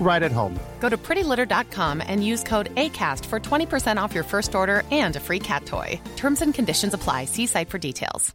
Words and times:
right 0.00 0.22
at 0.22 0.32
home. 0.32 0.58
Go 0.80 0.88
to 0.88 0.96
prettylitter.com 0.96 2.02
and 2.06 2.24
use 2.24 2.44
code 2.44 2.70
ACAST 2.74 3.24
for 3.24 3.40
20% 3.40 4.04
off 4.04 4.14
your 4.14 4.24
first 4.24 4.54
order 4.54 4.82
and 4.90 5.16
a 5.16 5.20
free 5.20 5.40
cat 5.40 5.66
toy. 5.66 6.00
Terms 6.16 6.42
and 6.42 6.54
conditions 6.54 6.94
apply. 6.94 7.26
See 7.26 7.46
site 7.46 7.70
for 7.70 7.78
details. 7.78 8.34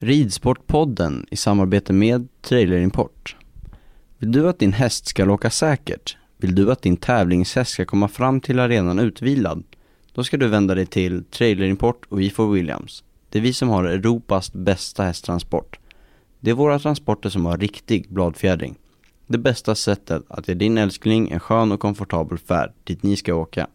Ridsportpodden 0.00 1.26
i 1.30 1.36
samarbete 1.36 1.92
med 1.92 2.28
Trailerimport. 2.40 3.36
Vill 4.18 4.32
du 4.32 4.48
att 4.48 4.58
din 4.58 4.72
häst 4.72 5.06
ska 5.06 5.30
åka 5.30 5.50
säkert? 5.50 6.16
Vill 6.36 6.54
du 6.54 6.72
att 6.72 6.82
din 6.82 6.96
tävlingshäst 6.96 7.70
ska 7.70 7.84
komma 7.84 8.08
fram 8.08 8.40
till 8.40 8.58
arenan 8.58 8.98
utvilad? 8.98 9.64
Då 10.12 10.24
ska 10.24 10.36
du 10.36 10.48
vända 10.48 10.74
dig 10.74 10.86
till 10.86 11.24
Trailerimport 11.24 12.04
och 12.08 12.20
E4 12.20 12.52
Williams. 12.52 13.04
Det 13.30 13.38
är 13.38 13.42
vi 13.42 13.52
som 13.52 13.68
har 13.68 13.84
Europas 13.84 14.52
bästa 14.52 15.02
hästtransport. 15.02 15.78
Det 16.40 16.50
är 16.50 16.54
våra 16.54 16.78
transporter 16.78 17.28
som 17.28 17.46
har 17.46 17.56
riktig 17.56 18.08
bladfjädring. 18.08 18.78
Det 19.30 19.38
bästa 19.38 19.74
sättet 19.74 20.22
att 20.28 20.48
ge 20.48 20.54
din 20.54 20.78
älskling 20.78 21.30
en 21.30 21.40
skön 21.40 21.72
och 21.72 21.80
komfortabel 21.80 22.38
färd 22.38 22.72
dit 22.84 23.02
ni 23.02 23.16
ska 23.16 23.34
åka. 23.34 23.66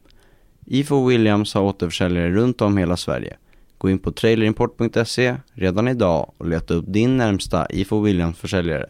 Ifo 0.65 1.07
Williams 1.07 1.53
har 1.53 1.61
återförsäljare 1.61 2.29
runt 2.29 2.61
om 2.61 2.77
hela 2.77 2.97
Sverige. 2.97 3.37
Gå 3.77 3.89
in 3.89 3.99
på 3.99 4.11
trailerimport.se 4.11 5.35
redan 5.53 5.87
idag 5.87 6.31
och 6.37 6.47
leta 6.47 6.73
upp 6.73 6.85
din 6.87 7.17
närmsta 7.17 7.67
IFO 7.69 8.01
Williams 8.01 8.37
försäljare. 8.37 8.85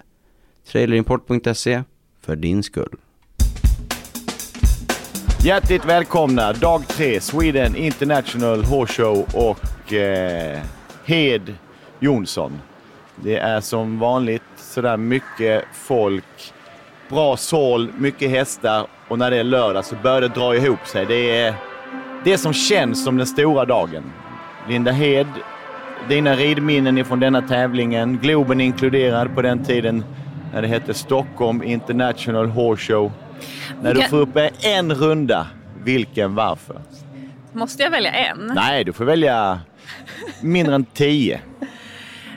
Trailerimport.se 0.72 1.84
för 2.22 2.36
din 2.36 2.64
skull. 2.64 2.96
Hjärtligt 5.44 5.86
välkomna 5.86 6.54
dag 6.54 6.88
tre 6.88 7.22
Sweden 7.22 7.76
International 7.76 8.64
Horse 8.64 8.94
Show 8.94 9.26
och 9.34 9.94
eh, 9.94 10.62
Hed 11.06 11.56
Jonsson. 12.00 12.62
Det 13.24 13.38
är 13.38 13.62
som 13.62 14.00
vanligt 14.00 14.44
sådär 14.74 14.98
mycket 14.98 15.64
folk, 15.74 16.54
bra 17.10 17.38
sål, 17.38 17.92
mycket 17.98 18.30
hästar 18.30 18.88
och 19.08 19.20
när 19.20 19.32
det 19.32 19.38
är 19.38 19.44
lördag 19.44 19.86
så 19.86 19.96
börjar 19.96 20.22
det 20.22 20.28
dra 20.28 20.56
ihop 20.56 20.88
sig. 20.88 21.06
Det 21.06 21.42
är 21.42 21.54
det 22.24 22.38
som 22.38 22.54
känns 22.54 23.04
som 23.04 23.18
den 23.18 23.28
stora 23.28 23.66
dagen. 23.66 24.04
Linda 24.70 24.92
Hed, 24.92 25.28
dina 26.10 26.36
ridminnen 26.36 26.98
ifrån 26.98 27.20
denna 27.20 27.42
tävlingen, 27.42 28.18
Globen 28.18 28.62
inkluderad 28.62 29.36
på 29.36 29.42
den 29.42 29.64
tiden 29.64 30.06
när 30.54 30.62
det 30.62 30.68
hette 30.68 30.94
Stockholm 30.94 31.64
International 31.64 32.50
Horse 32.50 32.94
Show. 32.94 33.12
När 33.82 33.94
du 33.94 34.02
får 34.02 34.18
upp 34.18 34.38
en 34.62 34.94
runda, 34.94 35.48
vilken, 35.84 36.36
varför? 36.36 36.82
Måste 37.52 37.84
jag 37.84 37.92
välja 37.92 38.12
en? 38.12 38.52
Nej, 38.56 38.84
du 38.84 38.94
får 38.94 39.06
välja 39.06 39.60
mindre 40.42 40.76
än 40.76 40.86
tio. 40.86 41.40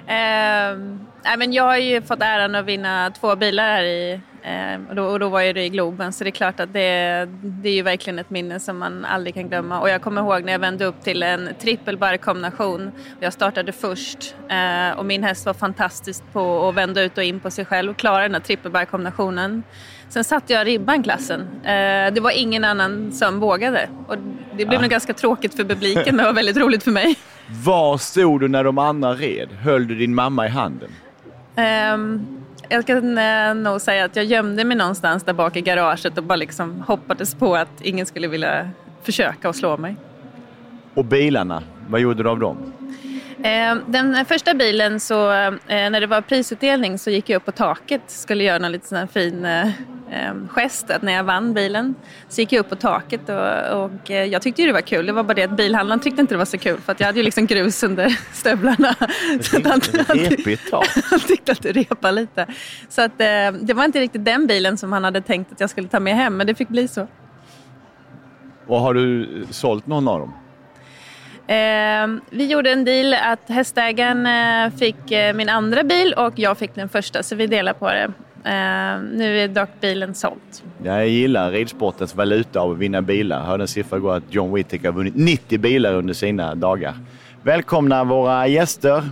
Ehm, 0.07 1.01
nej, 1.27 1.37
men 1.39 1.53
jag 1.53 1.65
har 1.65 1.77
ju 1.77 2.03
fått 2.03 2.23
äran 2.23 2.55
att 2.55 2.65
vinna 2.65 3.11
två 3.21 3.37
bilar 3.37 3.65
här 3.65 3.83
i, 3.83 4.21
ehm, 4.43 4.87
och, 4.87 4.95
då, 4.95 5.05
och 5.05 5.21
då 5.21 5.29
var 5.29 5.41
ju 5.41 5.53
det 5.53 5.65
i 5.65 5.69
Globen 5.69 6.13
så 6.13 6.25
det 6.25 6.31
är 6.31 6.33
klart 6.33 6.61
att 6.61 6.73
det, 6.73 7.29
det 7.43 7.69
är 7.69 7.75
ju 7.75 7.83
verkligen 7.83 8.19
ett 8.19 8.31
minne 8.31 8.61
som 8.61 8.79
man 8.79 9.05
aldrig 9.05 9.35
kan 9.35 9.49
glömma. 9.49 9.81
Och 9.81 9.89
jag 9.89 10.03
kommer 10.03 10.21
ihåg 10.23 10.45
när 10.45 10.53
jag 10.53 10.59
vände 10.59 10.85
upp 10.85 11.03
till 11.03 11.23
en 11.23 11.49
trippelbarrkombination. 11.61 12.93
Jag 13.21 13.33
startade 13.33 13.73
först 13.73 14.35
eh, 14.49 14.99
och 14.99 15.07
min 15.07 15.23
häst 15.23 15.47
var 15.47 15.55
fantastisk 15.55 16.23
på 16.33 16.69
att 16.69 16.75
vända 16.75 17.03
ut 17.03 17.19
och 17.19 17.25
in 17.25 17.41
på 17.41 17.51
sig 17.51 17.65
själv 17.65 17.91
och 17.91 17.97
klara 17.97 18.23
den 18.23 18.35
här 18.35 18.41
trippelbarkombinationen. 18.41 19.63
Sen 20.09 20.25
satte 20.25 20.53
jag 20.53 20.67
ribban 20.67 21.03
klassen. 21.03 21.41
Eh, 21.65 22.15
det 22.15 22.21
var 22.21 22.31
ingen 22.31 22.65
annan 22.65 23.13
som 23.13 23.41
vågade. 23.41 23.89
Och 24.09 24.17
det 24.57 24.67
blev 24.67 24.81
nog 24.81 24.91
ganska 24.91 25.15
tråkigt 25.15 25.55
för 25.55 25.65
publiken 25.65 26.17
men 26.17 26.17
det 26.17 26.25
var 26.25 26.33
väldigt 26.33 26.57
roligt 26.57 26.83
för 26.83 26.91
mig. 26.91 27.17
Var 27.65 27.99
stod 27.99 28.41
du 28.41 28.49
när 28.49 28.65
de 28.65 28.79
andra 28.79 29.15
red? 29.15 29.49
Höll 29.63 29.89
du 29.89 29.95
din 29.95 30.15
mamma 30.15 30.47
i 30.47 30.49
handen? 30.49 30.91
Um, 31.57 32.27
jag 32.69 32.87
kan 32.87 33.19
eh, 33.19 33.55
nog 33.55 33.81
säga 33.81 34.05
att 34.05 34.17
jag 34.17 34.25
gömde 34.25 34.65
mig 34.65 34.77
någonstans 34.77 35.23
där 35.23 35.33
bak 35.33 35.57
i 35.57 35.61
garaget 35.61 36.19
och 36.19 36.25
bara 36.25 36.37
liksom 36.37 36.81
hoppades 36.87 37.35
på 37.35 37.57
att 37.57 37.81
ingen 37.81 38.07
skulle 38.07 38.29
vilja 38.29 38.71
försöka 39.03 39.49
att 39.49 39.57
slå 39.57 39.77
mig. 39.77 39.97
Och 40.95 41.05
bilarna, 41.05 41.63
vad 41.89 42.01
gjorde 42.01 42.23
du 42.23 42.29
av 42.29 42.39
dem? 42.39 42.73
Ehm, 43.43 43.81
den 43.87 44.25
första 44.25 44.55
bilen, 44.55 45.01
så, 45.01 45.33
eh, 45.33 45.51
när 45.67 46.01
det 46.01 46.07
var 46.07 46.21
prisutdelning 46.21 46.99
så 46.99 47.11
gick 47.11 47.29
jag 47.29 47.37
upp 47.37 47.45
på 47.45 47.53
taket 47.53 48.03
skulle 48.07 48.45
göra 48.45 48.59
någon 48.59 48.73
lite 48.73 48.87
sån 48.87 48.99
här 48.99 49.07
fin 49.07 49.45
eh, 49.45 49.69
gest 50.49 50.91
att 50.91 51.03
när 51.03 51.13
jag 51.13 51.25
vann 51.25 51.55
bilen. 51.55 51.95
Så 52.29 52.41
gick 52.41 52.53
jag 52.53 52.61
upp 52.61 52.69
på 52.69 52.77
taket 52.77 53.29
och, 53.29 53.85
och 53.85 54.11
eh, 54.11 54.25
jag 54.25 54.43
tyckte 54.43 54.63
ju 54.63 54.67
det 54.67 54.73
var 54.73 54.81
kul. 54.81 55.07
Det 55.07 55.13
var 55.13 55.23
bara 55.23 55.35
det 55.35 55.43
att 55.43 55.57
bilhandlaren 55.57 56.01
tyckte 56.01 56.21
inte 56.21 56.35
det 56.35 56.39
var 56.39 56.45
så 56.45 56.59
kul 56.59 56.81
för 56.81 56.93
att 56.93 57.01
jag 57.01 57.07
hade 57.07 57.19
ju 57.19 57.25
liksom 57.25 57.47
grus 57.47 57.83
under 57.83 58.09
stövlarna. 58.33 58.95
Så 59.41 59.57
att 59.57 59.67
han, 59.67 59.81
han, 61.11 61.21
tyckte 61.21 61.53
att 61.53 61.63
det 61.63 61.73
repade 61.73 62.13
lite. 62.13 62.47
Så 62.89 63.03
att, 63.03 63.21
eh, 63.21 63.53
det 63.61 63.75
var 63.75 63.85
inte 63.85 64.01
riktigt 64.01 64.25
den 64.25 64.47
bilen 64.47 64.77
som 64.77 64.93
han 64.93 65.05
hade 65.05 65.21
tänkt 65.21 65.53
att 65.53 65.61
jag 65.61 65.71
skulle 65.71 65.89
ta 65.89 66.01
med 66.01 66.15
hem 66.17 66.37
men 66.37 66.47
det 66.47 66.55
fick 66.55 66.69
bli 66.69 66.89
så. 66.89 67.07
Och 68.67 68.81
har 68.81 68.95
du 68.95 69.29
sålt 69.51 69.87
någon 69.87 70.09
av 70.09 70.21
dem? 70.21 70.33
Eh, 71.47 72.21
vi 72.31 72.47
gjorde 72.47 72.71
en 72.71 72.85
deal 72.85 73.15
att 73.15 73.49
hästägaren 73.49 74.27
eh, 74.27 74.79
fick 74.79 75.11
eh, 75.11 75.35
min 75.35 75.49
andra 75.49 75.83
bil 75.83 76.15
och 76.17 76.33
jag 76.37 76.59
fick 76.59 76.75
den 76.75 76.89
första 76.89 77.23
så 77.23 77.37
vi 77.37 77.47
delar 77.47 77.73
på 77.73 77.89
det. 77.89 78.13
Eh, 78.45 79.01
nu 79.13 79.41
är 79.41 79.49
dock 79.49 79.69
bilen 79.81 80.15
såld. 80.15 80.41
Jag 80.83 81.09
gillar 81.09 81.51
ridsportens 81.51 82.15
valuta 82.15 82.61
av 82.61 82.71
att 82.71 82.79
vinna 82.79 83.03
bilar. 83.03 83.39
Jag 83.39 83.45
hörde 83.45 83.65
en 83.65 83.69
siffra 83.69 83.97
igår 83.97 84.15
att 84.17 84.35
John 84.35 84.55
Whittaker 84.55 84.85
har 84.85 84.93
vunnit 84.93 85.17
90 85.17 85.59
bilar 85.59 85.95
under 85.95 86.15
sina 86.15 86.55
dagar. 86.55 86.95
Välkomna 87.43 88.05
våra 88.05 88.47
gäster. 88.47 89.03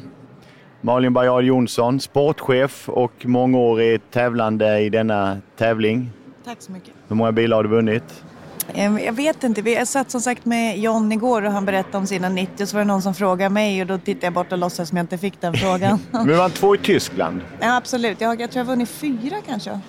Malin 0.81 1.13
Bajard 1.13 1.45
Jonsson, 1.45 2.01
sportchef 2.01 2.89
och 2.89 3.27
mångårig 3.27 4.01
tävlande 4.11 4.79
i 4.81 4.91
denna 4.91 5.39
tävling. 5.57 6.11
Tack 6.45 6.63
så 6.63 6.73
mycket. 6.73 6.91
Hur 7.09 7.17
många 7.17 7.33
bilar 7.33 7.57
har 7.57 7.63
du 7.63 7.69
vunnit? 7.69 8.25
Ehm, 8.75 8.99
Jag 8.99 9.13
vet 9.13 9.45
inte, 9.45 9.63
vi- 9.63 9.75
jag 9.75 9.89
satt 9.89 10.11
som 10.11 10.21
sagt 10.21 10.45
med 10.45 10.79
John 10.79 11.13
igår 11.13 11.43
och 11.43 11.53
han 11.53 11.65
berättade 11.65 11.99
om 11.99 12.07
sina 12.07 12.29
90 12.29 12.63
och 12.63 12.69
så 12.69 12.77
var 12.77 12.81
det 12.81 12.89
någon 12.89 13.03
som 13.03 13.15
frågade 13.15 13.51
mig 13.51 13.81
och 13.81 13.87
då 13.87 13.99
tittade 13.99 14.27
jag 14.27 14.33
bort 14.33 14.53
och 14.53 14.59
låtsades 14.59 14.89
som 14.89 14.97
jag 14.99 15.03
inte 15.05 15.19
fick 15.19 15.41
den 15.41 15.55
frågan. 15.55 15.99
Men 16.11 16.27
du 16.27 16.35
vann 16.35 16.51
två 16.51 16.75
i 16.75 16.79
Tyskland. 16.79 17.41
ja, 17.61 17.77
absolut, 17.77 18.21
jag, 18.21 18.41
jag 18.41 18.51
tror 18.51 18.61
jag 18.61 18.67
vunnit 18.67 18.89
fyra 18.89 19.37
kanske. 19.49 19.81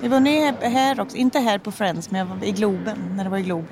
Jag 0.00 0.10
har 0.10 0.16
vunnit 0.16 0.54
här 0.62 1.00
också, 1.00 1.16
inte 1.16 1.38
här 1.38 1.58
på 1.58 1.72
Friends 1.72 2.10
men 2.10 2.18
jag 2.18 2.26
var 2.26 2.44
i 2.46 2.52
Globen, 2.52 2.98
när 3.16 3.24
det 3.24 3.30
var 3.30 3.38
i 3.38 3.42
Globen. 3.42 3.66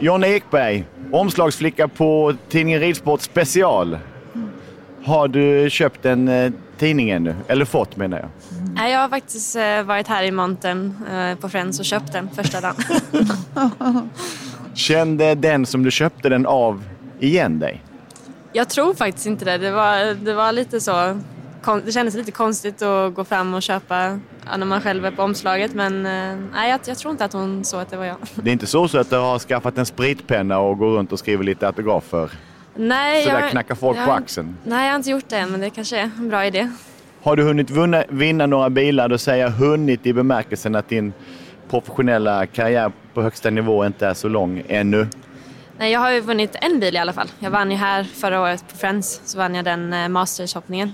John 0.00 0.24
Ekberg, 0.24 0.84
omslagsflicka 1.12 1.88
på 1.88 2.34
tidningen 2.48 2.80
Ridsport 2.80 3.20
Special. 3.22 3.98
Har 5.04 5.28
du 5.28 5.70
köpt 5.70 6.04
en 6.04 6.28
eh, 6.82 6.88
tidning 6.88 7.10
ännu? 7.10 7.34
Eller 7.48 7.64
fått 7.64 7.96
menar 7.96 8.18
jag. 8.18 8.28
Nej, 8.74 8.92
jag 8.92 9.00
har 9.00 9.08
faktiskt 9.08 9.56
eh, 9.56 9.82
varit 9.82 10.08
här 10.08 10.22
i 10.22 10.30
montern 10.30 10.94
eh, 11.12 11.38
på 11.38 11.48
Friends 11.48 11.78
och 11.78 11.84
köpt 11.84 12.12
den 12.12 12.28
första 12.30 12.60
dagen. 12.60 12.74
Kände 14.74 15.34
den 15.34 15.66
som 15.66 15.82
du 15.82 15.90
köpte 15.90 16.28
den 16.28 16.46
av 16.46 16.84
igen 17.20 17.58
dig? 17.58 17.82
Jag 18.52 18.68
tror 18.68 18.94
faktiskt 18.94 19.26
inte 19.26 19.44
det. 19.44 19.58
Det 19.58 19.70
var, 19.70 20.14
det 20.14 20.34
var 20.34 20.52
lite 20.52 20.80
så. 20.80 21.20
Det 21.84 21.92
kändes 21.92 22.14
lite 22.14 22.30
konstigt 22.30 22.82
att 22.82 23.14
gå 23.14 23.24
fram 23.24 23.54
och 23.54 23.62
köpa 23.62 24.18
när 24.58 24.66
man 24.66 24.80
själv 24.80 25.06
är 25.06 25.10
på 25.10 25.22
omslaget. 25.22 25.74
Men 25.74 26.06
eh, 26.06 26.36
nej, 26.52 26.70
jag, 26.70 26.80
jag 26.86 26.98
tror 26.98 27.12
inte 27.12 27.24
att 27.24 27.32
hon 27.32 27.64
såg 27.64 27.80
att 27.80 27.90
det 27.90 27.96
var 27.96 28.04
jag. 28.04 28.16
Det 28.34 28.50
är 28.50 28.52
inte 28.52 28.66
så, 28.66 28.88
så 28.88 28.98
att 28.98 29.10
du 29.10 29.16
har 29.16 29.38
skaffat 29.38 29.78
en 29.78 29.86
spritpenna 29.86 30.58
och 30.58 30.78
går 30.78 30.90
runt 30.90 31.12
och 31.12 31.18
skriver 31.18 31.44
lite 31.44 31.66
autografer? 31.66 32.30
Nej, 32.74 33.22
Sådär 33.24 33.40
jag, 33.40 33.50
knackar 33.50 33.74
folk 33.74 33.98
jag, 33.98 34.06
på 34.06 34.12
axeln? 34.12 34.56
Nej, 34.64 34.84
jag 34.84 34.92
har 34.92 34.96
inte 34.96 35.10
gjort 35.10 35.28
det 35.28 35.36
än, 35.36 35.50
men 35.50 35.60
det 35.60 35.70
kanske 35.70 35.98
är 35.98 36.10
en 36.18 36.28
bra 36.28 36.46
idé. 36.46 36.70
Har 37.22 37.36
du 37.36 37.42
hunnit 37.42 37.70
vinna, 37.70 38.04
vinna 38.08 38.46
några 38.46 38.70
bilar? 38.70 39.08
Då 39.08 39.18
säger 39.18 39.44
jag 39.44 39.50
hunnit 39.50 40.06
i 40.06 40.12
bemärkelsen 40.12 40.74
att 40.74 40.88
din 40.88 41.12
professionella 41.70 42.46
karriär 42.46 42.92
på 43.14 43.22
högsta 43.22 43.50
nivå 43.50 43.86
inte 43.86 44.06
är 44.06 44.14
så 44.14 44.28
lång 44.28 44.62
ännu. 44.68 45.06
Nej, 45.78 45.92
jag 45.92 46.00
har 46.00 46.10
ju 46.12 46.20
vunnit 46.20 46.56
en 46.60 46.80
bil 46.80 46.94
i 46.94 46.98
alla 46.98 47.12
fall. 47.12 47.28
Jag 47.38 47.50
vann 47.50 47.70
ju 47.70 47.76
här 47.76 48.04
förra 48.04 48.40
året 48.40 48.64
på 48.70 48.76
Friends, 48.76 49.20
så 49.24 49.38
vann 49.38 49.54
jag 49.54 49.64
den 49.64 49.92
eh, 49.92 50.08
mastershoppningen. 50.08 50.92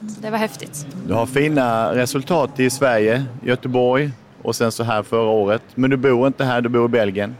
Så 0.00 0.20
det 0.20 0.30
var 0.30 0.38
häftigt. 0.38 0.86
Du 1.06 1.14
har 1.14 1.26
fina 1.26 1.94
resultat 1.94 2.60
i 2.60 2.70
Sverige, 2.70 3.24
Göteborg 3.42 4.10
och 4.42 4.56
sen 4.56 4.72
så 4.72 4.84
här 4.84 5.02
förra 5.02 5.30
året. 5.30 5.62
Men 5.74 5.90
du 5.90 5.96
bor 5.96 6.26
inte 6.26 6.44
här, 6.44 6.60
du 6.60 6.68
bor 6.68 6.84
i 6.84 6.88
Belgien. 6.88 7.36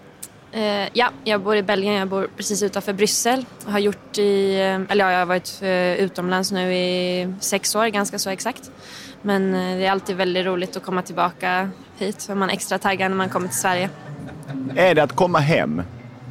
Eh, 0.52 0.88
ja, 0.92 1.10
jag 1.24 1.40
bor 1.40 1.56
i 1.56 1.62
Belgien. 1.62 1.94
Jag 1.94 2.08
bor 2.08 2.28
precis 2.36 2.62
utanför 2.62 2.92
Bryssel. 2.92 3.44
Jag 3.64 3.72
har 3.72 3.78
gjort 3.78 4.18
i, 4.18 4.54
eh, 4.54 4.92
eller 4.92 5.04
ja, 5.04 5.12
jag 5.12 5.18
har 5.18 5.26
varit 5.26 5.58
eh, 5.62 6.04
utomlands 6.04 6.52
nu 6.52 6.74
i 6.74 7.34
sex 7.40 7.74
år, 7.74 7.86
ganska 7.86 8.18
så 8.18 8.30
exakt. 8.30 8.70
Men 9.22 9.52
det 9.52 9.86
är 9.86 9.90
alltid 9.90 10.16
väldigt 10.16 10.46
roligt 10.46 10.76
att 10.76 10.82
komma 10.82 11.02
tillbaka 11.02 11.70
hit. 11.98 12.22
För 12.22 12.34
man 12.34 12.50
är 12.50 12.54
extra 12.54 12.78
taggad 12.78 13.10
när 13.10 13.16
man 13.16 13.28
kommer 13.28 13.48
till 13.48 13.58
Sverige. 13.58 13.90
Är 14.76 14.94
det 14.94 15.02
att 15.02 15.16
komma 15.16 15.38
hem? 15.38 15.82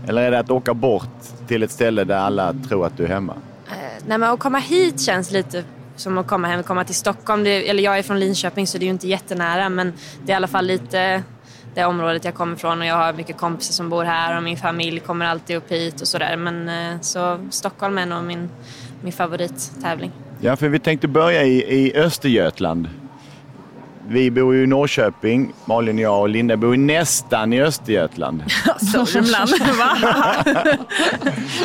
Eller 0.07 0.21
är 0.21 0.31
det 0.31 0.39
att 0.39 0.49
åka 0.49 0.73
bort 0.73 1.47
till 1.47 1.63
ett 1.63 1.71
ställe 1.71 2.03
där 2.03 2.17
alla 2.17 2.53
tror 2.67 2.85
att 2.85 2.97
du 2.97 3.03
är 3.03 3.07
hemma? 3.07 3.33
Eh, 3.67 3.73
nej, 4.07 4.17
men 4.17 4.23
att 4.23 4.39
komma 4.39 4.59
hit 4.59 5.01
känns 5.01 5.31
lite 5.31 5.63
som 5.95 6.17
att 6.17 6.27
komma 6.27 6.47
hem, 6.47 6.63
komma 6.63 6.83
till 6.83 6.95
Stockholm. 6.95 7.43
Det, 7.43 7.69
eller 7.69 7.83
jag 7.83 7.97
är 7.97 8.03
från 8.03 8.19
Linköping 8.19 8.67
så 8.67 8.77
det 8.77 8.83
är 8.83 8.87
ju 8.87 8.91
inte 8.91 9.07
jättenära 9.07 9.69
men 9.69 9.93
det 10.25 10.31
är 10.31 10.33
i 10.33 10.35
alla 10.35 10.47
fall 10.47 10.65
lite 10.65 11.23
det 11.77 11.85
området 11.85 12.25
jag 12.25 12.33
kommer 12.33 12.55
ifrån 12.55 12.79
och 12.79 12.85
jag 12.85 12.95
har 12.95 13.13
mycket 13.13 13.37
kompisar 13.37 13.73
som 13.73 13.89
bor 13.89 14.03
här 14.03 14.37
och 14.37 14.43
min 14.43 14.57
familj 14.57 14.99
kommer 14.99 15.25
alltid 15.25 15.57
upp 15.57 15.71
hit 15.71 16.01
och 16.01 16.07
sådär. 16.07 16.37
Men 16.37 16.69
eh, 16.69 17.01
så 17.01 17.39
Stockholm 17.49 17.97
är 17.97 18.05
nog 18.05 18.23
min, 18.23 18.49
min 19.01 19.13
favorittävling. 19.13 20.11
Ja, 20.41 20.55
för 20.55 20.69
vi 20.69 20.79
tänkte 20.79 21.07
börja 21.07 21.43
i, 21.43 21.85
i 21.85 21.95
Östergötland. 21.95 22.89
Vi 24.09 24.31
bor 24.31 24.55
ju 24.55 24.63
i 24.63 24.67
Norrköping, 24.67 25.53
Malin 25.65 25.95
och 25.95 26.01
jag 26.01 26.21
och 26.21 26.29
Linda 26.29 26.57
bor 26.57 26.75
ju 26.75 26.81
nästan 26.81 27.53
i 27.53 27.61
Östergötland. 27.61 28.43
Sörmland, 28.93 29.49
va? 29.77 29.97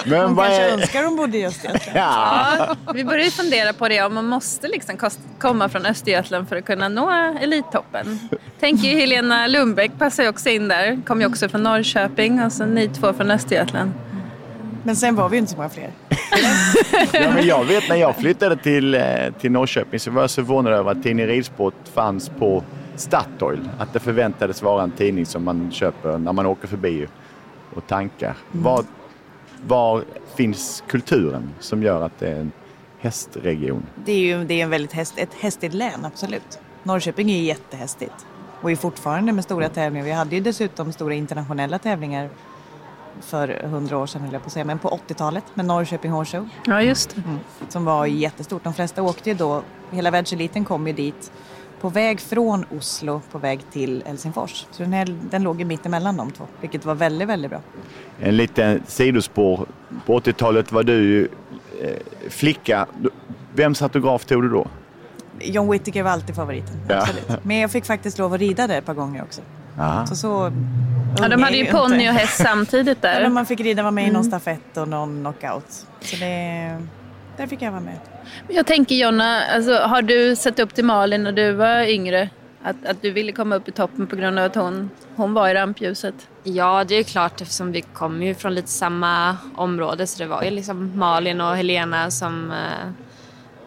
Men 0.05 0.21
Hon 0.27 0.37
kanske 0.37 0.55
är... 0.55 0.73
önskar 0.73 1.05
hon 1.05 1.17
bodde 1.17 1.39
i 1.39 1.47
Östergötland. 1.47 1.97
Ja. 1.97 2.77
Ja, 2.87 2.93
vi 2.95 3.05
börjar 3.05 3.25
ju 3.25 3.31
fundera 3.31 3.73
på 3.73 3.89
det 3.89 4.03
om 4.03 4.15
man 4.15 4.27
måste 4.27 4.69
liksom 4.69 4.97
komma 5.39 5.69
från 5.69 5.87
Östergötland 5.87 6.49
för 6.49 6.57
att 6.57 6.65
kunna 6.65 6.89
nå 6.89 7.11
elittoppen. 7.41 8.19
Tänker 8.61 8.89
ju 8.89 8.95
Helena 8.97 9.47
Lundbäck 9.47 9.91
passar 9.99 10.23
ju 10.23 10.29
också 10.29 10.49
in 10.49 10.69
där. 10.69 11.01
Kommer 11.07 11.23
ju 11.23 11.29
också 11.29 11.49
från 11.49 11.63
Norrköping 11.63 12.43
och 12.43 12.53
så 12.53 12.65
ni 12.65 12.89
två 12.89 13.13
från 13.13 13.31
Östergötland. 13.31 13.93
Men 14.85 14.97
sen 14.97 15.15
var 15.15 15.29
vi 15.29 15.37
ju 15.37 15.39
inte 15.39 15.53
så 15.53 15.57
många 15.57 15.69
fler. 15.69 15.91
ja, 17.13 17.33
men 17.35 17.47
jag 17.47 17.65
vet 17.65 17.89
när 17.89 17.97
jag 17.97 18.17
flyttade 18.17 18.57
till, 18.57 18.95
eh, 18.95 19.03
till 19.41 19.53
Norrköping 19.53 20.01
så 20.01 20.11
var 20.11 20.21
jag 20.21 20.31
så 20.31 20.35
förvånad 20.43 20.73
över 20.73 20.91
att 20.91 21.03
tidningen 21.03 21.31
Ridsport 21.31 21.75
fanns 21.95 22.29
på 22.29 22.63
Statoil. 22.97 23.69
Att 23.79 23.93
det 23.93 24.01
förväntades 24.01 24.63
vara 24.63 24.83
en 24.83 24.91
tidning 24.91 25.27
som 25.27 25.45
man 25.45 25.71
köper 25.71 26.19
när 26.19 26.33
man 26.33 26.47
åker 26.47 26.69
förbi 26.69 27.07
och 27.75 27.87
tankar. 27.87 28.35
Var, 28.53 28.85
var 29.67 30.05
finns 30.37 30.85
kulturen 30.87 31.51
som 31.61 31.83
gör 31.83 32.03
att 32.03 32.19
det 32.19 32.29
är 32.29 32.41
en 32.41 32.53
hästregion? 32.99 33.87
Det 34.05 34.13
är 34.13 34.19
ju 34.19 34.45
det 34.45 34.61
är 34.61 34.65
en 34.65 34.71
väldigt 34.71 34.93
häst, 34.93 35.15
ett 35.17 35.35
hästigt 35.35 35.75
län, 35.75 36.05
absolut. 36.05 36.59
Norrköping 36.83 37.31
är 37.31 37.43
jättehästigt. 37.43 38.27
Och 38.61 38.71
är 38.71 38.77
fortfarande 38.77 39.33
med 39.33 39.45
stora 39.45 39.69
tävlingar. 39.69 40.05
Vi 40.05 40.13
hade 40.13 40.35
ju 40.35 40.41
dessutom 40.41 40.93
stora 40.93 41.15
internationella 41.15 41.79
tävlingar 41.79 42.29
för 43.21 43.49
hundra 43.65 43.99
år 43.99 44.07
sedan, 44.07 44.23
höll 44.23 44.33
jag 44.33 44.43
på 44.43 44.47
att 44.47 44.53
säga, 44.53 44.65
men 44.65 44.79
på 44.79 44.89
80-talet 45.09 45.45
med 45.55 45.67
Norrköping 45.67 46.11
Horse 46.11 46.37
Show. 46.39 46.49
Ja, 46.67 46.83
just 46.83 47.17
det. 47.17 47.23
Som 47.69 47.85
var 47.85 48.07
jättestort. 48.07 48.65
De 48.65 48.75
flesta 48.75 49.03
åkte 49.03 49.31
ju 49.31 49.37
då, 49.37 49.63
hela 49.91 50.11
världseliten 50.11 50.65
kom 50.65 50.87
ju 50.87 50.93
dit 50.93 51.33
på 51.81 51.89
väg 51.89 52.21
från 52.21 52.65
Oslo 52.79 53.21
på 53.33 53.39
väg 53.39 53.61
till 53.73 54.03
Helsingfors. 54.07 54.67
Så 54.71 54.83
den, 54.83 54.93
här, 54.93 55.19
den 55.31 55.43
låg 55.43 55.59
ju 55.61 55.65
mitt 55.65 55.87
emellan 55.87 56.17
de 56.17 56.31
två, 56.31 56.45
vilket 56.61 56.85
var 56.85 56.95
väldigt, 56.95 57.29
väldigt 57.29 57.51
bra. 57.51 57.61
En 58.21 58.37
liten 58.37 58.83
sidospår. 58.87 59.67
På 60.07 60.19
80-talet 60.21 60.73
var 60.73 60.83
du 60.83 60.93
ju 60.93 61.29
eh, 61.83 61.97
flicka. 62.31 62.87
Vems 63.55 63.83
autograf 63.83 64.25
tog 64.25 64.43
du 64.43 64.49
då? 64.49 64.67
John 65.41 65.71
Whittaker 65.71 66.03
var 66.03 66.11
alltid 66.11 66.35
favoriten, 66.37 66.77
Ja. 66.89 66.97
absolut. 67.01 67.45
Men 67.45 67.57
jag 67.59 67.71
fick 67.71 67.85
faktiskt 67.87 68.19
lov 68.19 68.35
att 68.35 68.41
rida 68.41 68.67
där 68.67 68.79
ett 68.79 68.87
par 68.87 68.95
gånger 68.95 69.23
också. 69.23 69.41
Aha. 69.79 70.07
Så 70.07 70.17
så... 70.17 70.53
Ja, 71.19 71.29
de 71.29 71.43
hade 71.43 71.57
ju 71.57 71.65
ponny 71.67 72.09
och 72.09 72.13
häst 72.13 72.43
samtidigt 72.43 72.99
Ja, 73.01 73.09
men 73.13 73.23
där. 73.23 73.29
man 73.29 73.47
fick 73.47 73.61
rida, 73.61 73.83
vara 73.83 73.91
med 73.91 74.09
i 74.09 74.11
någon 74.11 74.25
stafett 74.25 74.77
och 74.77 74.89
någon 74.89 75.21
knockout. 75.21 75.87
Så 76.01 76.17
det... 76.17 76.79
Där 77.37 77.47
fick 77.47 77.63
jag 77.63 77.71
vara 77.71 77.81
med. 77.81 77.99
Jag 78.49 78.67
tänker 78.67 78.95
Jonna, 78.95 79.45
alltså, 79.45 79.75
har 79.75 80.03
du 80.03 80.37
sett 80.37 80.59
upp 80.59 80.75
till 80.75 80.85
Malin 80.85 81.23
när 81.23 81.33
du 81.33 81.53
var 81.53 81.81
yngre? 81.83 82.29
Att, 82.65 82.87
att 82.87 83.03
du 83.03 83.11
ville 83.11 83.33
komma 83.33 83.57
upp 83.57 83.69
i 83.69 83.73
toppen 83.73 84.07
på 84.07 84.17
grund 84.17 84.39
av 84.39 84.45
att 84.45 84.55
hon, 84.55 84.91
hon 85.17 85.35
var 85.35 85.49
i 85.49 85.55
rampljuset? 85.55 86.15
Ja, 86.43 86.85
det 86.85 86.95
är 86.95 86.99
ju 86.99 87.05
klart 87.05 87.41
eftersom 87.41 87.73
vi 87.73 87.81
kommer 87.81 88.27
ju 88.27 88.35
från 88.35 88.55
lite 88.55 88.69
samma 88.69 89.37
område 89.57 90.07
så 90.07 90.19
det 90.19 90.29
var 90.29 90.43
ju 90.43 90.51
liksom 90.51 90.99
Malin 90.99 91.41
och 91.41 91.57
Helena 91.57 92.11
som, 92.11 92.53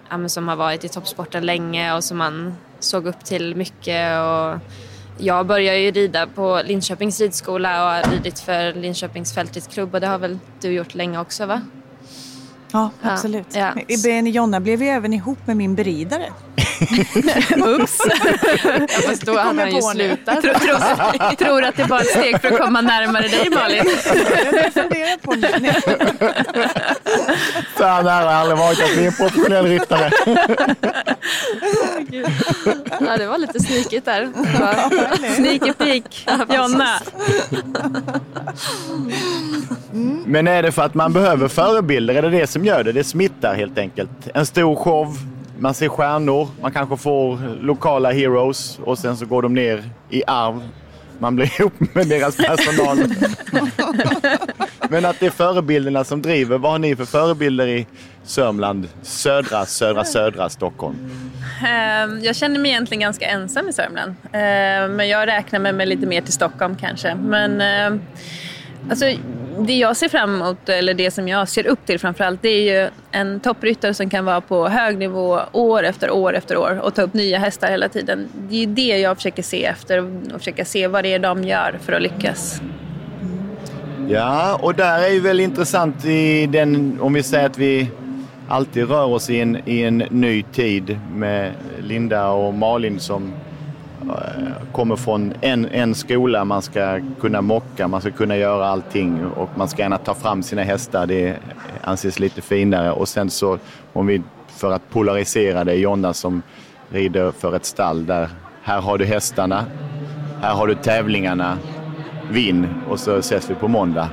ja, 0.09 0.17
men 0.17 0.29
som 0.29 0.47
har 0.47 0.55
varit 0.55 0.83
i 0.83 0.89
toppsporten 0.89 1.45
länge 1.45 1.93
och 1.95 2.03
som 2.03 2.17
man 2.17 2.55
såg 2.79 3.07
upp 3.07 3.25
till 3.25 3.55
mycket. 3.55 4.19
Och 4.21 4.59
jag 5.17 5.45
började 5.45 5.79
ju 5.79 5.91
rida 5.91 6.27
på 6.27 6.61
Linköpings 6.65 7.19
ridskola 7.21 7.83
och 7.83 7.91
har 7.91 8.11
ridit 8.11 8.39
för 8.39 8.73
Linköpings 8.73 9.33
fältridsklubb 9.33 9.93
och 9.93 10.01
det 10.01 10.07
har 10.07 10.19
väl 10.19 10.39
du 10.61 10.71
gjort 10.71 10.95
länge 10.95 11.19
också 11.19 11.45
va? 11.45 11.61
Ja, 12.75 12.89
Ja, 13.01 13.11
absolut. 13.11 13.47
ja. 13.55 13.73
Men 14.05 14.27
Jonna 14.27 14.59
blev 14.59 14.81
ju 14.83 14.89
även 14.89 15.13
ihop 15.13 15.37
med 15.47 15.57
min 15.57 15.75
beridare. 15.75 16.25
Ups! 17.55 17.97
Fast 19.07 19.21
då 19.21 19.37
hade 19.39 19.61
han 19.61 19.75
ju 19.75 19.81
slutat. 19.81 20.41
tror, 20.41 20.53
tror, 20.53 21.35
tror 21.45 21.63
att 21.63 21.75
det 21.77 21.83
var 21.83 21.99
ett 21.99 22.07
steg 22.07 22.41
för 22.41 22.51
att 22.51 22.59
komma 22.59 22.81
närmare 22.81 23.27
dig 23.27 23.49
Malin? 23.49 23.83
Jag 24.53 24.73
funderar 24.73 25.17
på 25.17 25.33
nu. 25.35 25.71
Så 27.77 27.83
här 27.83 28.03
nära 28.03 28.23
har 28.25 28.33
aldrig 28.33 28.57
varit 28.57 28.83
att 28.83 28.93
bli 28.95 29.05
en 29.05 29.13
professionell 29.13 29.65
ryttare. 29.65 30.11
Ja, 32.99 33.17
det 33.17 33.27
var 33.27 33.37
lite 33.37 33.59
snikigt 33.59 34.05
där. 34.05 34.31
Ja. 34.59 34.89
Sneaky 35.35 35.73
peek, 35.73 36.27
Jonna. 36.49 36.99
Men 40.25 40.47
är 40.47 40.63
det 40.63 40.71
för 40.71 40.81
att 40.81 40.93
man 40.93 41.13
behöver 41.13 41.47
förebilder? 41.47 42.15
Är 42.15 42.21
det 42.21 42.29
det 42.29 42.47
som 42.47 42.65
gör 42.65 42.83
det? 42.83 42.91
Det 42.91 43.03
smittar 43.03 43.55
helt 43.55 43.77
enkelt. 43.77 44.09
En 44.33 44.45
stor 44.45 44.75
show, 44.75 45.17
man 45.59 45.73
ser 45.73 45.89
stjärnor, 45.89 46.47
man 46.61 46.71
kanske 46.71 46.97
får 46.97 47.39
lokala 47.61 48.11
heroes 48.11 48.79
och 48.83 48.97
sen 48.97 49.17
så 49.17 49.25
går 49.25 49.41
de 49.41 49.53
ner 49.53 49.83
i 50.09 50.23
arv. 50.27 50.61
Man 51.19 51.35
blir 51.35 51.51
ihop 51.59 51.73
med 51.95 52.07
deras 52.07 52.37
personal. 52.37 52.97
Men 54.89 55.05
att 55.05 55.19
det 55.19 55.25
är 55.25 55.29
förebilderna 55.29 56.03
som 56.03 56.21
driver. 56.21 56.57
Vad 56.57 56.71
har 56.71 56.79
ni 56.79 56.95
för 56.95 57.05
förebilder 57.05 57.67
i 57.67 57.87
Sörmland? 58.23 58.87
Södra, 59.01 59.65
södra, 59.65 60.03
södra 60.03 60.49
Stockholm. 60.49 60.95
Ehm, 61.67 62.19
Jag 62.23 62.35
känner 62.35 62.59
mig 62.59 62.71
egentligen 62.71 63.01
ganska 63.01 63.25
ensam 63.25 63.67
i 63.69 63.73
Sörmland. 63.73 64.15
Ehm, 64.31 64.95
Men 64.95 65.07
jag 65.07 65.27
räknar 65.27 65.59
mig 65.59 65.73
med 65.73 65.87
lite 65.87 66.05
mer 66.07 66.21
till 66.21 66.33
Stockholm 66.33 66.75
kanske. 66.75 67.15
Men 67.15 67.61
ehm, 67.61 68.01
alltså, 68.89 69.05
det 69.59 69.73
jag 69.73 69.97
ser 69.97 70.09
fram 70.09 70.35
emot, 70.35 70.69
eller 70.69 70.93
det 70.93 71.11
som 71.11 71.27
jag 71.27 71.49
ser 71.49 71.67
upp 71.67 71.85
till 71.85 71.99
framförallt, 71.99 72.41
det 72.41 72.49
är 72.49 72.81
ju 72.81 72.89
en 73.11 73.39
toppryttare 73.39 73.93
som 73.93 74.09
kan 74.09 74.25
vara 74.25 74.41
på 74.41 74.67
hög 74.67 74.97
nivå 74.97 75.39
år 75.51 75.83
efter 75.83 76.11
år 76.11 76.35
efter 76.35 76.57
år 76.57 76.79
och 76.83 76.95
ta 76.95 77.01
upp 77.01 77.13
nya 77.13 77.39
hästar 77.39 77.67
hela 77.67 77.89
tiden. 77.89 78.27
Det 78.49 78.63
är 78.63 78.67
det 78.67 78.97
jag 78.97 79.17
försöker 79.17 79.43
se 79.43 79.65
efter 79.65 79.99
och 80.33 80.39
försöka 80.39 80.65
se 80.65 80.87
vad 80.87 81.03
det 81.03 81.13
är 81.13 81.19
de 81.19 81.43
gör 81.43 81.79
för 81.81 81.93
att 81.93 82.01
lyckas. 82.01 82.61
Ja, 84.09 84.59
och 84.61 84.75
där 84.75 85.03
är 85.03 85.09
ju 85.09 85.19
väl 85.19 85.39
intressant 85.39 86.05
i 86.05 86.47
den, 86.47 86.97
om 87.01 87.13
vi 87.13 87.23
säger 87.23 87.45
att 87.45 87.57
vi 87.57 87.89
alltid 88.47 88.89
rör 88.89 89.05
oss 89.05 89.29
i 89.29 89.39
en, 89.39 89.57
i 89.65 89.81
en 89.81 89.97
ny 89.97 90.43
tid 90.43 90.99
med 91.15 91.51
Linda 91.79 92.29
och 92.29 92.53
Malin 92.53 92.99
som 92.99 93.33
Eh, 94.01 94.71
kommer 94.71 94.95
från 94.95 95.33
en, 95.41 95.65
en 95.65 95.95
skola. 95.95 96.45
Man 96.45 96.61
ska 96.61 96.99
kunna 97.21 97.41
mocka, 97.41 97.87
man 97.87 98.01
ska 98.01 98.11
kunna 98.11 98.37
göra 98.37 98.67
allting 98.67 99.25
och 99.25 99.49
man 99.55 99.67
ska 99.67 99.81
gärna 99.81 99.97
ta 99.97 100.13
fram 100.13 100.43
sina 100.43 100.63
hästar. 100.63 101.07
Det 101.07 101.37
anses 101.81 102.19
lite 102.19 102.41
finare. 102.41 102.91
Och 102.91 103.07
sen 103.07 103.29
så, 103.29 103.57
om 103.93 104.07
vi 104.07 104.21
för 104.47 104.71
att 104.71 104.89
polarisera 104.89 105.63
det, 105.63 105.75
Jonna 105.75 106.13
som 106.13 106.41
rider 106.89 107.31
för 107.31 107.55
ett 107.55 107.65
stall 107.65 108.05
där 108.05 108.29
här 108.63 108.81
har 108.81 108.97
du 108.97 109.05
hästarna, 109.05 109.65
här 110.41 110.53
har 110.53 110.67
du 110.67 110.75
tävlingarna, 110.75 111.57
vinn 112.31 112.67
och 112.89 112.99
så 112.99 113.17
ses 113.17 113.49
vi 113.49 113.55
på 113.55 113.67
måndag. 113.67 114.09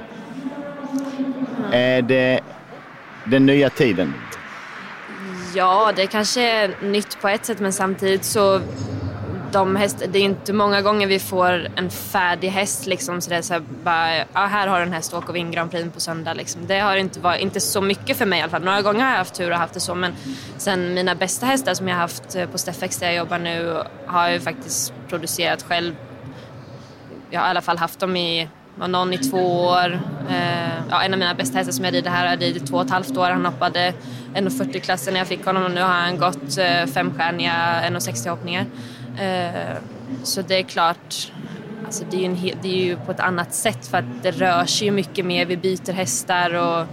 Är 1.72 2.02
det 2.02 2.40
den 3.24 3.46
nya 3.46 3.70
tiden? 3.70 4.14
Ja, 5.54 5.92
det 5.96 6.06
kanske 6.06 6.42
är 6.42 6.74
nytt 6.82 7.20
på 7.20 7.28
ett 7.28 7.44
sätt 7.44 7.60
men 7.60 7.72
samtidigt 7.72 8.24
så 8.24 8.60
de 9.52 9.76
häst, 9.76 10.02
det 10.08 10.18
är 10.18 10.22
inte 10.22 10.52
många 10.52 10.82
gånger 10.82 11.06
vi 11.06 11.18
får 11.18 11.68
en 11.76 11.90
färdig 11.90 12.48
häst 12.48 12.86
liksom 12.86 13.20
så 13.20 13.30
det 13.30 13.36
är 13.36 13.42
så 13.42 13.52
här, 13.52 13.62
bara, 13.84 14.16
ja, 14.16 14.26
här 14.32 14.66
har 14.66 14.78
du 14.78 14.86
en 14.86 14.92
häst 14.92 15.14
åk 15.14 15.28
och 15.28 15.36
vinn 15.36 15.50
Grand 15.50 15.70
Prix 15.70 15.94
på 15.94 16.00
söndag 16.00 16.34
liksom. 16.34 16.66
Det 16.66 16.78
har 16.78 16.96
inte 16.96 17.20
varit, 17.20 17.40
inte 17.40 17.60
så 17.60 17.80
mycket 17.80 18.16
för 18.16 18.26
mig 18.26 18.38
i 18.38 18.42
alla 18.42 18.50
fall. 18.50 18.64
Några 18.64 18.82
gånger 18.82 19.04
har 19.04 19.10
jag 19.10 19.18
haft 19.18 19.34
tur 19.34 19.50
och 19.50 19.56
haft 19.56 19.74
det 19.74 19.80
så 19.80 19.94
men 19.94 20.12
sen 20.56 20.94
mina 20.94 21.14
bästa 21.14 21.46
hästar 21.46 21.74
som 21.74 21.88
jag 21.88 21.94
har 21.94 22.00
haft 22.00 22.36
eh, 22.36 22.46
på 22.46 22.58
Steffex 22.58 22.98
där 22.98 23.06
jag 23.06 23.16
jobbar 23.16 23.38
nu 23.38 23.82
har 24.06 24.22
jag 24.22 24.32
ju 24.32 24.40
faktiskt 24.40 24.92
producerat 25.08 25.62
själv. 25.62 25.94
Jag 27.30 27.40
har 27.40 27.46
i 27.46 27.50
alla 27.50 27.60
fall 27.60 27.78
haft 27.78 28.00
dem 28.00 28.16
i 28.16 28.48
var 28.74 28.88
någon 28.88 29.12
i 29.12 29.18
två 29.18 29.64
år. 29.64 30.00
Eh, 30.30 30.72
ja, 30.90 31.02
en 31.02 31.12
av 31.12 31.18
mina 31.18 31.34
bästa 31.34 31.58
hästar 31.58 31.72
som 31.72 31.84
jag 31.84 31.94
rider 31.94 32.10
här 32.10 32.24
har 32.24 32.32
jag 32.32 32.42
ridit 32.42 32.66
två 32.66 32.76
och 32.76 32.84
ett 32.84 32.90
halvt 32.90 33.16
år. 33.16 33.30
Han 33.30 33.46
hoppade 33.46 33.94
1,40-klassen 34.34 35.12
när 35.12 35.20
jag 35.20 35.28
fick 35.28 35.44
honom 35.44 35.64
och 35.64 35.70
nu 35.70 35.80
har 35.80 35.88
han 35.88 36.18
gått 36.18 36.58
eh, 36.58 36.86
femstjärniga 36.86 37.52
1,60 37.88 38.30
hoppningar. 38.30 38.66
Eh, 39.20 39.76
så 40.22 40.42
det 40.42 40.58
är 40.58 40.62
klart, 40.62 41.32
alltså 41.84 42.04
det, 42.10 42.24
är 42.24 42.26
en, 42.26 42.38
det 42.62 42.68
är 42.68 42.84
ju 42.84 42.96
på 42.96 43.12
ett 43.12 43.20
annat 43.20 43.54
sätt 43.54 43.86
för 43.86 43.98
att 43.98 44.22
det 44.22 44.30
rör 44.30 44.64
sig 44.64 44.86
ju 44.86 44.92
mycket 44.92 45.24
mer. 45.24 45.46
Vi 45.46 45.56
byter 45.56 45.92
hästar 45.92 46.54
och, 46.54 46.86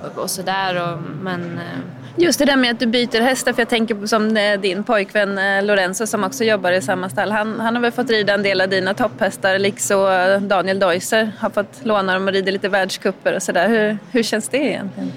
och, 0.00 0.22
och 0.22 0.30
sådär. 0.30 0.98
Men, 1.22 1.58
eh. 1.58 1.78
Just 2.16 2.38
det 2.38 2.44
där 2.44 2.56
med 2.56 2.70
att 2.70 2.80
du 2.80 2.86
byter 2.86 3.20
hästar, 3.20 3.52
för 3.52 3.60
jag 3.60 3.68
tänker 3.68 3.94
på 3.94 4.06
som 4.06 4.36
eh, 4.36 4.60
din 4.60 4.84
pojkvän 4.84 5.38
eh, 5.38 5.64
Lorenzo 5.64 6.06
som 6.06 6.24
också 6.24 6.44
jobbar 6.44 6.72
i 6.72 6.82
samma 6.82 7.08
stall. 7.08 7.32
Han, 7.32 7.60
han 7.60 7.74
har 7.74 7.82
väl 7.82 7.92
fått 7.92 8.10
rida 8.10 8.34
en 8.34 8.42
del 8.42 8.60
av 8.60 8.68
dina 8.68 8.94
topphästar, 8.94 9.58
liksom 9.58 10.48
Daniel 10.48 10.78
Deuser 10.78 11.32
har 11.38 11.50
fått 11.50 11.80
låna 11.82 12.14
dem 12.14 12.28
och 12.28 12.32
rida 12.32 12.50
lite 12.50 12.68
världscuper 12.68 13.36
och 13.36 13.42
sådär. 13.42 13.68
Hur, 13.68 13.98
hur 14.10 14.22
känns 14.22 14.48
det 14.48 14.58
egentligen? 14.58 15.12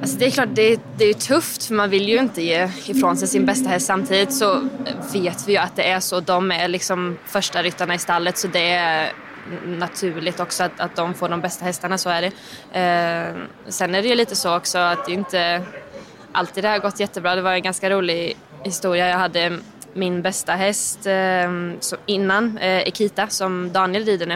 Alltså 0.00 0.18
det 0.18 0.26
är 0.26 0.30
klart, 0.30 0.48
det, 0.52 0.80
det 0.96 1.04
är 1.04 1.14
tufft 1.14 1.64
för 1.64 1.74
man 1.74 1.90
vill 1.90 2.08
ju 2.08 2.18
inte 2.18 2.42
ge 2.42 2.70
ifrån 2.86 3.16
sig 3.16 3.28
sin 3.28 3.46
bästa 3.46 3.68
häst. 3.68 3.86
Samtidigt 3.86 4.34
så 4.34 4.68
vet 5.12 5.48
vi 5.48 5.52
ju 5.52 5.58
att 5.58 5.76
det 5.76 5.90
är 5.90 6.00
så. 6.00 6.20
De 6.20 6.52
är 6.52 6.68
liksom 6.68 7.18
första 7.26 7.62
ryttarna 7.62 7.94
i 7.94 7.98
stallet 7.98 8.38
så 8.38 8.48
det 8.48 8.72
är 8.72 9.12
naturligt 9.66 10.40
också 10.40 10.64
att, 10.64 10.80
att 10.80 10.96
de 10.96 11.14
får 11.14 11.28
de 11.28 11.40
bästa 11.40 11.64
hästarna, 11.64 11.98
så 11.98 12.10
är 12.10 12.22
det. 12.22 12.32
Eh, 12.80 13.34
sen 13.68 13.94
är 13.94 14.02
det 14.02 14.08
ju 14.08 14.14
lite 14.14 14.36
så 14.36 14.56
också 14.56 14.78
att 14.78 15.06
det 15.06 15.12
inte 15.12 15.62
alltid 16.32 16.64
det 16.64 16.68
har 16.68 16.78
gått 16.78 17.00
jättebra. 17.00 17.34
Det 17.34 17.42
var 17.42 17.52
en 17.52 17.62
ganska 17.62 17.90
rolig 17.90 18.36
historia. 18.62 19.08
Jag 19.08 19.18
hade 19.18 19.58
min 19.96 20.22
bästa 20.22 20.52
häst 20.52 21.06
eh, 21.06 21.50
innan, 22.06 22.58
eh, 22.58 22.88
Ekita, 22.88 23.28
som 23.28 23.72
Daniel 23.72 24.04
rider 24.04 24.26
nu. 24.26 24.34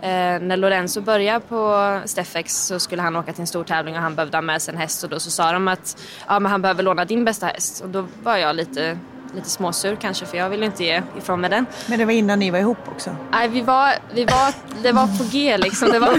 Eh, 0.00 0.40
när 0.40 0.56
Lorenzo 0.56 1.00
började 1.00 1.40
på 1.40 2.00
Steffex 2.04 2.66
så 2.66 2.78
skulle 2.78 3.02
han 3.02 3.16
åka 3.16 3.32
till 3.32 3.40
en 3.40 3.46
stor 3.46 3.64
tävling 3.64 3.94
och 3.96 4.02
han 4.02 4.14
behövde 4.14 4.36
ha 4.36 4.42
med 4.42 4.62
sig 4.62 4.74
en 4.74 4.80
häst 4.80 5.04
och 5.04 5.10
då 5.10 5.20
så 5.20 5.30
sa 5.30 5.52
de 5.52 5.68
att 5.68 6.02
ja, 6.28 6.40
men 6.40 6.52
han 6.52 6.62
behöver 6.62 6.82
låna 6.82 7.04
din 7.04 7.24
bästa 7.24 7.46
häst 7.46 7.80
och 7.80 7.88
då 7.88 8.06
var 8.22 8.36
jag 8.36 8.56
lite 8.56 8.98
lite 9.36 9.50
småsur 9.50 9.96
kanske 9.96 10.26
för 10.26 10.36
jag 10.36 10.50
ville 10.50 10.66
inte 10.66 10.84
ge 10.84 11.02
ifrån 11.18 11.40
mig 11.40 11.50
den. 11.50 11.66
Men 11.86 11.98
det 11.98 12.04
var 12.04 12.12
innan 12.12 12.38
ni 12.38 12.50
var 12.50 12.58
ihop 12.58 12.78
också? 12.88 13.16
Nej, 13.30 13.48
vi 13.48 13.60
var, 13.60 13.92
vi 14.14 14.24
var, 14.24 14.54
det 14.82 14.92
var 14.92 15.06
på 15.06 15.24
G 15.32 15.56
liksom. 15.56 15.90
Det 15.90 15.98
var 15.98 16.18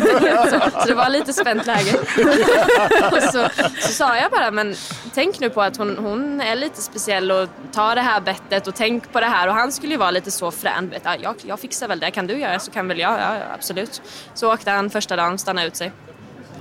så, 0.49 0.79
så 0.81 0.87
det 0.87 0.95
var 0.95 1.09
lite 1.09 1.33
spänt 1.33 1.65
läge. 1.65 1.91
och 3.11 3.23
så, 3.23 3.49
så 3.79 3.93
sa 3.93 4.17
jag 4.17 4.31
bara, 4.31 4.51
men 4.51 4.75
tänk 5.13 5.39
nu 5.39 5.49
på 5.49 5.61
att 5.61 5.77
hon, 5.77 5.97
hon 5.97 6.41
är 6.41 6.55
lite 6.55 6.81
speciell 6.81 7.31
och 7.31 7.49
ta 7.71 7.95
det 7.95 8.01
här 8.01 8.21
bettet 8.21 8.67
och 8.67 8.75
tänk 8.75 9.11
på 9.11 9.19
det 9.19 9.25
här. 9.25 9.47
Och 9.47 9.53
han 9.53 9.71
skulle 9.71 9.91
ju 9.91 9.97
vara 9.97 10.11
lite 10.11 10.31
så 10.31 10.51
frän. 10.51 10.93
Ja, 11.03 11.15
jag, 11.21 11.35
jag 11.45 11.59
fixar 11.59 11.87
väl 11.87 11.99
det, 11.99 12.11
kan 12.11 12.27
du 12.27 12.39
göra 12.39 12.59
så 12.59 12.71
kan 12.71 12.87
väl 12.87 12.99
jag? 12.99 13.19
Ja, 13.19 13.35
absolut. 13.53 14.01
Så 14.33 14.53
åkte 14.53 14.71
han 14.71 14.89
första 14.89 15.15
dagen, 15.15 15.37
stannade 15.37 15.67
ut 15.67 15.75
sig 15.75 15.91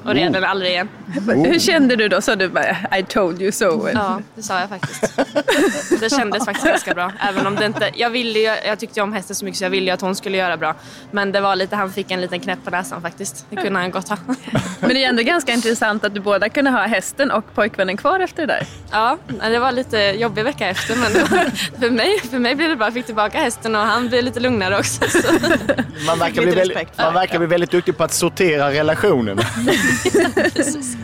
och 0.07 0.15
red 0.15 0.33
den 0.33 0.45
aldrig 0.45 0.71
igen. 0.71 0.89
Oh. 1.29 1.47
Hur 1.47 1.59
kände 1.59 1.97
du 1.97 2.09
då? 2.09 2.21
Sa 2.21 2.37
du 2.37 2.49
bara 2.49 2.99
I 2.99 3.03
told 3.03 3.43
you 3.43 3.53
so? 3.53 3.89
Ja, 3.95 4.21
det 4.35 4.43
sa 4.43 4.61
jag 4.61 4.69
faktiskt. 4.69 5.17
Det 6.01 6.11
kändes 6.11 6.45
faktiskt 6.45 6.67
ganska 6.67 6.95
bra. 6.95 7.13
Även 7.21 7.47
om 7.47 7.55
det 7.55 7.67
inte, 7.67 7.91
jag, 7.95 8.11
ville 8.11 8.39
ju, 8.39 8.57
jag 8.67 8.79
tyckte 8.79 9.01
om 9.01 9.13
hästen 9.13 9.37
så 9.37 9.45
mycket 9.45 9.59
så 9.59 9.65
jag 9.65 9.71
ville 9.71 9.87
ju 9.87 9.93
att 9.93 10.01
hon 10.01 10.17
skulle 10.17 10.37
göra 10.37 10.57
bra. 10.57 10.75
Men 11.11 11.33
det 11.33 11.41
var 11.41 11.57
lite, 11.57 11.77
han 11.77 11.93
fick 11.93 12.11
en 12.11 12.21
liten 12.21 12.41
knäpp 12.41 12.65
på 12.65 12.71
näsan 12.71 13.03
faktiskt. 13.03 13.47
Det 13.51 13.57
kunde 13.57 13.79
han 13.79 13.91
gott 13.91 14.09
ha. 14.09 14.17
Men 14.81 14.89
det 14.89 15.05
är 15.05 15.09
ändå 15.09 15.23
ganska 15.23 15.53
intressant 15.53 16.05
att 16.05 16.15
du 16.15 16.21
båda 16.21 16.49
kunde 16.49 16.71
ha 16.71 16.87
hästen 16.87 17.31
och 17.31 17.55
pojkvännen 17.55 17.97
kvar 17.97 18.21
efter 18.21 18.47
det 18.47 18.53
där. 18.53 18.67
Ja, 18.91 19.19
det 19.41 19.59
var 19.59 19.73
lite 19.73 19.99
jobbig 19.99 20.45
vecka 20.45 20.69
efter 20.69 20.97
men 20.97 21.11
för, 21.81 21.91
mig, 21.91 22.21
för 22.31 22.39
mig 22.39 22.55
blev 22.55 22.69
det 22.69 22.77
bra. 22.77 22.87
Jag 22.87 22.95
fick 22.95 23.07
tillbaka 23.07 23.39
hästen 23.39 23.75
och 23.75 23.83
han 23.83 24.09
blev 24.09 24.25
lite 24.25 24.41
lugnare 24.41 24.79
också. 24.79 25.09
Så. 25.09 25.33
Man 26.07 26.19
verkar, 26.19 26.43
bli 26.43 26.55
väldigt, 26.55 26.99
man 26.99 27.15
verkar 27.15 27.39
bli 27.39 27.47
väldigt 27.47 27.71
duktig 27.71 27.97
på 27.97 28.05
att 28.05 28.13
sortera 28.13 28.71
relationen. 28.71 29.39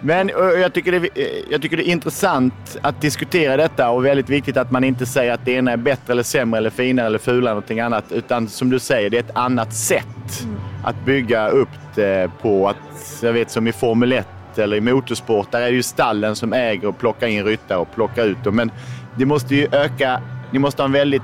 Men 0.00 0.30
jag 0.60 0.72
tycker, 0.72 0.92
det, 0.92 1.08
jag 1.50 1.62
tycker 1.62 1.76
det 1.76 1.88
är 1.88 1.92
intressant 1.92 2.78
att 2.82 3.00
diskutera 3.00 3.56
detta 3.56 3.90
och 3.90 4.04
väldigt 4.04 4.28
viktigt 4.28 4.56
att 4.56 4.70
man 4.70 4.84
inte 4.84 5.06
säger 5.06 5.32
att 5.32 5.44
det 5.44 5.52
ena 5.52 5.72
är 5.72 5.76
bättre 5.76 6.12
eller 6.12 6.22
sämre 6.22 6.58
eller 6.58 6.70
finare 6.70 7.06
eller 7.06 7.18
fulare 7.18 7.38
eller 7.38 7.50
någonting 7.50 7.80
annat. 7.80 8.12
Utan 8.12 8.48
som 8.48 8.70
du 8.70 8.78
säger, 8.78 9.10
det 9.10 9.16
är 9.16 9.22
ett 9.22 9.36
annat 9.36 9.74
sätt 9.74 10.42
mm. 10.42 10.56
att 10.84 11.04
bygga 11.04 11.48
upp 11.48 11.68
det 11.94 12.30
på. 12.42 12.68
Att, 12.68 12.76
jag 13.22 13.32
vet 13.32 13.50
som 13.50 13.66
i 13.66 13.72
Formel 13.72 14.12
1 14.12 14.26
eller 14.56 14.76
i 14.76 14.80
motorsport, 14.80 15.52
där 15.52 15.60
är 15.60 15.70
det 15.70 15.76
ju 15.76 15.82
stallen 15.82 16.36
som 16.36 16.52
äger 16.52 16.88
och 16.88 16.98
plockar 16.98 17.26
in 17.26 17.44
ryttare 17.44 17.78
och 17.78 17.94
plockar 17.94 18.24
ut 18.24 18.44
dem. 18.44 18.56
Men 18.56 18.70
det 19.18 19.26
måste 19.26 19.54
ju 19.54 19.68
öka, 19.72 20.20
ni 20.50 20.58
måste 20.58 20.82
ha 20.82 20.86
en 20.86 20.92
väldigt 20.92 21.22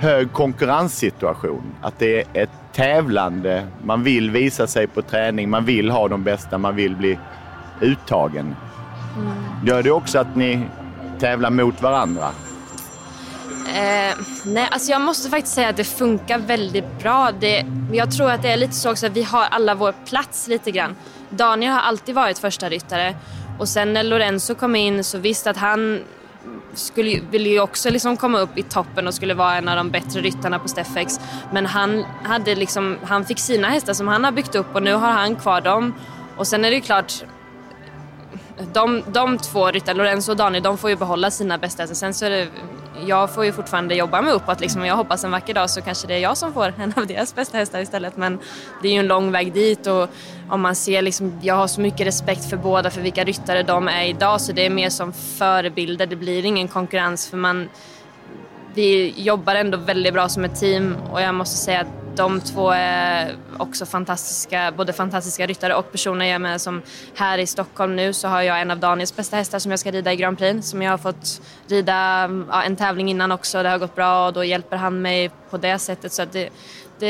hög 0.00 0.32
konkurrenssituation. 0.32 1.74
Att 1.82 1.98
det 1.98 2.20
är 2.20 2.42
ett 2.42 2.50
tävlande. 2.72 3.66
Man 3.84 4.02
vill 4.02 4.30
visa 4.30 4.66
sig 4.66 4.86
på 4.86 5.02
träning, 5.02 5.50
man 5.50 5.64
vill 5.64 5.90
ha 5.90 6.08
de 6.08 6.24
bästa, 6.24 6.58
man 6.58 6.76
vill 6.76 6.96
bli 6.96 7.18
uttagen. 7.80 8.56
Mm. 9.16 9.66
Gör 9.66 9.82
det 9.82 9.90
också 9.90 10.18
att 10.18 10.36
ni 10.36 10.66
tävlar 11.18 11.50
mot 11.50 11.82
varandra? 11.82 12.30
Eh, 13.74 14.16
nej, 14.44 14.68
alltså 14.70 14.90
jag 14.90 15.00
måste 15.00 15.30
faktiskt 15.30 15.54
säga 15.54 15.68
att 15.68 15.76
det 15.76 15.84
funkar 15.84 16.38
väldigt 16.38 16.98
bra. 16.98 17.30
Det, 17.40 17.66
jag 17.92 18.12
tror 18.12 18.30
att 18.30 18.42
det 18.42 18.48
är 18.48 18.56
lite 18.56 18.74
så 18.74 18.90
också 18.90 19.06
att 19.06 19.16
vi 19.16 19.22
har 19.22 19.44
alla 19.50 19.74
vår 19.74 19.94
plats 20.06 20.48
lite 20.48 20.70
grann. 20.70 20.96
Daniel 21.30 21.72
har 21.72 21.80
alltid 21.80 22.14
varit 22.14 22.38
första 22.38 22.68
ryttare 22.68 23.14
och 23.58 23.68
sen 23.68 23.92
när 23.92 24.02
Lorenzo 24.02 24.54
kom 24.54 24.76
in 24.76 25.04
så 25.04 25.18
visste 25.18 25.50
att 25.50 25.56
han 25.56 26.00
skulle, 26.74 27.20
ville 27.30 27.48
ju 27.48 27.60
också 27.60 27.90
liksom 27.90 28.16
komma 28.16 28.38
upp 28.38 28.58
i 28.58 28.62
toppen 28.62 29.06
och 29.06 29.14
skulle 29.14 29.34
vara 29.34 29.56
en 29.56 29.68
av 29.68 29.76
de 29.76 29.90
bättre 29.90 30.20
ryttarna 30.20 30.58
på 30.58 30.68
Steffex. 30.68 31.20
Men 31.52 31.66
han, 31.66 32.04
hade 32.22 32.54
liksom, 32.54 32.96
han 33.04 33.24
fick 33.24 33.38
sina 33.38 33.68
hästar 33.68 33.92
som 33.92 34.08
han 34.08 34.24
har 34.24 34.32
byggt 34.32 34.54
upp 34.54 34.74
och 34.74 34.82
nu 34.82 34.94
har 34.94 35.10
han 35.10 35.36
kvar 35.36 35.60
dem. 35.60 35.94
Och 36.36 36.46
sen 36.46 36.64
är 36.64 36.70
det 36.70 36.76
ju 36.76 36.82
klart, 36.82 37.24
de, 38.72 39.02
de 39.12 39.38
två 39.38 39.70
ryttarna, 39.70 39.98
Lorenzo 39.98 40.32
och 40.32 40.36
Daniel, 40.36 40.62
de 40.62 40.78
får 40.78 40.90
ju 40.90 40.96
behålla 40.96 41.30
sina 41.30 41.58
bästa 41.58 41.82
hästar. 41.82 41.94
Sen 41.94 42.14
så 42.14 42.24
är 42.24 42.30
det 42.30 42.48
jag 43.06 43.34
får 43.34 43.44
ju 43.44 43.52
fortfarande 43.52 43.94
jobba 43.94 44.22
mig 44.22 44.32
uppåt 44.32 44.60
liksom. 44.60 44.84
Jag 44.84 44.96
hoppas 44.96 45.24
en 45.24 45.30
vacker 45.30 45.54
dag 45.54 45.70
så 45.70 45.80
kanske 45.80 46.06
det 46.06 46.14
är 46.14 46.18
jag 46.18 46.36
som 46.36 46.52
får 46.52 46.74
en 46.78 46.92
av 46.96 47.06
deras 47.06 47.34
bästa 47.34 47.58
hästar 47.58 47.80
istället. 47.80 48.16
Men 48.16 48.38
det 48.82 48.88
är 48.88 48.92
ju 48.92 48.98
en 48.98 49.06
lång 49.06 49.32
väg 49.32 49.52
dit 49.52 49.86
och 49.86 50.08
om 50.48 50.60
man 50.60 50.74
ser 50.74 51.02
liksom, 51.02 51.38
jag 51.42 51.54
har 51.54 51.66
så 51.66 51.80
mycket 51.80 52.06
respekt 52.06 52.50
för 52.50 52.56
båda, 52.56 52.90
för 52.90 53.00
vilka 53.00 53.24
ryttare 53.24 53.62
de 53.62 53.88
är 53.88 54.04
idag 54.04 54.40
så 54.40 54.52
det 54.52 54.66
är 54.66 54.70
mer 54.70 54.90
som 54.90 55.12
förebilder. 55.12 56.06
Det 56.06 56.16
blir 56.16 56.44
ingen 56.44 56.68
konkurrens 56.68 57.28
för 57.28 57.36
man, 57.36 57.68
vi 58.74 59.14
jobbar 59.16 59.54
ändå 59.54 59.78
väldigt 59.78 60.14
bra 60.14 60.28
som 60.28 60.44
ett 60.44 60.60
team 60.60 60.96
och 61.12 61.20
jag 61.20 61.34
måste 61.34 61.56
säga 61.56 61.80
att 61.80 62.16
de 62.16 62.40
två 62.40 62.70
är 62.70 63.36
också 63.58 63.86
fantastiska, 63.86 64.72
både 64.76 64.92
fantastiska 64.92 65.46
ryttare 65.46 65.74
och 65.74 65.92
personer. 65.92 66.26
Jag 66.26 66.40
menar, 66.40 66.58
som 66.58 66.82
här 67.14 67.38
i 67.38 67.46
Stockholm 67.46 67.96
nu 67.96 68.12
så 68.12 68.28
har 68.28 68.42
jag 68.42 68.60
en 68.60 68.70
av 68.70 68.78
Daniels 68.78 69.16
bästa 69.16 69.36
hästar 69.36 69.58
som 69.58 69.70
jag 69.70 69.80
ska 69.80 69.90
rida 69.90 70.12
i 70.12 70.16
Grand 70.16 70.38
Prix 70.38 70.68
som 70.68 70.82
jag 70.82 70.90
har 70.90 70.98
fått 70.98 71.42
rida 71.68 72.30
ja, 72.50 72.62
en 72.62 72.76
tävling 72.76 73.10
innan 73.10 73.32
också. 73.32 73.62
Det 73.62 73.68
har 73.68 73.78
gått 73.78 73.94
bra 73.94 74.26
och 74.26 74.32
då 74.32 74.44
hjälper 74.44 74.76
han 74.76 75.02
mig 75.02 75.30
på 75.50 75.56
det 75.56 75.78
sättet. 75.78 76.12
Så 76.12 76.24
det, 76.32 76.48
det, 76.98 77.08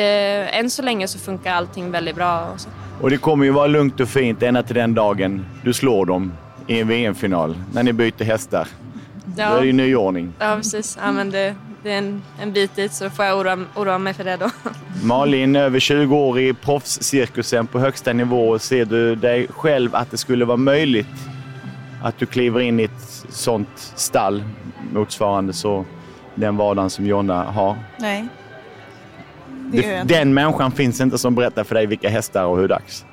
än 0.53 0.71
så 0.71 0.83
länge 0.83 1.09
så 1.09 1.19
funkar 1.19 1.55
allting 1.55 1.91
väldigt 1.91 2.17
bra. 2.17 2.41
Och, 2.55 2.61
så. 2.61 2.69
och 3.01 3.11
det 3.11 3.17
kommer 3.17 3.45
ju 3.45 3.51
vara 3.51 3.67
lugnt 3.67 4.01
och 4.01 4.09
fint 4.09 4.43
ända 4.43 4.63
till 4.63 4.75
den 4.75 4.95
dagen 4.95 5.47
du 5.65 5.73
slår 5.73 6.07
dem 6.07 6.33
i 6.67 6.81
en 6.81 6.89
VM-final 6.89 7.55
när 7.73 7.83
ni 7.83 7.93
byter 7.93 8.25
hästar. 8.25 8.69
Ja. 9.37 9.51
Då 9.51 9.57
är 9.57 9.61
det 9.61 9.67
ju 9.67 9.73
ny 9.73 9.95
ordning. 9.97 10.33
Ja, 10.39 10.57
precis. 10.57 10.99
Ja, 11.03 11.13
men 11.13 11.31
det, 11.31 11.55
det 11.83 11.93
är 11.93 11.99
en, 11.99 12.23
en 12.41 12.53
bit 12.53 12.77
dit 12.77 12.93
så 12.93 13.11
får 13.11 13.25
jag 13.25 13.39
oroa, 13.39 13.59
oroa 13.77 13.99
mig 13.99 14.15
för 14.15 14.25
det 14.25 14.37
då. 14.37 14.51
Malin, 15.03 15.57
över 15.57 15.81
20 15.81 16.17
år 16.17 16.41
i 16.41 16.55
proffscirkusen 16.55 17.67
på 17.67 17.79
högsta 17.79 18.13
nivå. 18.13 18.59
Ser 18.59 18.85
du 18.85 19.15
dig 19.15 19.47
själv 19.51 19.95
att 19.95 20.11
det 20.11 20.17
skulle 20.17 20.45
vara 20.45 20.57
möjligt 20.57 21.07
att 22.03 22.19
du 22.19 22.27
kliver 22.27 22.61
in 22.61 22.81
i 22.81 22.83
ett 22.83 23.25
sånt 23.29 23.93
stall 23.95 24.43
motsvarande 24.93 25.53
så 25.53 25.85
den 26.35 26.57
vardagen 26.57 26.91
som 26.91 27.07
Jonna 27.07 27.43
har? 27.43 27.77
Nej. 27.99 28.29
Det 29.73 30.03
den 30.05 30.35
människan 30.35 30.73
finns 30.73 31.01
inte 31.01 31.19
som 31.19 31.35
berättar 31.35 31.65
för 31.65 31.75
dig 31.75 31.87
vilka 31.87 32.09
hästar 32.09 32.45
och 32.45 32.59
hur 32.59 32.69
dags. 32.69 33.05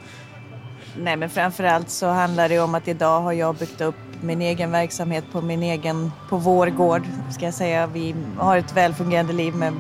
Nej, 1.00 1.18
men 1.18 1.30
framförallt 1.30 1.90
så 1.90 2.08
handlar 2.08 2.50
det 2.50 2.60
om 2.60 2.76
att 2.76 2.88
idag 2.88 3.22
har 3.22 3.34
jag 3.34 3.56
byggt 3.56 3.82
upp 3.82 3.96
min 4.22 4.42
egen 4.42 4.72
verksamhet 4.72 5.24
på 5.32 5.42
min 5.42 5.64
egen, 5.64 6.12
på 6.30 6.38
vår 6.38 6.68
gård 6.68 7.02
ska 7.32 7.46
jag 7.46 7.54
säga. 7.54 7.88
Vi 7.88 8.16
har 8.38 8.58
ett 8.58 8.78
välfungerande 8.78 9.34
liv 9.34 9.56
med 9.56 9.74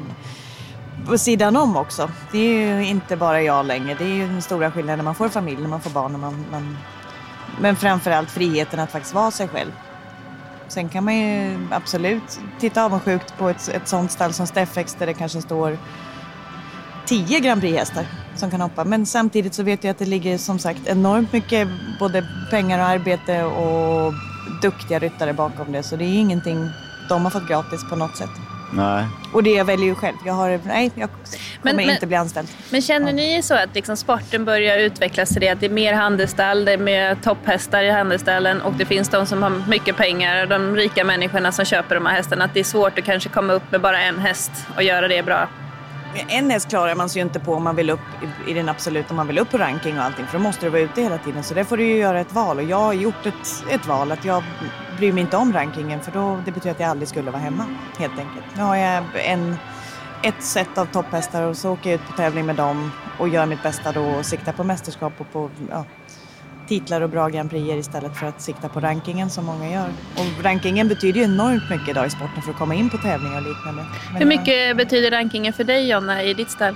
på 1.08 1.18
sidan 1.18 1.56
om 1.56 1.78
också. 1.78 2.10
Det 2.32 2.38
är 2.38 2.76
ju 2.76 2.86
inte 2.86 3.16
bara 3.16 3.42
jag 3.42 3.66
längre. 3.66 3.96
Det 4.00 4.04
är 4.04 4.16
ju 4.16 4.28
den 4.28 4.42
stora 4.42 4.72
skillnaden 4.72 4.98
när 4.98 5.04
man 5.04 5.16
får 5.16 5.30
familj, 5.30 5.62
när 5.62 5.70
man 5.70 5.82
får 5.82 5.90
barn 5.90 6.12
När 6.12 6.20
man, 6.20 6.46
man 6.52 6.78
Men 7.62 7.76
framförallt 7.76 8.32
friheten 8.32 8.80
att 8.80 8.92
faktiskt 8.92 9.16
vara 9.16 9.32
sig 9.32 9.48
själv. 9.48 9.72
Sen 10.68 10.90
kan 10.90 11.04
man 11.04 11.18
ju 11.18 11.58
absolut 11.72 12.40
titta 12.60 12.86
avundsjukt 12.86 13.38
på 13.38 13.50
ett, 13.50 13.70
ett 13.70 13.88
sånt 13.88 14.12
stall 14.12 14.34
som 14.34 14.48
Steffex 14.48 14.96
där 14.96 15.06
det 15.06 15.14
kanske 15.14 15.42
står 15.42 15.78
10 17.08 17.40
Grand 17.40 17.62
Prix-hästar 17.62 18.06
som 18.36 18.52
kan 18.52 18.62
hoppa. 18.62 18.84
Men 18.84 19.06
samtidigt 19.06 19.54
så 19.54 19.64
vet 19.64 19.84
jag 19.84 19.92
att 19.92 20.00
det 20.00 20.06
ligger 20.06 20.38
som 20.38 20.60
sagt 20.60 20.80
enormt 20.88 21.34
mycket 21.34 21.68
både 22.00 22.26
pengar 22.50 22.80
och 22.80 22.86
arbete 22.86 23.44
och 23.44 24.14
duktiga 24.62 25.00
ryttare 25.00 25.34
bakom 25.34 25.72
det. 25.72 25.84
Så 25.84 25.96
det 25.96 26.04
är 26.04 26.20
ingenting 26.20 26.70
de 27.10 27.24
har 27.24 27.32
fått 27.32 27.48
gratis 27.48 27.90
på 27.90 27.96
något 27.96 28.18
sätt. 28.18 28.30
Nej. 28.74 29.06
Och 29.34 29.44
det 29.44 29.50
jag 29.50 29.66
väljer 29.66 29.86
ju 29.86 29.96
själv. 29.96 30.16
Jag 30.26 30.34
har, 30.34 30.60
nej, 30.66 30.92
jag 30.96 31.10
kommer 31.10 31.26
Men- 31.62 31.76
men- 31.76 31.90
inte 31.90 32.08
bli 32.08 32.16
anställd. 32.16 32.48
Men 32.70 32.82
känner 32.82 33.14
ni 33.14 33.42
så 33.44 33.54
att 33.54 33.76
liksom 33.76 33.98
sporten 33.98 34.46
börjar 34.46 34.80
utvecklas 34.80 35.30
till 35.30 35.42
det 35.42 35.50
att 35.50 35.60
det 35.60 35.66
är 35.66 35.70
mer 35.70 35.94
handelsstall, 35.94 36.66
det 36.66 36.72
är 36.74 36.78
mer 36.78 37.16
topphästar 37.16 37.84
i 37.84 37.92
handelsstallen 37.92 38.62
och 38.62 38.74
det 38.74 38.86
finns 38.86 39.10
de 39.10 39.26
som 39.26 39.44
har 39.44 39.50
mycket 39.68 39.98
pengar, 39.98 40.46
de 40.46 40.76
rika 40.76 41.04
människorna 41.04 41.52
som 41.52 41.66
köper 41.66 41.96
de 41.96 42.06
här 42.06 42.14
hästarna, 42.16 42.46
att 42.46 42.54
det 42.54 42.60
är 42.60 42.64
svårt 42.64 43.00
att 43.00 43.06
kanske 43.06 43.30
komma 43.30 43.54
upp 43.54 43.72
med 43.72 43.82
bara 43.82 44.02
en 44.02 44.20
häst 44.20 44.52
och 44.76 44.84
göra 44.84 45.08
det 45.08 45.24
bra? 45.24 45.48
En 46.28 46.50
häst 46.50 46.70
klarar 46.70 46.96
man 46.96 47.10
sig 47.10 47.20
ju 47.20 47.26
inte 47.26 47.40
på 47.40 47.54
om 47.54 47.64
man 47.64 47.76
vill 47.76 47.90
upp 47.90 48.00
i, 48.48 48.52
i 48.52 48.54
den 48.54 48.70
absoluta, 48.70 49.10
om 49.10 49.16
man 49.16 49.28
vill 49.28 49.38
upp 49.38 49.50
på 49.50 49.58
ranking 49.58 49.98
och 49.98 50.04
allting. 50.04 50.26
För 50.26 50.38
då 50.38 50.44
måste 50.44 50.66
du 50.66 50.70
vara 50.70 50.82
ute 50.82 51.02
hela 51.02 51.18
tiden. 51.18 51.44
Så 51.44 51.54
där 51.54 51.64
får 51.64 51.78
du 51.78 51.86
ju 51.86 51.98
göra 51.98 52.20
ett 52.20 52.34
val. 52.34 52.58
Och 52.58 52.64
jag 52.64 52.78
har 52.78 52.94
gjort 52.94 53.26
ett, 53.26 53.64
ett 53.70 53.88
val 53.88 54.12
att 54.12 54.26
jag 54.26 54.44
bryr 54.98 55.12
mig 55.12 55.22
inte 55.22 55.38
om 55.38 55.54
rankingen. 55.54 56.02
För 56.02 56.12
då, 56.12 56.40
det 56.46 56.52
betyder 56.52 56.72
att 56.72 56.80
jag 56.80 56.90
aldrig 56.90 57.08
skulle 57.08 57.32
vara 57.32 57.42
hemma 57.42 57.66
helt 57.98 58.20
enkelt. 58.20 58.46
Nu 58.56 58.62
har 58.62 58.76
jag 58.76 59.04
en, 59.16 59.56
ett 60.24 60.44
set 60.44 60.78
av 60.78 60.86
topphästar 60.86 61.44
och 61.44 61.58
så 61.58 61.72
åker 61.72 61.90
jag 61.90 62.00
ut 62.00 62.08
på 62.08 62.14
tävling 62.18 62.46
med 62.46 62.56
dem 62.56 62.92
och 63.20 63.30
gör 63.30 63.46
mitt 63.46 63.64
bästa 63.64 63.92
då 63.92 64.06
och 64.06 64.26
siktar 64.26 64.54
på 64.54 64.64
mästerskap 64.64 65.14
och 65.18 65.32
på 65.32 65.50
ja, 65.70 65.86
titlar 66.68 67.02
och 67.02 67.10
bra 67.10 67.28
Grand 67.30 67.50
Prix 67.50 67.74
istället 67.88 68.18
för 68.18 68.28
att 68.28 68.42
sikta 68.42 68.70
på 68.70 68.80
rankingen 68.80 69.30
som 69.30 69.46
många 69.46 69.70
gör. 69.72 69.90
Och 70.16 70.44
rankingen 70.44 70.88
betyder 70.88 71.20
ju 71.20 71.26
enormt 71.26 71.70
mycket 71.70 71.90
idag 71.90 72.08
i 72.08 72.10
sporten 72.10 72.42
för 72.42 72.52
att 72.52 72.58
komma 72.58 72.76
in 72.76 72.90
på 72.90 72.98
tävlingar 72.98 73.38
och 73.38 73.44
liknande. 73.48 73.86
Men 74.12 74.14
Hur 74.14 74.20
jag- 74.20 74.28
mycket 74.28 74.78
betyder 74.78 75.12
rankingen 75.12 75.54
för 75.54 75.64
dig 75.64 75.90
Jonna 75.90 76.24
i 76.24 76.34
ditt 76.34 76.52
stall? 76.52 76.76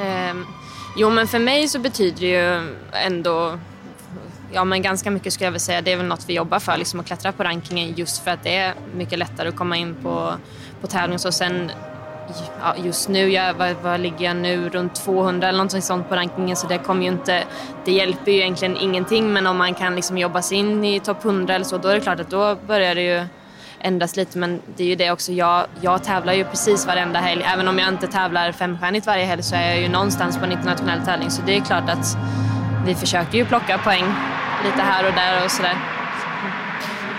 Ehm, 0.00 0.46
jo, 0.96 1.10
men 1.10 1.26
för 1.28 1.38
mig 1.38 1.68
så 1.68 1.78
betyder 1.78 2.20
det 2.20 2.26
ju 2.26 2.74
ändå 3.06 3.58
Ja 4.52 4.64
men 4.64 4.82
ganska 4.82 5.10
mycket 5.10 5.32
skulle 5.32 5.46
jag 5.46 5.50
vilja 5.52 5.60
säga. 5.60 5.80
Det 5.82 5.92
är 5.92 5.96
väl 5.96 6.06
något 6.06 6.24
vi 6.28 6.34
jobbar 6.34 6.58
för, 6.58 6.76
liksom 6.76 7.00
att 7.00 7.06
klättra 7.06 7.32
på 7.32 7.44
rankingen 7.44 7.94
just 7.94 8.24
för 8.24 8.30
att 8.30 8.42
det 8.42 8.56
är 8.56 8.74
mycket 8.94 9.18
lättare 9.18 9.48
att 9.48 9.56
komma 9.56 9.76
in 9.76 9.94
på, 10.02 10.32
på 10.80 10.86
tävling. 10.86 11.18
Så 11.18 11.32
sen 11.32 11.70
ja, 12.60 12.74
just 12.84 13.08
nu, 13.08 13.30
jag, 13.30 13.54
var, 13.54 13.74
var 13.82 13.98
ligger 13.98 14.24
jag 14.24 14.36
nu? 14.36 14.68
Runt 14.68 14.94
200 14.94 15.48
eller 15.48 15.64
något 15.64 15.84
sånt 15.84 16.08
på 16.08 16.16
rankingen 16.16 16.56
så 16.56 16.66
det 16.66 16.78
kommer 16.78 17.02
ju 17.02 17.08
inte, 17.08 17.44
det 17.84 17.92
hjälper 17.92 18.32
ju 18.32 18.38
egentligen 18.38 18.76
ingenting 18.76 19.32
men 19.32 19.46
om 19.46 19.56
man 19.56 19.74
kan 19.74 19.96
liksom 19.96 20.18
jobba 20.18 20.42
sig 20.42 20.58
in 20.58 20.84
i 20.84 21.00
topp 21.00 21.24
100 21.24 21.54
eller 21.54 21.64
så 21.64 21.78
då 21.78 21.88
är 21.88 21.94
det 21.94 22.00
klart 22.00 22.20
att 22.20 22.30
då 22.30 22.56
börjar 22.66 22.94
det 22.94 23.02
ju 23.02 23.26
ändras 23.80 24.16
lite 24.16 24.38
men 24.38 24.60
det 24.76 24.82
är 24.82 24.88
ju 24.88 24.94
det 24.94 25.10
också, 25.10 25.32
jag, 25.32 25.66
jag 25.80 26.04
tävlar 26.04 26.32
ju 26.32 26.44
precis 26.44 26.86
varenda 26.86 27.18
helg. 27.18 27.42
Även 27.46 27.68
om 27.68 27.78
jag 27.78 27.88
inte 27.88 28.06
tävlar 28.06 28.52
femstjärnigt 28.52 29.06
varje 29.06 29.24
helg 29.24 29.42
så 29.42 29.54
är 29.54 29.70
jag 29.70 29.80
ju 29.80 29.88
någonstans 29.88 30.38
på 30.38 30.44
en 30.44 30.52
internationell 30.52 31.00
tävling 31.00 31.30
så 31.30 31.42
det 31.46 31.56
är 31.56 31.60
klart 31.60 31.90
att 31.90 32.16
vi 32.86 32.94
försöker 32.94 33.38
ju 33.38 33.44
plocka 33.44 33.78
poäng 33.78 34.04
lite 34.64 34.82
här 34.82 35.06
och 35.06 35.14
där 35.14 35.44
och 35.44 35.50
sådär. 35.50 35.99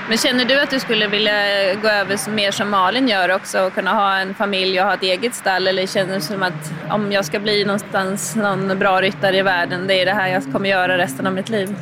Men 0.09 0.17
känner 0.17 0.45
du 0.45 0.59
att 0.59 0.69
du 0.69 0.79
skulle 0.79 1.07
vilja 1.07 1.33
gå 1.75 1.87
över 1.87 2.31
mer 2.31 2.51
som 2.51 2.69
Malin 2.69 3.07
gör 3.07 3.31
också 3.31 3.61
och 3.61 3.73
kunna 3.73 3.93
ha 3.93 4.17
en 4.17 4.33
familj 4.33 4.79
och 4.81 4.85
ha 4.85 4.93
ett 4.93 5.03
eget 5.03 5.35
stall? 5.35 5.67
Eller 5.67 5.87
känner 5.87 6.15
du 6.15 6.21
som 6.21 6.43
att 6.43 6.73
om 6.89 7.11
jag 7.11 7.25
ska 7.25 7.39
bli 7.39 7.65
någonstans 7.65 8.35
någon 8.35 8.79
bra 8.79 9.01
ryttare 9.01 9.37
i 9.37 9.41
världen, 9.41 9.87
det 9.87 10.01
är 10.01 10.05
det 10.05 10.13
här 10.13 10.27
jag 10.27 10.51
kommer 10.51 10.69
göra 10.69 10.97
resten 10.97 11.27
av 11.27 11.33
mitt 11.33 11.49
liv? 11.49 11.75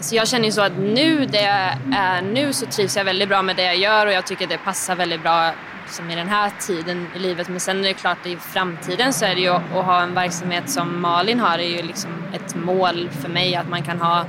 Så 0.00 0.14
jag 0.14 0.28
känner 0.28 0.44
ju 0.44 0.52
så 0.52 0.62
att 0.62 0.78
nu, 0.78 1.26
det 1.26 1.42
jag 1.42 1.76
är 1.96 2.22
nu 2.22 2.52
så 2.52 2.66
trivs 2.66 2.96
jag 2.96 3.04
väldigt 3.04 3.28
bra 3.28 3.42
med 3.42 3.56
det 3.56 3.64
jag 3.64 3.76
gör 3.76 4.06
och 4.06 4.12
jag 4.12 4.26
tycker 4.26 4.46
det 4.46 4.58
passar 4.58 4.96
väldigt 4.96 5.22
bra 5.22 5.52
som 5.86 6.10
i 6.10 6.16
den 6.16 6.28
här 6.28 6.52
tiden 6.66 7.06
i 7.16 7.18
livet. 7.18 7.48
Men 7.48 7.60
sen 7.60 7.78
är 7.78 7.88
det 7.88 7.94
klart 7.94 8.26
i 8.26 8.36
framtiden 8.36 9.12
så 9.12 9.24
är 9.24 9.34
det 9.34 9.40
ju 9.40 9.48
att 9.48 9.84
ha 9.84 10.02
en 10.02 10.14
verksamhet 10.14 10.70
som 10.70 11.00
Malin 11.00 11.40
har 11.40 11.58
är 11.58 11.76
ju 11.76 11.82
liksom 11.82 12.10
ett 12.34 12.54
mål 12.54 13.10
för 13.22 13.28
mig 13.28 13.54
att 13.56 13.68
man 13.68 13.82
kan 13.82 14.00
ha 14.00 14.24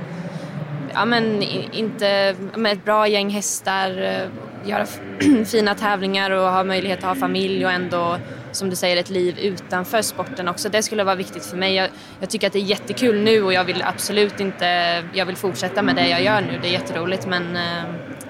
ja, 0.94 1.04
men 1.04 1.42
inte, 1.72 2.36
med 2.56 2.72
ett 2.72 2.84
bra 2.84 3.08
gäng 3.08 3.30
hästar, 3.30 4.02
eh, 4.02 4.68
göra 4.68 4.86
fina 5.46 5.74
tävlingar 5.74 6.30
och 6.30 6.52
ha 6.52 6.64
möjlighet 6.64 6.98
att 6.98 7.04
ha 7.04 7.14
familj 7.14 7.64
och 7.64 7.72
ändå, 7.72 8.16
som 8.52 8.70
du 8.70 8.76
säger, 8.76 8.96
ett 8.96 9.10
liv 9.10 9.38
utanför 9.38 10.02
sporten 10.02 10.48
också. 10.48 10.68
Det 10.68 10.82
skulle 10.82 11.04
vara 11.04 11.14
viktigt 11.14 11.46
för 11.46 11.56
mig. 11.56 11.74
Jag, 11.74 11.88
jag 12.20 12.30
tycker 12.30 12.46
att 12.46 12.52
det 12.52 12.58
är 12.58 12.64
jättekul 12.64 13.20
nu 13.22 13.42
och 13.42 13.52
jag 13.52 13.64
vill 13.64 13.82
absolut 13.82 14.40
inte, 14.40 14.66
jag 15.12 15.26
vill 15.26 15.36
fortsätta 15.36 15.82
med 15.82 15.96
det 15.96 16.08
jag 16.08 16.22
gör 16.22 16.40
nu. 16.40 16.58
Det 16.62 16.68
är 16.68 16.72
jätteroligt 16.72 17.26
men 17.26 17.56
eh, 17.56 17.82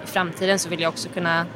i 0.05 0.07
framtiden 0.07 0.59
så 0.59 0.69
vill 0.69 0.81
jag 0.81 0.89
också 0.89 1.09
kunna 1.09 1.47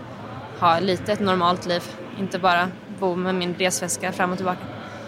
ha 0.58 0.78
lite 0.80 1.12
ett 1.12 1.20
normalt 1.20 1.66
liv. 1.66 1.82
Inte 2.18 2.38
bara 2.38 2.68
bo 3.00 3.16
med 3.16 3.34
min 3.34 3.54
resväska 3.58 4.12
fram 4.12 4.30
och 4.30 4.36
tillbaka. 4.36 4.58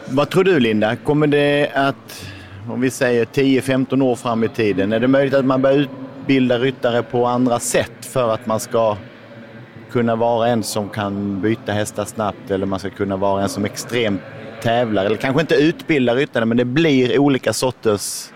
Vad 0.08 0.30
tror 0.30 0.44
du 0.44 0.60
Linda? 0.60 0.96
Kommer 0.96 1.26
det 1.26 1.70
att, 1.74 2.26
om 2.68 2.80
vi 2.80 2.90
säger 2.90 3.24
10-15 3.24 4.02
år 4.02 4.16
fram 4.16 4.44
i 4.44 4.48
tiden, 4.48 4.92
är 4.92 5.00
det 5.00 5.08
möjligt 5.08 5.34
att 5.34 5.44
man 5.44 5.62
börjar 5.62 5.78
utbilda 5.78 6.58
ryttare 6.58 7.02
på 7.02 7.26
andra 7.26 7.58
sätt 7.58 8.06
för 8.06 8.34
att 8.34 8.46
man 8.46 8.60
ska 8.60 8.96
kunna 9.90 10.16
vara 10.16 10.48
en 10.48 10.62
som 10.62 10.88
kan 10.88 11.40
byta 11.40 11.72
hästar 11.72 12.04
snabbt 12.04 12.50
eller 12.50 12.66
man 12.66 12.78
ska 12.78 12.90
kunna 12.90 13.16
vara 13.16 13.42
en 13.42 13.48
som 13.48 13.64
extremt 13.64 14.20
tävlar 14.62 15.04
eller 15.04 15.16
kanske 15.16 15.40
inte 15.40 15.54
utbilda 15.54 16.14
ryttare 16.14 16.44
men 16.44 16.56
det 16.56 16.64
blir 16.64 17.18
olika 17.18 17.52
sorters 17.52 18.30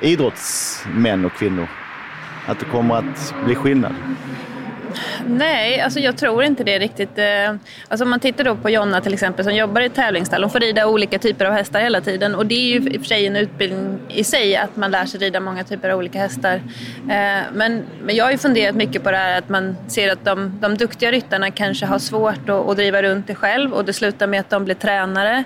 idrottsmän 0.00 1.24
och 1.24 1.32
kvinnor. 1.32 1.68
Att 2.46 2.58
det 2.58 2.64
kommer 2.64 2.94
att 2.94 3.34
bli 3.44 3.54
skillnad. 3.54 3.92
Nej, 5.26 5.80
alltså 5.80 6.00
jag 6.00 6.16
tror 6.16 6.44
inte 6.44 6.64
det 6.64 6.78
riktigt. 6.78 7.18
Eh, 7.18 7.54
alltså 7.88 8.04
om 8.04 8.10
man 8.10 8.20
tittar 8.20 8.44
då 8.44 8.56
på 8.56 8.70
Jonna 8.70 9.00
till 9.00 9.14
exempel 9.14 9.44
som 9.44 9.54
jobbar 9.54 9.80
i 9.80 9.88
tävlingsstall. 9.88 10.42
Hon 10.42 10.50
får 10.50 10.60
rida 10.60 10.86
olika 10.86 11.18
typer 11.18 11.44
av 11.44 11.52
hästar 11.52 11.80
hela 11.80 12.00
tiden 12.00 12.34
och 12.34 12.46
det 12.46 12.54
är 12.54 12.80
ju 12.80 12.90
i 12.90 12.96
och 12.96 13.00
för 13.00 13.08
sig 13.08 13.26
en 13.26 13.36
utbildning 13.36 13.98
i 14.08 14.24
sig 14.24 14.56
att 14.56 14.76
man 14.76 14.90
lär 14.90 15.06
sig 15.06 15.20
rida 15.20 15.40
många 15.40 15.64
typer 15.64 15.90
av 15.90 15.98
olika 15.98 16.18
hästar. 16.18 16.54
Eh, 17.10 17.42
men, 17.52 17.84
men 18.02 18.16
jag 18.16 18.24
har 18.24 18.32
ju 18.32 18.38
funderat 18.38 18.74
mycket 18.74 19.02
på 19.02 19.10
det 19.10 19.16
här 19.16 19.38
att 19.38 19.48
man 19.48 19.76
ser 19.88 20.12
att 20.12 20.24
de, 20.24 20.58
de 20.60 20.76
duktiga 20.76 21.12
ryttarna 21.12 21.50
kanske 21.50 21.86
har 21.86 21.98
svårt 21.98 22.48
att, 22.48 22.68
att 22.68 22.76
driva 22.76 23.02
runt 23.02 23.26
det 23.26 23.34
själv 23.34 23.72
och 23.72 23.84
det 23.84 23.92
slutar 23.92 24.26
med 24.26 24.40
att 24.40 24.50
de 24.50 24.64
blir 24.64 24.74
tränare 24.74 25.44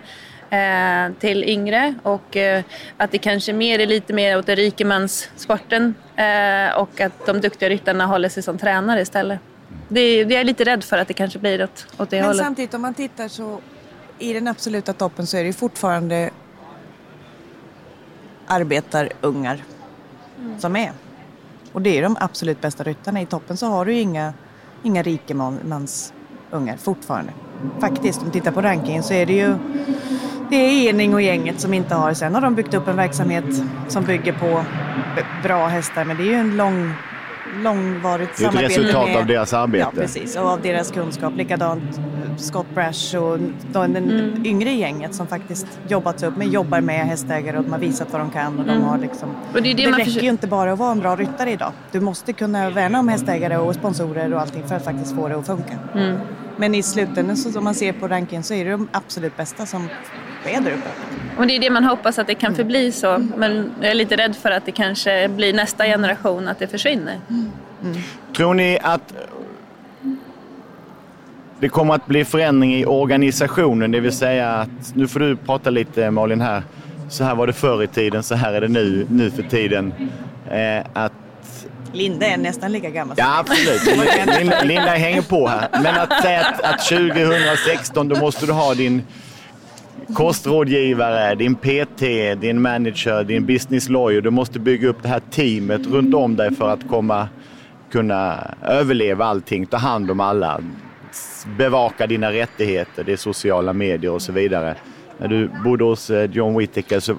eh, 0.50 1.12
till 1.20 1.44
yngre 1.44 1.94
och 2.02 2.36
eh, 2.36 2.64
att 2.96 3.10
det 3.10 3.18
kanske 3.18 3.52
mer 3.52 3.78
är 3.78 3.86
lite 3.86 4.12
mer 4.12 4.38
åt 4.38 4.46
det 4.46 4.54
rikemanssporten 4.54 5.94
eh, 6.16 6.78
och 6.78 7.00
att 7.00 7.26
de 7.26 7.40
duktiga 7.40 7.68
ryttarna 7.68 8.06
håller 8.06 8.28
sig 8.28 8.42
som 8.42 8.58
tränare 8.58 9.00
istället. 9.00 9.40
Det 9.88 10.00
är, 10.00 10.30
jag 10.30 10.40
är 10.40 10.44
lite 10.44 10.64
rädd 10.64 10.84
för 10.84 10.98
att 10.98 11.08
det 11.08 11.14
kanske 11.14 11.38
blir 11.38 11.64
åt, 11.64 11.86
åt 11.98 12.10
det 12.10 12.16
Men 12.16 12.26
hållet. 12.26 12.44
samtidigt 12.44 12.74
om 12.74 12.82
man 12.82 12.94
tittar 12.94 13.28
så 13.28 13.60
i 14.18 14.32
den 14.32 14.48
absoluta 14.48 14.92
toppen 14.92 15.26
så 15.26 15.36
är 15.36 15.40
det 15.40 15.46
ju 15.46 15.52
fortfarande 15.52 16.30
arbetarungar 18.46 19.64
som 20.58 20.76
är. 20.76 20.92
Och 21.72 21.82
det 21.82 21.98
är 21.98 22.02
de 22.02 22.16
absolut 22.20 22.60
bästa 22.60 22.84
ryttarna. 22.84 23.20
I 23.20 23.26
toppen 23.26 23.56
så 23.56 23.66
har 23.66 23.84
du 23.84 23.92
ju 23.92 24.00
inga, 24.00 24.32
inga 24.82 25.02
rikemansungar 25.02 26.76
fortfarande. 26.78 27.32
Faktiskt, 27.80 28.18
om 28.18 28.24
du 28.24 28.32
tittar 28.32 28.52
på 28.52 28.62
rankingen 28.62 29.02
så 29.02 29.14
är 29.14 29.26
det 29.26 29.32
ju 29.32 29.54
det 30.50 30.56
är 30.56 30.90
Ening 30.90 31.14
och 31.14 31.22
gänget 31.22 31.60
som 31.60 31.74
inte 31.74 31.94
har. 31.94 32.14
Sen 32.14 32.34
har 32.34 32.40
de 32.40 32.54
byggt 32.54 32.74
upp 32.74 32.88
en 32.88 32.96
verksamhet 32.96 33.44
som 33.88 34.04
bygger 34.04 34.32
på 34.32 34.64
bra 35.42 35.66
hästar 35.66 36.04
men 36.04 36.16
det 36.16 36.22
är 36.22 36.26
ju 36.26 36.34
en 36.34 36.56
lång, 36.56 36.92
långvarigt 37.62 38.30
Det 38.36 38.44
är 38.44 38.48
ett 38.48 38.52
samarbete 38.52 38.80
resultat 38.80 39.08
med, 39.08 39.16
av 39.16 39.26
deras 39.26 39.54
arbete. 39.54 39.88
Ja, 39.94 40.00
precis. 40.02 40.36
Och 40.36 40.46
av 40.48 40.60
deras 40.62 40.90
kunskap. 40.90 41.32
Likadant 41.36 42.00
Scott 42.38 42.66
Brash 42.74 43.16
och 43.16 43.38
de, 43.72 43.92
den 43.92 43.96
Mm. 44.10 44.46
yngre 44.46 44.70
gänget 44.70 45.14
som 45.14 45.26
faktiskt 45.26 45.66
jobbat 45.88 46.22
upp 46.22 46.36
med, 46.36 46.48
jobbar 46.48 46.80
med 46.80 47.06
hästägare 47.06 47.56
och 47.58 47.64
de 47.64 47.72
har 47.72 47.78
visat 47.78 48.12
vad 48.12 48.20
de 48.20 48.30
kan 48.30 48.58
och 48.58 48.64
de 48.64 48.70
Mm. 48.70 48.82
har 48.84 48.98
liksom... 48.98 49.28
Och 49.54 49.62
det 49.62 49.70
är 49.70 49.74
det 49.74 49.84
man 49.84 49.92
räcker 49.92 50.04
försöker- 50.04 50.24
ju 50.24 50.30
inte 50.30 50.46
bara 50.46 50.72
att 50.72 50.78
vara 50.78 50.92
en 50.92 51.00
bra 51.00 51.16
ryttare 51.16 51.50
idag. 51.50 51.72
Du 51.92 52.00
måste 52.00 52.32
kunna 52.32 52.70
värna 52.70 53.00
om 53.00 53.08
hästägare 53.08 53.56
och 53.56 53.74
sponsorer 53.74 54.34
och 54.34 54.40
allting 54.40 54.68
för 54.68 54.74
att 54.76 54.84
faktiskt 54.84 55.16
få 55.16 55.28
det 55.28 55.36
att 55.38 55.46
funka. 55.46 55.74
Mm. 55.94 56.18
Men 56.56 56.74
i 56.74 56.82
slutändan, 56.82 57.36
så, 57.36 57.58
om 57.58 57.64
man 57.64 57.74
ser 57.74 57.92
på 57.92 58.08
rankingen, 58.08 58.42
så 58.42 58.54
är 58.54 58.64
det 58.64 58.70
de 58.70 58.88
absolut 58.92 59.36
bästa 59.36 59.66
som 59.66 59.88
där 60.44 60.58
uppe. 60.58 60.88
Och 61.38 61.46
det 61.46 61.56
är 61.56 61.60
det 61.60 61.70
man 61.70 61.84
hoppas 61.84 62.18
att 62.18 62.26
det 62.26 62.34
kan 62.34 62.54
förbli 62.54 62.92
så. 62.92 63.18
Men 63.36 63.72
jag 63.80 63.90
är 63.90 63.94
lite 63.94 64.16
rädd 64.16 64.36
för 64.36 64.50
att 64.50 64.66
det 64.66 64.72
kanske 64.72 65.28
blir 65.28 65.52
nästa 65.52 65.84
generation 65.84 66.48
att 66.48 66.58
det 66.58 66.66
försvinner. 66.66 67.18
Tror 68.36 68.54
ni 68.54 68.78
att 68.82 69.14
det 71.60 71.68
kommer 71.68 71.94
att 71.94 72.06
bli 72.06 72.24
förändring 72.24 72.74
i 72.74 72.86
organisationen? 72.86 73.90
Det 73.90 74.00
vill 74.00 74.12
säga 74.12 74.50
att, 74.50 74.94
nu 74.94 75.08
får 75.08 75.20
du 75.20 75.36
prata 75.36 75.70
lite 75.70 76.10
Malin 76.10 76.40
här, 76.40 76.62
så 77.08 77.24
här 77.24 77.34
var 77.34 77.46
det 77.46 77.52
förr 77.52 77.82
i 77.82 77.86
tiden, 77.86 78.22
så 78.22 78.34
här 78.34 78.52
är 78.52 78.60
det 78.60 78.68
nu, 78.68 79.06
nu 79.10 79.30
för 79.30 79.42
tiden. 79.42 79.92
Eh, 80.50 80.86
att, 80.92 81.12
Linda 81.92 82.26
är 82.26 82.36
nästan 82.36 82.72
lika 82.72 82.90
gammal 82.90 83.16
som 83.16 83.24
ja 83.26 83.38
absolut, 83.38 83.80
Linda, 84.38 84.62
Linda 84.62 84.90
hänger 84.90 85.22
på 85.22 85.48
här. 85.48 85.68
Men 85.82 85.94
att 85.94 86.22
säga 86.22 86.40
att, 86.40 86.60
att 86.60 86.88
2016 86.88 88.08
då 88.08 88.16
måste 88.16 88.46
du 88.46 88.52
ha 88.52 88.74
din 88.74 89.02
kostrådgivare, 90.14 91.34
din 91.34 91.54
PT, 91.54 92.00
din 92.40 92.62
manager, 92.62 93.24
din 93.24 93.46
business 93.46 93.88
lawyer. 93.88 94.20
Du 94.20 94.30
måste 94.30 94.58
bygga 94.58 94.88
upp 94.88 95.02
det 95.02 95.08
här 95.08 95.20
teamet 95.30 95.86
runt 95.86 96.14
om 96.14 96.36
dig 96.36 96.54
för 96.54 96.68
att 96.68 96.88
komma, 96.88 97.28
kunna 97.90 98.54
överleva 98.62 99.24
allting, 99.24 99.66
ta 99.66 99.76
hand 99.76 100.10
om 100.10 100.20
alla, 100.20 100.60
bevaka 101.58 102.06
dina 102.06 102.32
rättigheter, 102.32 103.04
det 103.04 103.12
är 103.12 103.16
sociala 103.16 103.72
medier 103.72 104.12
och 104.12 104.22
så 104.22 104.32
vidare. 104.32 104.74
När 105.18 105.28
du 105.28 105.50
bodde 105.64 105.84
hos 105.84 106.10
eh, 106.10 106.30
John 106.30 106.58
Whittaker 106.58 107.00
så 107.00 107.14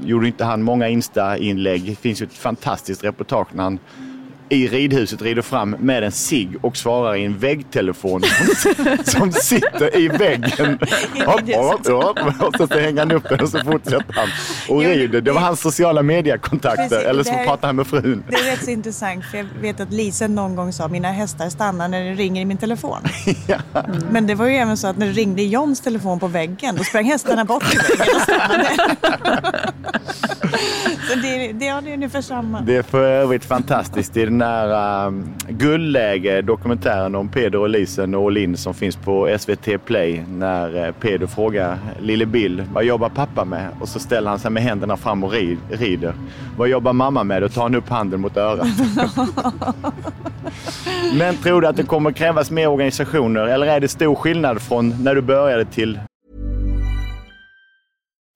gjorde 0.00 0.26
inte 0.26 0.44
han 0.44 0.62
många 0.62 0.88
Insta-inlägg. 0.88 1.84
Det 1.86 1.96
finns 1.96 2.22
ju 2.22 2.26
ett 2.26 2.32
fantastiskt 2.32 3.04
reportage 3.04 3.48
när 3.52 3.64
han 3.64 3.78
i 4.48 4.68
ridhuset 4.68 5.22
rider 5.22 5.42
fram 5.42 5.70
med 5.70 6.04
en 6.04 6.12
sig 6.12 6.48
och 6.60 6.76
svarar 6.76 7.14
i 7.16 7.24
en 7.24 7.38
väggtelefon 7.38 8.22
som, 9.04 9.32
sitter 9.32 9.96
i 9.96 10.08
väggen. 10.08 10.78
och 12.40 12.68
så 12.68 12.78
hänger 12.78 12.98
han 12.98 13.12
upp 13.12 13.28
den 13.28 13.40
och 13.40 13.48
så 13.48 13.58
fortsätter 13.58 14.14
han 14.14 14.28
och 14.68 14.80
rider. 14.80 15.20
Det 15.20 15.32
var 15.32 15.40
hans 15.40 15.60
sociala 15.60 16.02
mediekontakter. 16.02 17.04
Eller 17.04 17.22
så 17.22 17.32
pratar 17.32 17.68
han 17.68 17.76
med 17.76 17.86
frun. 17.86 18.24
Det 18.28 18.34
är 18.34 18.50
rätt 18.50 18.64
så 18.64 18.70
intressant 18.70 19.24
för 19.24 19.38
jag 19.38 19.46
vet 19.60 19.80
att 19.80 19.92
Lisen 19.92 20.34
någon 20.34 20.56
gång 20.56 20.72
sa 20.72 20.88
mina 20.88 21.12
hästar 21.12 21.48
stannar 21.48 21.88
när 21.88 22.04
det 22.04 22.14
ringer 22.14 22.42
i 22.42 22.44
min 22.44 22.58
telefon. 22.58 22.98
ja. 23.46 23.58
Men 24.10 24.26
det 24.26 24.34
var 24.34 24.46
ju 24.46 24.56
även 24.56 24.76
så 24.76 24.86
att 24.86 24.96
när 24.96 25.06
det 25.06 25.12
ringde 25.12 25.42
i 25.42 25.48
Johns 25.48 25.80
telefon 25.80 26.20
på 26.20 26.26
väggen 26.26 26.76
då 26.76 26.84
sprang 26.84 27.04
hästarna 27.04 27.44
bort 27.44 27.74
i 27.74 27.76
väggen 27.76 28.16
och 28.16 28.22
stannade. 28.22 28.68
Så 31.08 31.14
det, 31.22 31.52
det, 31.52 31.66
ja, 31.66 31.80
det 31.80 31.90
är 31.90 31.94
ungefär 31.94 32.20
samma. 32.20 32.60
Det 32.60 32.76
är 32.76 32.82
för 32.82 33.02
övrigt 33.02 33.44
fantastiskt 33.44 34.16
i 34.16 34.24
den 34.24 34.40
här 34.40 35.06
um, 35.06 35.34
Guldläge 35.48 36.42
dokumentären 36.42 37.14
om 37.14 37.28
Peder 37.28 37.58
och 37.58 37.68
Lisen 37.68 38.14
och 38.14 38.32
Linn 38.32 38.56
som 38.56 38.74
finns 38.74 38.96
på 38.96 39.36
SVT 39.38 39.84
Play 39.84 40.24
när 40.28 40.86
uh, 40.86 40.92
Peder 40.92 41.26
frågar 41.26 41.78
lille 42.00 42.26
Bill 42.26 42.64
vad 42.72 42.84
jobbar 42.84 43.08
pappa 43.08 43.44
med? 43.44 43.68
Och 43.80 43.88
så 43.88 43.98
ställer 43.98 44.30
han 44.30 44.38
sig 44.38 44.50
med 44.50 44.62
händerna 44.62 44.96
fram 44.96 45.24
och 45.24 45.32
rid, 45.32 45.58
rider. 45.70 46.14
Vad 46.56 46.68
jobbar 46.68 46.92
mamma 46.92 47.24
med? 47.24 47.42
Då 47.42 47.48
tar 47.48 47.62
han 47.62 47.74
upp 47.74 47.88
handen 47.88 48.20
mot 48.20 48.36
örat. 48.36 48.66
Men 51.18 51.36
tror 51.36 51.60
du 51.60 51.66
att 51.66 51.76
det 51.76 51.82
kommer 51.82 52.12
krävas 52.12 52.50
mer 52.50 52.68
organisationer 52.68 53.46
eller 53.46 53.66
är 53.66 53.80
det 53.80 53.88
stor 53.88 54.14
skillnad 54.14 54.62
från 54.62 55.04
när 55.04 55.14
du 55.14 55.20
började 55.20 55.64
till 55.64 55.98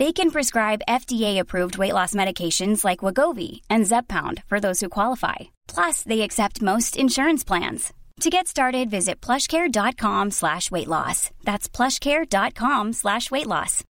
They 0.00 0.12
can 0.12 0.30
prescribe 0.30 0.86
FDA-approved 0.88 1.76
weight 1.76 1.92
loss 1.92 2.14
medications 2.14 2.84
like 2.86 3.04
Wagovi 3.04 3.60
and 3.68 3.86
Zepbound 3.86 4.42
for 4.46 4.58
those 4.58 4.80
who 4.80 4.88
qualify. 4.88 5.38
Plus, 5.74 6.02
they 6.04 6.22
accept 6.22 6.62
most 6.62 6.96
insurance 6.96 7.44
plans. 7.44 7.92
To 8.20 8.30
get 8.30 8.48
started, 8.48 8.90
visit 8.90 9.20
plushcare.com 9.20 10.30
slash 10.30 10.70
weight 10.70 10.88
loss. 10.88 11.30
That's 11.44 11.68
plushcare.com 11.68 12.94
slash 12.94 13.30
weight 13.30 13.46
loss. 13.46 13.84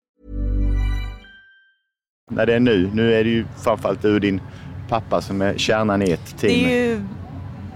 När 2.30 2.46
det 2.46 2.54
är 2.54 2.60
nu, 2.60 2.90
nu 2.94 3.14
är 3.14 3.24
det 3.24 3.30
ju 3.30 3.46
framförallt 3.64 4.02
du 4.02 4.14
och 4.14 4.20
din 4.20 4.40
pappa 4.88 5.20
som 5.20 5.42
är 5.42 5.58
kärnan 5.58 6.02
i 6.02 6.10
ett 6.10 6.38
team. 6.38 6.52
Det 6.52 6.74
är 6.74 6.86
ju, 6.86 7.02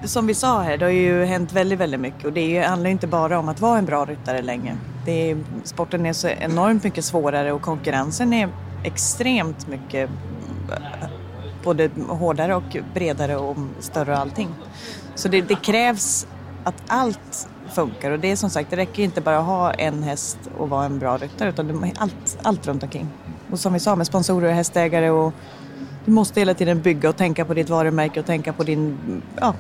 som 0.05 0.27
vi 0.27 0.35
sa 0.35 0.63
här, 0.63 0.77
det 0.77 0.85
har 0.85 0.93
ju 0.93 1.25
hänt 1.25 1.53
väldigt, 1.53 1.79
väldigt 1.79 2.01
mycket 2.01 2.25
och 2.25 2.33
det 2.33 2.41
handlar 2.41 2.63
ju, 2.63 2.69
handlar 2.69 2.91
inte 2.91 3.07
bara 3.07 3.39
om 3.39 3.49
att 3.49 3.61
vara 3.61 3.79
en 3.79 3.85
bra 3.85 4.05
ryttare 4.05 4.43
länge. 4.43 4.77
Det 5.05 5.31
är, 5.31 5.39
sporten 5.65 6.07
är 6.07 6.13
så 6.13 6.29
enormt 6.29 6.85
mycket 6.85 7.05
svårare 7.05 7.53
och 7.53 7.63
konkurrensen 7.63 8.33
är 8.33 8.49
extremt 8.85 9.67
mycket 9.69 10.11
eh, 10.71 11.09
både 11.65 11.91
hårdare 12.09 12.55
och 12.55 12.77
bredare 12.95 13.37
och 13.37 13.57
större 13.81 14.13
och 14.13 14.19
allting. 14.19 14.49
Så 15.15 15.29
det, 15.29 15.41
det 15.41 15.55
krävs 15.55 16.27
att 16.65 16.83
allt 16.87 17.49
funkar 17.73 18.11
och 18.11 18.19
det 18.19 18.31
är 18.31 18.37
som 18.37 18.51
sagt, 18.51 18.71
det 18.71 18.77
räcker 18.77 19.03
inte 19.03 19.21
bara 19.21 19.39
att 19.39 19.47
ha 19.47 19.73
en 19.73 20.03
häst 20.03 20.39
och 20.59 20.69
vara 20.69 20.85
en 20.85 20.99
bra 20.99 21.17
ryttare 21.17 21.49
utan 21.49 21.69
det 21.69 21.89
är 21.89 21.93
allt, 21.97 22.39
allt 22.43 22.67
runt 22.67 22.83
omkring. 22.83 23.09
Och 23.51 23.59
som 23.59 23.73
vi 23.73 23.81
sa 23.81 23.97
med 23.97 24.07
sponsorer 24.07 24.49
och 24.49 24.55
hästägare 24.55 25.11
och 25.11 25.35
Du 26.05 26.11
måste 26.11 26.41
hela 26.41 26.55
tiden 26.55 26.83
bygga 26.83 27.09
och 27.09 27.17
tänka 27.17 27.45
på 27.45 27.55
ditt 27.55 27.71
varumärke 27.71 28.21
och 28.21 28.27
tänka 28.27 28.53
på 28.53 28.63
din, 28.63 28.99
ja, 29.41 29.55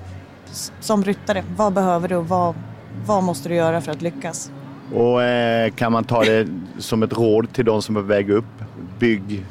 som 0.80 1.04
ryttare. 1.04 1.44
Vad 1.56 1.72
behöver 1.72 2.08
du 2.08 2.16
och 2.16 2.28
vad, 2.28 2.54
vad 3.06 3.22
måste 3.22 3.48
du 3.48 3.54
göra 3.54 3.80
för 3.80 3.92
att 3.92 4.02
lyckas? 4.02 4.50
Och 4.94 5.22
eh, 5.22 5.70
kan 5.70 5.92
man 5.92 6.04
ta 6.04 6.24
det 6.24 6.48
som 6.78 7.02
ett 7.02 7.12
råd 7.12 7.52
till 7.52 7.64
de 7.64 7.82
som 7.82 7.96
är 7.96 8.00
på 8.00 8.06
väg 8.06 8.30
upp? 8.30 8.64
Bygg, 8.98 9.46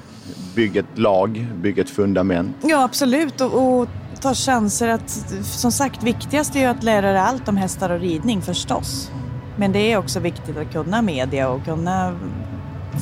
bygg 0.55 0.77
ett 0.77 0.97
lag, 0.97 1.47
bygg 1.55 1.79
ett 1.79 1.89
fundament. 1.89 2.55
Ja, 2.61 2.83
absolut. 2.83 3.41
Och, 3.41 3.79
och 3.81 3.87
ta 4.21 4.33
chanser 4.33 4.87
att, 4.87 5.09
som 5.43 5.71
sagt, 5.71 6.03
viktigast 6.03 6.55
är 6.55 6.59
ju 6.59 6.65
att 6.65 6.83
lära 6.83 7.11
dig 7.11 7.21
allt 7.21 7.47
om 7.47 7.57
hästar 7.57 7.89
och 7.89 7.99
ridning 7.99 8.41
förstås. 8.41 9.11
Men 9.55 9.71
det 9.71 9.91
är 9.91 9.97
också 9.97 10.19
viktigt 10.19 10.57
att 10.57 10.71
kunna 10.71 11.01
media 11.01 11.49
och 11.49 11.65
kunna 11.65 12.15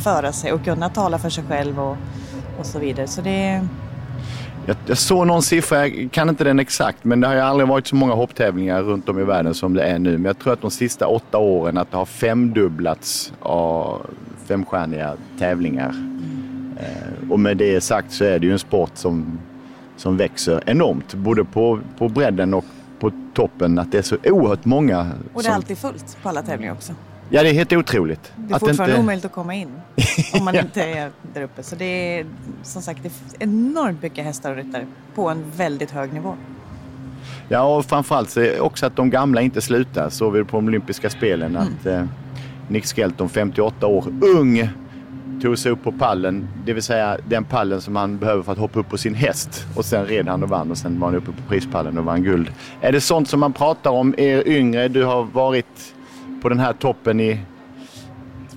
föra 0.03 0.31
sig 0.31 0.53
och 0.53 0.63
kunna 0.63 0.89
tala 0.89 1.17
för 1.17 1.29
sig 1.29 1.43
själv 1.43 1.79
och, 1.79 1.97
och 2.59 2.65
så 2.65 2.79
vidare. 2.79 3.07
Så 3.07 3.21
det. 3.21 3.67
Jag, 4.69 4.77
jag 4.85 4.97
såg 4.97 5.27
någon 5.27 5.43
siffra, 5.43 5.87
jag 5.87 6.11
kan 6.11 6.29
inte 6.29 6.43
den 6.43 6.59
exakt, 6.59 7.03
men 7.03 7.19
det 7.19 7.27
har 7.27 7.33
ju 7.33 7.39
aldrig 7.39 7.67
varit 7.69 7.87
så 7.87 7.95
många 7.95 8.13
hopptävlingar 8.13 8.81
runt 8.81 9.09
om 9.09 9.19
i 9.19 9.23
världen 9.23 9.53
som 9.53 9.73
det 9.73 9.83
är 9.83 9.99
nu. 9.99 10.11
Men 10.11 10.25
jag 10.25 10.39
tror 10.39 10.53
att 10.53 10.61
de 10.61 10.71
sista 10.71 11.07
åtta 11.07 11.37
åren 11.37 11.77
att 11.77 11.91
det 11.91 11.97
har 11.97 12.05
femdubblats 12.05 13.33
av 13.39 14.01
femstjärniga 14.45 15.13
tävlingar. 15.39 15.95
Eh, 16.79 17.31
och 17.31 17.39
med 17.39 17.57
det 17.57 17.81
sagt 17.81 18.11
så 18.11 18.23
är 18.23 18.39
det 18.39 18.45
ju 18.45 18.53
en 18.53 18.59
sport 18.59 18.91
som, 18.93 19.39
som 19.97 20.17
växer 20.17 20.63
enormt, 20.65 21.13
både 21.13 21.45
på, 21.45 21.79
på 21.97 22.09
bredden 22.09 22.53
och 22.53 22.65
på 22.99 23.11
toppen. 23.33 23.79
Att 23.79 23.91
det 23.91 23.97
är 23.97 24.01
så 24.01 24.17
oerhört 24.23 24.65
många. 24.65 24.99
Och 24.99 25.07
det 25.33 25.39
är 25.39 25.43
som, 25.43 25.53
alltid 25.53 25.77
fullt 25.77 26.17
på 26.23 26.29
alla 26.29 26.41
tävlingar 26.41 26.73
också. 26.73 26.93
Ja, 27.29 27.43
det 27.43 27.49
är 27.49 27.53
helt 27.53 27.73
otroligt. 27.73 28.31
Det 28.35 28.51
är 28.51 28.55
Att 28.55 28.59
fortfarande 28.59 28.93
inte- 28.93 29.01
omöjligt 29.03 29.25
att 29.25 29.31
komma 29.31 29.55
in 29.55 29.69
om 30.33 30.45
man 30.45 30.55
inte 30.55 30.83
är 30.83 31.11
där 31.33 31.41
uppe. 31.41 31.63
Så 31.63 31.75
det 31.75 31.85
är 32.19 32.25
som 32.63 32.81
sagt 32.81 33.03
det 33.03 33.07
är 33.09 33.43
enormt 33.43 34.01
mycket 34.03 34.23
hästar 34.25 34.51
och 34.51 34.57
ryttare 34.57 34.85
på 35.15 35.29
en 35.29 35.43
väldigt 35.57 35.91
hög 35.91 36.13
nivå. 36.13 36.35
Ja, 37.47 37.77
och 37.77 37.85
framförallt 37.85 38.29
så 38.29 38.59
också 38.59 38.85
att 38.85 38.95
de 38.95 39.09
gamla 39.09 39.41
inte 39.41 39.61
slutar. 39.61 40.09
Så 40.09 40.29
vi 40.29 40.43
på 40.43 40.57
de 40.57 40.67
olympiska 40.67 41.09
spelen 41.09 41.57
att 41.57 41.85
eh, 41.85 42.05
Nick 42.67 42.85
Skelton, 42.85 43.29
58 43.29 43.87
år, 43.87 44.05
ung, 44.21 44.69
tog 45.41 45.57
sig 45.57 45.71
upp 45.71 45.83
på 45.83 45.91
pallen. 45.91 46.47
Det 46.65 46.73
vill 46.73 46.83
säga 46.83 47.17
den 47.27 47.43
pallen 47.43 47.81
som 47.81 47.95
han 47.95 48.17
behöver 48.17 48.43
för 48.43 48.51
att 48.51 48.57
hoppa 48.57 48.79
upp 48.79 48.89
på 48.89 48.97
sin 48.97 49.15
häst. 49.15 49.65
Och 49.75 49.85
sen 49.85 50.05
red 50.05 50.27
han 50.27 50.43
och 50.43 50.49
vann 50.49 50.71
och 50.71 50.77
sen 50.77 50.99
var 50.99 51.07
han 51.07 51.15
uppe 51.17 51.31
på 51.31 51.41
prispallen 51.49 51.97
och 51.97 52.05
vann 52.05 52.23
guld. 52.23 52.51
Är 52.81 52.91
det 52.91 53.01
sånt 53.01 53.29
som 53.29 53.39
man 53.39 53.53
pratar 53.53 53.91
om 53.91 54.15
er 54.17 54.47
yngre? 54.47 54.87
Du 54.87 55.03
har 55.03 55.23
varit 55.23 55.93
på 56.41 56.49
den 56.49 56.59
här 56.59 56.73
toppen 56.73 57.19
i, 57.19 57.39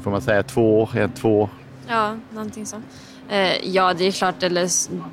får 0.02 0.10
man 0.10 0.22
säga, 0.22 0.42
två 0.42 0.80
år? 0.80 0.90
Ja, 0.94 1.08
två 1.14 1.40
år. 1.40 1.50
Ja, 1.88 2.16
någonting 2.30 2.66
sånt. 2.66 2.84
Eh, 3.28 3.68
ja, 3.68 3.94
det 3.94 4.04
är 4.04 4.12
klart, 4.12 4.42
eller, 4.42 4.68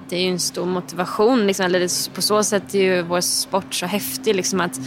det 0.10 0.16
är 0.16 0.22
ju 0.22 0.30
en 0.30 0.40
stor 0.40 0.66
motivation. 0.66 1.48
Liksom, 1.48 1.66
eller 1.66 2.14
på 2.16 2.22
så 2.22 2.44
sätt 2.44 2.76
är 2.76 2.80
ju 2.80 3.02
vår 3.02 3.22
sport 3.22 3.74
så 3.74 3.86
häftig. 3.86 4.36
Liksom, 4.36 4.62
att 4.62 4.80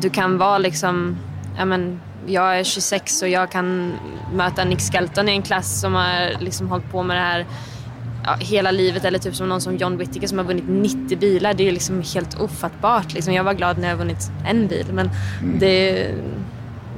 du 0.00 0.10
kan 0.10 0.38
vara 0.38 0.58
liksom, 0.58 1.16
ja, 1.58 1.64
men, 1.64 2.00
jag 2.26 2.58
är 2.58 2.64
26 2.64 3.22
och 3.22 3.28
jag 3.28 3.50
kan 3.50 3.92
möta 4.34 4.64
Nick 4.64 4.80
Skelton 4.80 5.28
i 5.28 5.32
en 5.32 5.42
klass 5.42 5.80
som 5.80 5.94
har 5.94 6.40
liksom, 6.40 6.68
hållit 6.68 6.90
på 6.90 7.02
med 7.02 7.16
det 7.16 7.20
här 7.20 7.46
ja, 8.24 8.36
hela 8.40 8.70
livet. 8.70 9.04
Eller 9.04 9.18
typ 9.18 9.34
som 9.34 9.48
någon 9.48 9.60
som 9.60 9.76
John 9.76 9.96
Whittaker 9.96 10.26
som 10.26 10.38
har 10.38 10.44
vunnit 10.44 10.64
90 10.68 11.18
bilar. 11.18 11.54
Det 11.54 11.68
är 11.68 11.72
liksom 11.72 12.02
helt 12.14 12.40
ofattbart. 12.40 13.14
Liksom. 13.14 13.34
Jag 13.34 13.44
var 13.44 13.54
glad 13.54 13.78
när 13.78 13.88
jag 13.88 13.96
vunnit 13.96 14.30
en 14.46 14.66
bil. 14.66 14.86
Men 14.92 15.10
det, 15.60 16.08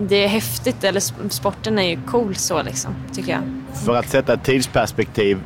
det 0.00 0.24
är 0.24 0.28
häftigt. 0.28 0.84
Eller 0.84 1.00
sp- 1.00 1.28
sporten 1.28 1.78
är 1.78 1.82
ju 1.88 1.98
cool 2.06 2.34
så 2.34 2.62
liksom, 2.62 2.94
tycker 3.12 3.32
jag. 3.32 3.42
För 3.84 3.96
att 3.96 4.08
sätta 4.08 4.32
ett 4.34 4.44
tidsperspektiv. 4.44 5.38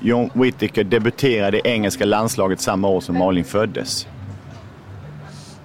John 0.00 0.30
Whittaker 0.34 0.84
debuterade 0.84 1.56
i 1.58 1.60
engelska 1.64 2.04
landslaget 2.04 2.60
samma 2.60 2.88
år 2.88 3.00
som 3.00 3.18
Malin 3.18 3.44
föddes. 3.44 4.06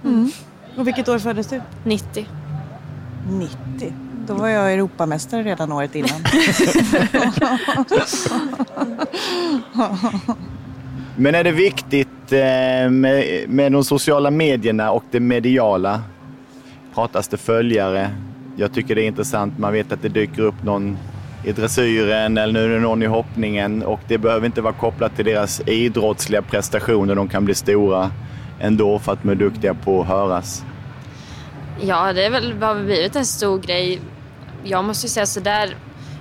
Mm. 0.04 0.30
Och 0.76 0.86
vilket 0.86 1.08
år 1.08 1.18
föddes 1.18 1.46
du? 1.46 1.62
90. 1.84 2.26
90. 3.30 3.92
Då 4.26 4.34
var 4.34 4.48
jag 4.48 4.72
Europamästare 4.72 5.42
redan 5.42 5.72
året 5.72 5.94
innan. 5.94 6.20
Men 11.16 11.34
är 11.34 11.44
det 11.44 11.52
viktigt 11.52 12.32
eh, 12.32 12.90
med, 12.90 13.44
med 13.48 13.72
de 13.72 13.84
sociala 13.84 14.30
medierna 14.30 14.90
och 14.90 15.04
det 15.10 15.20
mediala? 15.20 16.02
Pratas 16.94 17.28
det 17.28 17.36
följare? 17.36 18.10
Jag 18.56 18.74
tycker 18.74 18.94
det 18.94 19.02
är 19.02 19.06
intressant. 19.06 19.58
Man 19.58 19.72
vet 19.72 19.92
att 19.92 20.02
det 20.02 20.08
dyker 20.08 20.42
upp 20.42 20.62
någon 20.62 20.98
i 21.44 21.52
dressyren 21.52 22.38
eller 22.38 22.52
nu 22.52 22.64
är 22.64 22.68
det 22.68 22.80
någon 22.80 23.02
i 23.02 23.06
hoppningen 23.06 23.82
och 23.82 24.00
det 24.08 24.18
behöver 24.18 24.46
inte 24.46 24.60
vara 24.60 24.74
kopplat 24.74 25.16
till 25.16 25.24
deras 25.24 25.60
idrottsliga 25.66 26.42
prestationer. 26.42 27.14
De 27.14 27.28
kan 27.28 27.44
bli 27.44 27.54
stora 27.54 28.10
ändå 28.60 28.98
för 28.98 29.12
att 29.12 29.22
de 29.22 29.28
är 29.28 29.34
duktiga 29.34 29.74
på 29.74 30.00
att 30.00 30.06
höras. 30.06 30.64
Ja, 31.80 32.12
det 32.12 32.26
är 32.26 32.30
väl, 32.30 32.62
har 32.62 32.74
väl 32.74 32.84
blivit 32.84 33.16
en 33.16 33.26
stor 33.26 33.58
grej. 33.58 34.00
Jag 34.64 34.84
måste 34.84 35.06
ju 35.06 35.10
säga 35.10 35.26
sådär, 35.26 35.76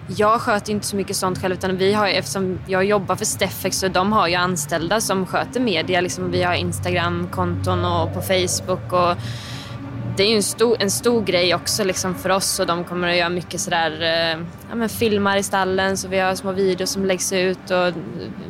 jag 0.08 0.42
sköter 0.42 0.72
inte 0.72 0.88
så 0.88 0.96
mycket 0.96 1.16
sånt 1.16 1.42
själv 1.42 1.54
utan 1.54 1.78
vi 1.78 1.94
har 1.94 2.08
ju, 2.08 2.14
eftersom 2.14 2.60
jag 2.68 2.86
jobbar 2.86 3.16
för 3.16 3.26
Steffex 3.26 3.78
så 3.78 3.88
de 3.88 4.14
har 4.14 4.28
ju 4.28 4.36
anställda 4.36 5.02
som 5.02 5.26
sköter 5.26 5.60
media. 5.60 6.02
Liksom, 6.02 6.32
vi 6.32 6.44
har 6.44 6.54
Instagram-konton 6.54 7.86
och 7.86 8.14
på 8.14 8.22
Facebook 8.22 8.94
och 8.94 9.18
det 10.18 10.24
är 10.24 10.30
ju 10.30 10.36
en 10.36 10.44
stor, 10.44 10.78
en 10.80 10.92
stor 10.92 11.22
grej 11.22 11.56
också 11.56 11.84
liksom 11.84 12.16
för 12.16 12.30
oss 12.30 12.60
och 12.60 12.68
de 12.68 12.84
kommer 12.84 13.08
att 13.08 13.16
göra 13.16 13.30
mycket 13.30 13.62
sådär, 13.62 14.02
eh, 14.02 14.44
ja, 14.70 14.76
men 14.76 14.90
filmar 14.90 15.38
i 15.38 15.44
stallen 15.44 15.98
så 15.98 16.08
vi 16.08 16.20
har 16.20 16.36
små 16.36 16.52
videos 16.52 16.90
som 16.90 17.06
läggs 17.06 17.34
ut 17.34 17.72
och 17.72 17.94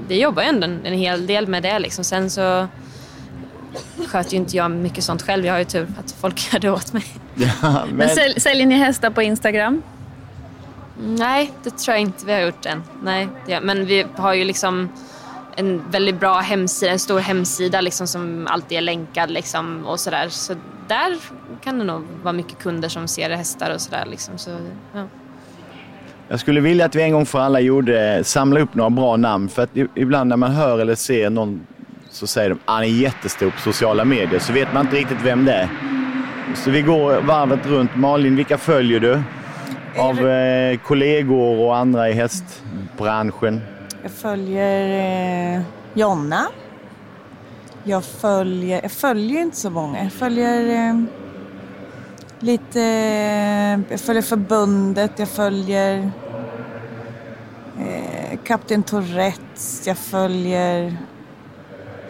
vi 0.08 0.22
jobbar 0.22 0.44
ju 0.44 0.50
ändå 0.50 0.66
en, 0.66 0.86
en 0.86 0.94
hel 0.94 1.28
del 1.28 1.48
med 1.48 1.64
det 1.64 1.80
liksom. 1.80 2.04
Sen 2.04 2.30
så 2.30 2.68
sköter 4.08 4.32
ju 4.32 4.38
inte 4.38 4.58
jag 4.58 4.72
mycket 4.72 5.04
sånt 5.04 5.22
själv. 5.22 5.46
Jag 5.46 5.54
har 5.54 5.60
ju 5.60 5.66
tur 5.66 5.88
att 6.00 6.12
folk 6.12 6.54
gör 6.54 6.60
det 6.60 6.72
åt 6.72 6.94
mig. 6.94 7.06
Ja, 7.36 7.86
Men 7.94 8.10
säl, 8.10 8.42
säljer 8.42 8.66
ni 8.66 8.76
hästar 8.76 9.10
på 9.10 9.22
Instagram? 9.22 9.82
Nej, 11.04 11.52
det 11.64 11.70
tror 11.70 11.94
jag 11.94 12.02
inte 12.02 12.26
vi 12.26 12.34
har 12.34 12.40
gjort 12.40 12.66
än. 12.66 12.84
Nej, 13.04 13.28
det, 13.46 13.62
men 13.62 13.86
vi 13.86 14.06
har 14.16 14.34
ju 14.34 14.44
liksom 14.44 14.90
en 15.56 15.92
väldigt 15.92 16.20
bra 16.20 16.40
hemsida, 16.40 16.92
en 16.92 17.00
stor 17.00 17.20
hemsida 17.20 17.82
liksom 17.82 18.08
som 18.08 18.48
alltid 18.48 18.78
är 18.78 18.82
länkad 18.82 19.32
liksom 19.32 19.86
och 19.86 20.00
sådär. 20.00 20.30
Så 20.30 20.56
där 20.92 21.18
kan 21.64 21.80
det 21.80 21.86
nog 21.86 22.04
vara 22.24 22.34
mycket 22.34 22.60
kunder 22.60 22.90
som 22.90 23.08
ser 23.08 23.30
hästar 23.30 23.74
och 23.74 23.82
sådär 23.82 24.06
liksom. 24.10 24.38
Så, 24.38 24.52
ja. 24.94 25.04
Jag 26.28 26.40
skulle 26.40 26.62
vilja 26.62 26.86
att 26.86 26.96
vi 26.96 27.02
en 27.02 27.12
gång 27.12 27.26
för 27.26 27.40
alla 27.40 27.60
gjorde, 27.60 28.24
samla 28.24 28.60
upp 28.60 28.76
några 28.76 28.90
bra 28.90 29.18
namn. 29.18 29.50
För 29.50 29.62
att 29.62 29.70
ibland 29.96 30.30
när 30.30 30.38
man 30.38 30.52
hör 30.52 30.80
eller 30.80 30.96
ser 30.96 31.30
någon 31.30 31.68
så 32.10 32.28
säger 32.28 32.50
de 32.50 32.56
att 32.56 32.62
han 32.66 32.84
är 32.84 32.88
jättestor 32.88 33.52
på 33.52 33.60
sociala 33.60 34.06
medier. 34.06 34.40
Så 34.40 34.54
vet 34.54 34.74
man 34.74 34.86
inte 34.86 34.98
riktigt 34.98 35.22
vem 35.24 35.46
det 35.46 35.54
är. 35.54 35.70
Så 36.56 36.72
vi 36.72 36.82
går 36.82 37.22
varvet 37.22 37.66
runt. 37.66 37.96
Malin, 37.96 38.36
vilka 38.36 38.58
följer 38.58 39.00
du? 39.00 39.22
Av 39.98 40.28
eh, 40.28 40.78
kollegor 40.78 41.60
och 41.60 41.78
andra 41.78 42.10
i 42.10 42.14
hästbranschen. 42.14 43.62
Jag 44.04 44.12
följer 44.12 45.56
eh, 45.56 45.62
Jonna. 45.94 46.48
Jag 47.84 48.04
följer, 48.04 48.82
jag 48.82 48.92
följer 48.92 49.42
inte 49.42 49.58
så 49.58 49.70
många. 49.70 50.04
Jag 50.04 50.14
följer 50.14 50.90
eh, 50.90 51.04
lite, 52.40 52.80
jag 53.90 54.00
följer 54.00 54.22
förbundet, 54.22 55.12
jag 55.16 55.30
följer 55.30 56.12
eh, 57.80 58.40
Kapten 58.44 58.84
Tourettes, 58.84 59.88
jag 59.88 59.98
följer, 59.98 60.98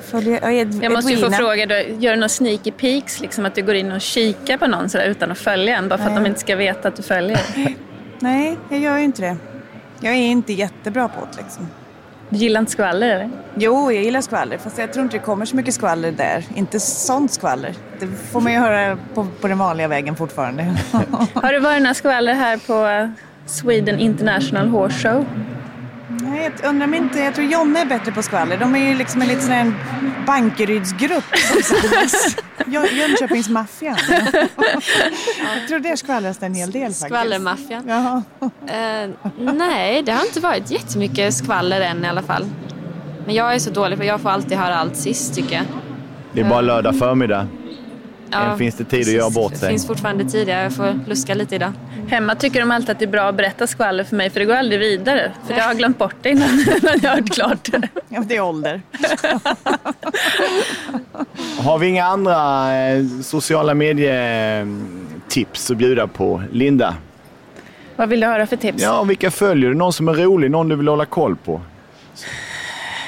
följer 0.01 0.49
Ed, 0.49 0.79
Jag 0.83 0.91
måste 0.91 1.11
ju 1.11 1.17
få 1.17 1.31
fråga, 1.31 1.65
då, 1.65 1.75
gör 1.75 2.11
du 2.11 2.15
några 2.15 2.29
sneaky 2.29 2.71
peeks? 2.71 3.21
Liksom 3.21 3.45
att 3.45 3.55
du 3.55 3.63
går 3.63 3.75
in 3.75 3.91
och 3.91 4.01
kikar 4.01 4.57
på 4.57 4.67
någon 4.67 4.89
sådär 4.89 5.05
utan 5.05 5.31
att 5.31 5.37
följa 5.37 5.77
en? 5.77 5.89
Bara 5.89 5.97
för 5.97 6.05
att 6.05 6.11
Nej. 6.11 6.23
de 6.23 6.29
inte 6.29 6.39
ska 6.39 6.55
veta 6.55 6.87
att 6.87 6.95
du 6.95 7.03
följer? 7.03 7.41
Nej, 8.19 8.57
jag 8.69 8.79
gör 8.79 8.97
ju 8.97 9.03
inte 9.03 9.21
det. 9.21 9.37
Jag 9.99 10.13
är 10.13 10.17
inte 10.17 10.53
jättebra 10.53 11.07
på 11.07 11.27
det 11.31 11.37
liksom. 11.41 11.67
Du 12.31 12.37
gillar 12.37 12.59
inte 12.59 12.71
skvaller? 12.71 13.29
Jo, 13.55 13.91
jag 13.91 14.03
gillar 14.03 14.21
skvaller. 14.21 14.57
Fast 14.57 14.77
jag 14.77 14.93
tror 14.93 15.03
inte 15.03 15.17
det 15.17 15.23
kommer 15.23 15.45
så 15.45 15.55
mycket 15.55 15.73
skvaller 15.73 16.11
där. 16.11 16.45
Inte 16.55 16.79
sånt 16.79 17.31
skvaller. 17.31 17.75
Det 17.99 18.07
får 18.07 18.41
man 18.41 18.51
ju 18.53 18.59
höra 18.59 18.97
på, 19.13 19.27
på 19.41 19.47
den 19.47 19.57
vanliga 19.57 19.87
vägen 19.87 20.15
fortfarande. 20.15 20.63
Har 21.33 21.53
det 21.53 21.59
varit 21.59 21.81
några 21.81 21.93
skvaller 21.93 22.33
här 22.33 22.57
på 22.57 23.11
Sweden 23.45 23.99
International 23.99 24.67
Horse 24.67 25.09
Show? 25.09 25.25
Nej, 26.31 26.51
jag 26.61 26.69
undrar 26.69 26.87
om 26.87 26.93
inte... 26.93 27.19
Jag 27.19 27.35
tror 27.35 27.47
Jonne 27.47 27.81
är 27.81 27.85
bättre 27.85 28.11
på 28.11 28.23
skvaller. 28.23 28.57
De 28.57 28.75
är 28.75 28.89
ju 28.89 28.95
liksom 28.95 29.21
en 29.21 29.27
liten 29.27 29.43
sån 29.43 29.51
här 29.51 29.73
Bankerydsgrupp 30.25 31.23
Jönköpingsmaffian. 32.93 33.97
jag 35.55 35.67
tror 35.67 35.79
det 35.79 35.97
skvallras 35.97 36.37
det 36.37 36.45
en 36.45 36.53
hel 36.53 36.71
del 36.71 36.81
faktiskt. 36.83 37.05
Skvallermaffian? 37.05 37.89
Eh, 38.67 39.09
nej, 39.37 40.03
det 40.03 40.11
har 40.11 40.25
inte 40.25 40.39
varit 40.39 40.71
jättemycket 40.71 41.33
skvaller 41.33 41.81
än 41.81 42.05
i 42.05 42.07
alla 42.07 42.21
fall. 42.21 42.45
Men 43.25 43.35
jag 43.35 43.55
är 43.55 43.59
så 43.59 43.69
dålig 43.69 43.97
för 43.97 44.05
jag 44.05 44.21
får 44.21 44.29
alltid 44.29 44.57
höra 44.57 44.75
allt 44.75 44.95
sist 44.95 45.35
tycker 45.35 45.55
jag. 45.55 45.65
Det 46.33 46.41
är 46.41 46.49
bara 46.49 46.61
lördag 46.61 46.95
förmiddag. 46.95 47.47
Än 48.33 48.57
finns 48.57 48.75
det 48.75 48.83
tid 48.83 49.01
att 49.01 49.07
göra 49.13 49.29
bort 49.29 49.51
Det 49.51 49.57
sig. 49.57 49.69
finns 49.69 49.87
fortfarande 49.87 50.23
tid. 50.25 50.47
Jag 50.47 50.73
får 50.73 50.99
luska 51.07 51.33
lite 51.33 51.55
idag. 51.55 51.71
Hemma 52.07 52.35
tycker 52.35 52.59
de 52.59 52.71
alltid 52.71 52.89
att 52.89 52.99
det 52.99 53.05
är 53.05 53.09
bra 53.09 53.21
att 53.29 53.35
berätta 53.35 53.67
skvaller 53.67 54.03
för 54.03 54.15
mig 54.15 54.29
för 54.29 54.39
det 54.39 54.45
går 54.45 54.53
aldrig 54.55 54.79
vidare. 54.79 55.31
För 55.47 55.53
jag 55.53 55.63
har 55.63 55.73
glömt 55.73 55.97
bort 55.97 56.15
det 56.21 56.29
innan, 56.29 56.49
innan 56.59 56.99
jag 57.01 57.09
har 57.09 57.15
hört 57.17 57.29
klart 57.33 57.71
det. 57.71 57.87
Ja, 58.09 58.23
det 58.27 58.35
är 58.35 58.41
ålder. 58.41 58.81
Har 61.59 61.77
vi 61.79 61.87
inga 61.87 62.05
andra 62.05 62.73
eh, 62.77 63.05
sociala 63.23 63.73
medietips 63.73 65.71
att 65.71 65.77
bjuda 65.77 66.07
på? 66.07 66.41
Linda? 66.51 66.95
Vad 67.95 68.09
vill 68.09 68.19
du 68.19 68.27
höra 68.27 68.47
för 68.47 68.55
tips? 68.55 68.83
Ja, 68.83 69.03
vilka 69.03 69.31
följer 69.31 69.69
du? 69.69 69.75
Någon 69.75 69.93
som 69.93 70.07
är 70.07 70.13
rolig? 70.13 70.51
Någon 70.51 70.69
du 70.69 70.75
vill 70.75 70.87
hålla 70.87 71.05
koll 71.05 71.35
på? 71.35 71.61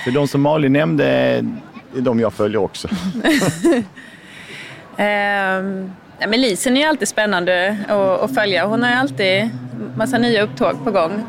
För 0.03 0.12
de 0.12 0.27
som 0.27 0.41
Malin 0.41 0.73
nämnde 0.73 1.05
är 1.05 1.45
de 1.97 2.19
jag 2.19 2.33
följer 2.33 2.57
också. 2.62 2.88
Ehm, 4.97 5.91
ja, 6.19 6.27
men 6.27 6.41
Lisen 6.41 6.77
är 6.77 6.82
ju 6.82 6.88
alltid 6.88 7.08
spännande 7.08 7.77
att, 7.88 8.21
att 8.21 8.36
följa. 8.36 8.65
Hon 8.65 8.84
har 8.84 8.89
ju 8.89 8.95
alltid 8.95 9.49
massa 9.95 10.17
nya 10.17 10.41
upptåg 10.41 10.84
på 10.84 10.91
gång. 10.91 11.23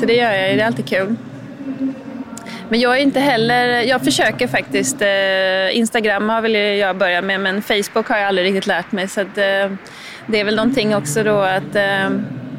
Så 0.00 0.06
det 0.06 0.14
gör 0.14 0.32
jag 0.32 0.50
ju, 0.50 0.56
det 0.56 0.62
är 0.62 0.66
alltid 0.66 0.88
kul. 0.88 1.16
Men 2.68 2.80
jag 2.80 2.96
är 2.96 3.00
inte 3.00 3.20
heller, 3.20 3.82
jag 3.82 4.04
försöker 4.04 4.46
faktiskt, 4.48 5.02
eh, 5.02 5.78
Instagram 5.78 6.28
har 6.28 6.40
väl 6.40 6.54
jag 6.54 6.96
börjat 6.96 7.24
med 7.24 7.40
men 7.40 7.62
Facebook 7.62 8.08
har 8.08 8.18
jag 8.18 8.28
aldrig 8.28 8.46
riktigt 8.46 8.66
lärt 8.66 8.92
mig 8.92 9.08
så 9.08 9.20
att, 9.20 9.38
eh, 9.38 9.70
det 10.26 10.40
är 10.40 10.44
väl 10.44 10.56
någonting 10.56 10.96
också 10.96 11.22
då 11.22 11.38
att 11.38 11.74
eh, 11.76 12.10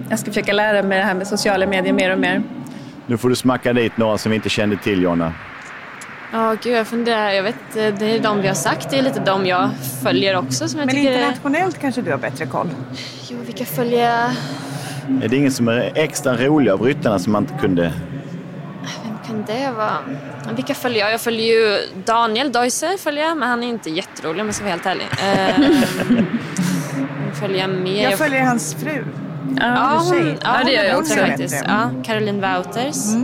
jag 0.10 0.20
ska 0.20 0.32
försöka 0.32 0.54
lära 0.54 0.84
mig 0.84 0.98
det 0.98 1.04
här 1.04 1.14
med 1.14 1.28
sociala 1.28 1.68
medier 1.68 1.94
mer 1.94 2.14
och 2.14 2.20
mer. 2.20 2.42
Nu 3.06 3.18
får 3.18 3.30
du 3.30 3.36
smacka 3.36 3.74
dit 3.74 3.98
några 3.98 4.18
som 4.18 4.30
vi 4.30 4.36
inte 4.36 4.50
kände 4.50 4.78
till, 4.78 5.02
Jonna. 5.04 5.34
Ja, 6.32 6.56
gud 6.64 6.74
jag 6.74 6.88
funderar. 6.88 7.30
Jag 7.32 7.44
vet, 7.44 7.76
eh, 7.76 7.94
det 8.00 8.06
är 8.06 8.20
de 8.20 8.42
vi 8.42 8.48
har 8.48 8.56
sagt. 8.56 8.90
Det 8.90 8.98
är 8.98 9.02
lite 9.02 9.20
de 9.20 9.46
jag 9.46 9.70
följer 10.04 10.38
också 10.38 10.68
som 10.68 10.80
jag 10.80 10.86
Men 10.86 10.96
tycker 10.96 11.12
är... 11.12 11.16
internationellt 11.16 11.78
kanske 11.82 12.02
du 12.02 12.12
har 12.12 12.18
bättre 12.18 12.46
koll? 12.46 12.70
Jo, 13.30 13.38
vilka 13.46 13.66
följer? 13.66 14.32
Är 15.24 15.28
det 15.28 15.36
ingen 15.36 15.52
som 15.52 15.68
är 15.68 15.92
extra 15.96 16.38
rolig 16.38 16.72
av 16.72 16.82
ryttarna 16.82 17.20
som 17.20 17.32
man 17.34 17.44
inte 17.44 17.54
kunde... 17.62 17.94
Vem 19.04 19.18
kan 19.28 19.44
det 19.56 19.72
vara? 19.72 19.98
Vilka 20.56 20.74
följer 20.74 21.00
jag? 21.00 21.14
Jag 21.14 21.22
följer 21.22 21.46
ju 21.46 21.80
Daniel 22.06 22.52
Deusser, 22.52 22.98
följer 22.98 23.24
jag, 23.24 23.38
men 23.38 23.50
han 23.50 23.64
är 23.64 23.68
inte 23.68 23.90
jätterolig 23.90 24.42
om 24.42 24.48
jag 24.48 24.56
ska 24.56 24.64
vara 24.64 24.72
helt 24.72 24.86
ärlig. 24.86 25.06
Eh, 25.24 25.60
vem 26.10 27.36
följer 27.40 27.60
jag 27.60 27.70
mer? 27.70 28.04
Jag 28.10 28.18
följer 28.20 28.42
hans 28.44 28.74
fru. 28.74 29.06
Ja, 29.60 30.02
hon, 30.10 30.38
ja, 30.44 30.64
det 30.66 30.72
gör 30.72 30.84
jag 30.84 31.00
också 31.00 31.16
faktiskt. 31.16 31.64
Ja, 31.68 31.90
Caroline 32.06 32.42
Wouters. 32.42 33.16
Eh, 33.16 33.22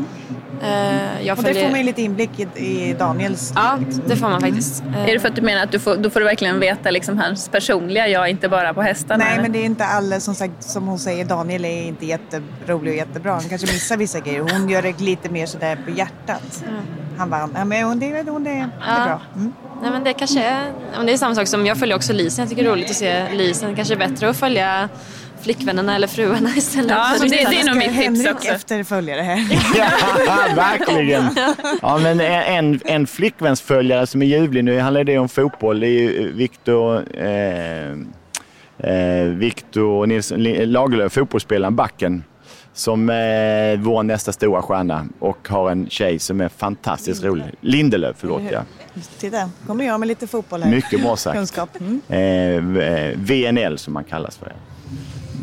jag 1.21 1.37
Och 1.37 1.43
det 1.43 1.53
får 1.53 1.69
man 1.69 1.79
ju 1.79 1.85
lite 1.85 2.01
inblick 2.01 2.29
i, 2.39 2.43
i 2.59 2.95
Daniels... 2.99 3.51
Ja, 3.55 3.79
det 4.07 4.15
får 4.15 4.29
man 4.29 4.41
faktiskt. 4.41 4.83
Eh, 4.83 5.09
Är 5.09 5.13
det 5.13 5.19
för 5.19 5.27
att 5.27 5.35
du 5.35 5.41
menar 5.41 5.63
att 5.63 5.71
du 5.71 5.79
får, 5.79 5.95
då 5.97 6.09
får 6.09 6.19
du 6.19 6.25
verkligen 6.25 6.59
veta 6.59 6.91
liksom 6.91 7.17
hans 7.17 7.49
personliga 7.49 8.07
jag, 8.07 8.29
inte 8.29 8.49
bara 8.49 8.73
på 8.73 8.81
hästarna? 8.81 9.23
Nej, 9.23 9.33
eller? 9.33 9.41
men 9.41 9.51
det 9.51 9.59
är 9.59 9.65
inte 9.65 9.85
alla 9.85 10.19
som 10.19 10.35
sagt, 10.35 10.63
som 10.63 10.87
hon 10.87 10.99
säger, 10.99 11.25
Daniel 11.25 11.65
är 11.65 11.83
inte 11.83 12.05
jätterolig 12.05 12.91
och 12.91 12.97
jättebra. 12.97 13.31
Han 13.33 13.49
kanske 13.49 13.67
missar 13.67 13.97
vissa 13.97 14.19
grejer. 14.19 14.39
Hon 14.39 14.69
gör 14.69 14.81
det 14.81 14.99
lite 14.99 15.29
mer 15.29 15.45
sådär 15.45 15.77
på 15.85 15.91
hjärtat. 15.91 16.63
Han 17.17 17.29
vann. 17.29 17.53
Ja, 17.57 17.65
men 17.65 17.83
hon, 17.83 17.99
det, 17.99 18.23
hon, 18.29 18.43
det, 18.43 18.49
det 18.49 18.55
är 18.57 18.69
Ja. 18.79 19.05
bra. 19.05 19.21
Mm. 19.35 19.53
Nej, 19.81 19.91
men 19.91 20.03
det 20.03 20.13
kanske 20.13 20.43
är... 20.43 20.71
men 20.97 21.05
Det 21.05 21.13
är 21.13 21.17
samma 21.17 21.35
sak 21.35 21.47
som 21.47 21.65
jag 21.65 21.77
följer 21.79 21.95
också 21.95 22.13
Lisen. 22.13 22.43
Jag 22.43 22.49
tycker 22.49 22.63
det 22.63 22.69
är 22.69 22.71
roligt 22.73 22.89
att 22.89 22.95
se 22.95 23.33
Lisen. 23.33 23.75
Kanske 23.75 23.93
är 23.93 23.97
bättre 23.97 24.29
att 24.29 24.37
följa 24.37 24.89
flickvännerna 25.43 25.95
eller 25.95 26.07
fruarna 26.07 26.49
istället 26.55 26.89
Ja, 26.91 27.15
men 27.19 27.29
det- 27.29 27.35
det 27.49 27.59
är 27.59 27.65
nog 27.65 27.75
mitt 27.77 27.85
tips 27.87 27.95
Henrik 28.03 28.31
också. 28.35 28.47
efter 28.49 28.83
följare 28.83 29.21
här. 29.21 29.37
Ja, 29.77 30.55
verkligen! 30.55 31.23
Ja, 31.81 31.97
men 31.97 32.19
en, 32.21 32.79
en 32.85 33.07
flickvänsföljare 33.07 34.07
som 34.07 34.21
är 34.21 34.25
ljuvlig 34.25 34.63
nu, 34.63 34.79
handlar 34.79 35.03
det 35.03 35.17
om 35.17 35.29
fotboll, 35.29 35.79
det 35.79 35.87
är 35.87 35.89
ju 36.11 36.31
Viktor 36.31 37.03
eh, 37.17 37.91
eh, 38.77 39.25
Victor 39.27 40.05
Nilsson 40.07 40.43
Lagerlöf, 40.43 41.13
fotbollsspelaren, 41.13 41.75
backen, 41.75 42.23
som 42.73 43.09
eh, 43.09 43.15
vår 43.79 44.03
nästa 44.03 44.31
stora 44.31 44.61
stjärna 44.61 45.05
och 45.19 45.47
har 45.49 45.71
en 45.71 45.89
tjej 45.89 46.19
som 46.19 46.41
är 46.41 46.49
fantastiskt 46.49 47.23
rolig. 47.23 47.45
Lindelöf, 47.61 48.15
förlåt 48.19 48.41
ja. 48.51 48.61
Titta, 49.19 49.49
kommer 49.67 49.85
jag 49.85 49.99
med 49.99 50.07
lite 50.07 50.27
fotboll 50.27 50.63
här. 50.63 50.71
Mycket 50.71 51.01
bra 51.03 51.15
sagt. 51.15 51.35
Kunskap. 51.37 51.69
Mm. 51.79 52.01
Eh, 52.77 52.83
eh, 52.87 53.13
VNL 53.17 53.77
som 53.77 53.93
man 53.93 54.03
kallas 54.03 54.37
för. 54.37 54.53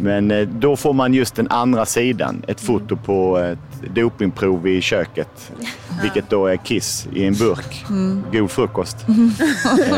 Men 0.00 0.30
eh, 0.30 0.48
då 0.48 0.76
får 0.76 0.92
man 0.92 1.14
just 1.14 1.34
den 1.34 1.48
andra 1.50 1.86
sidan, 1.86 2.42
ett 2.46 2.60
foto 2.60 2.96
på 2.96 3.38
ett 3.38 3.94
dopingprov 3.94 4.66
i 4.66 4.80
köket. 4.80 5.52
Vilket 6.02 6.30
då 6.30 6.46
är 6.46 6.56
kiss 6.56 7.08
i 7.12 7.26
en 7.26 7.34
burk. 7.34 7.84
Mm. 7.88 8.24
God 8.32 8.50
frukost. 8.50 8.96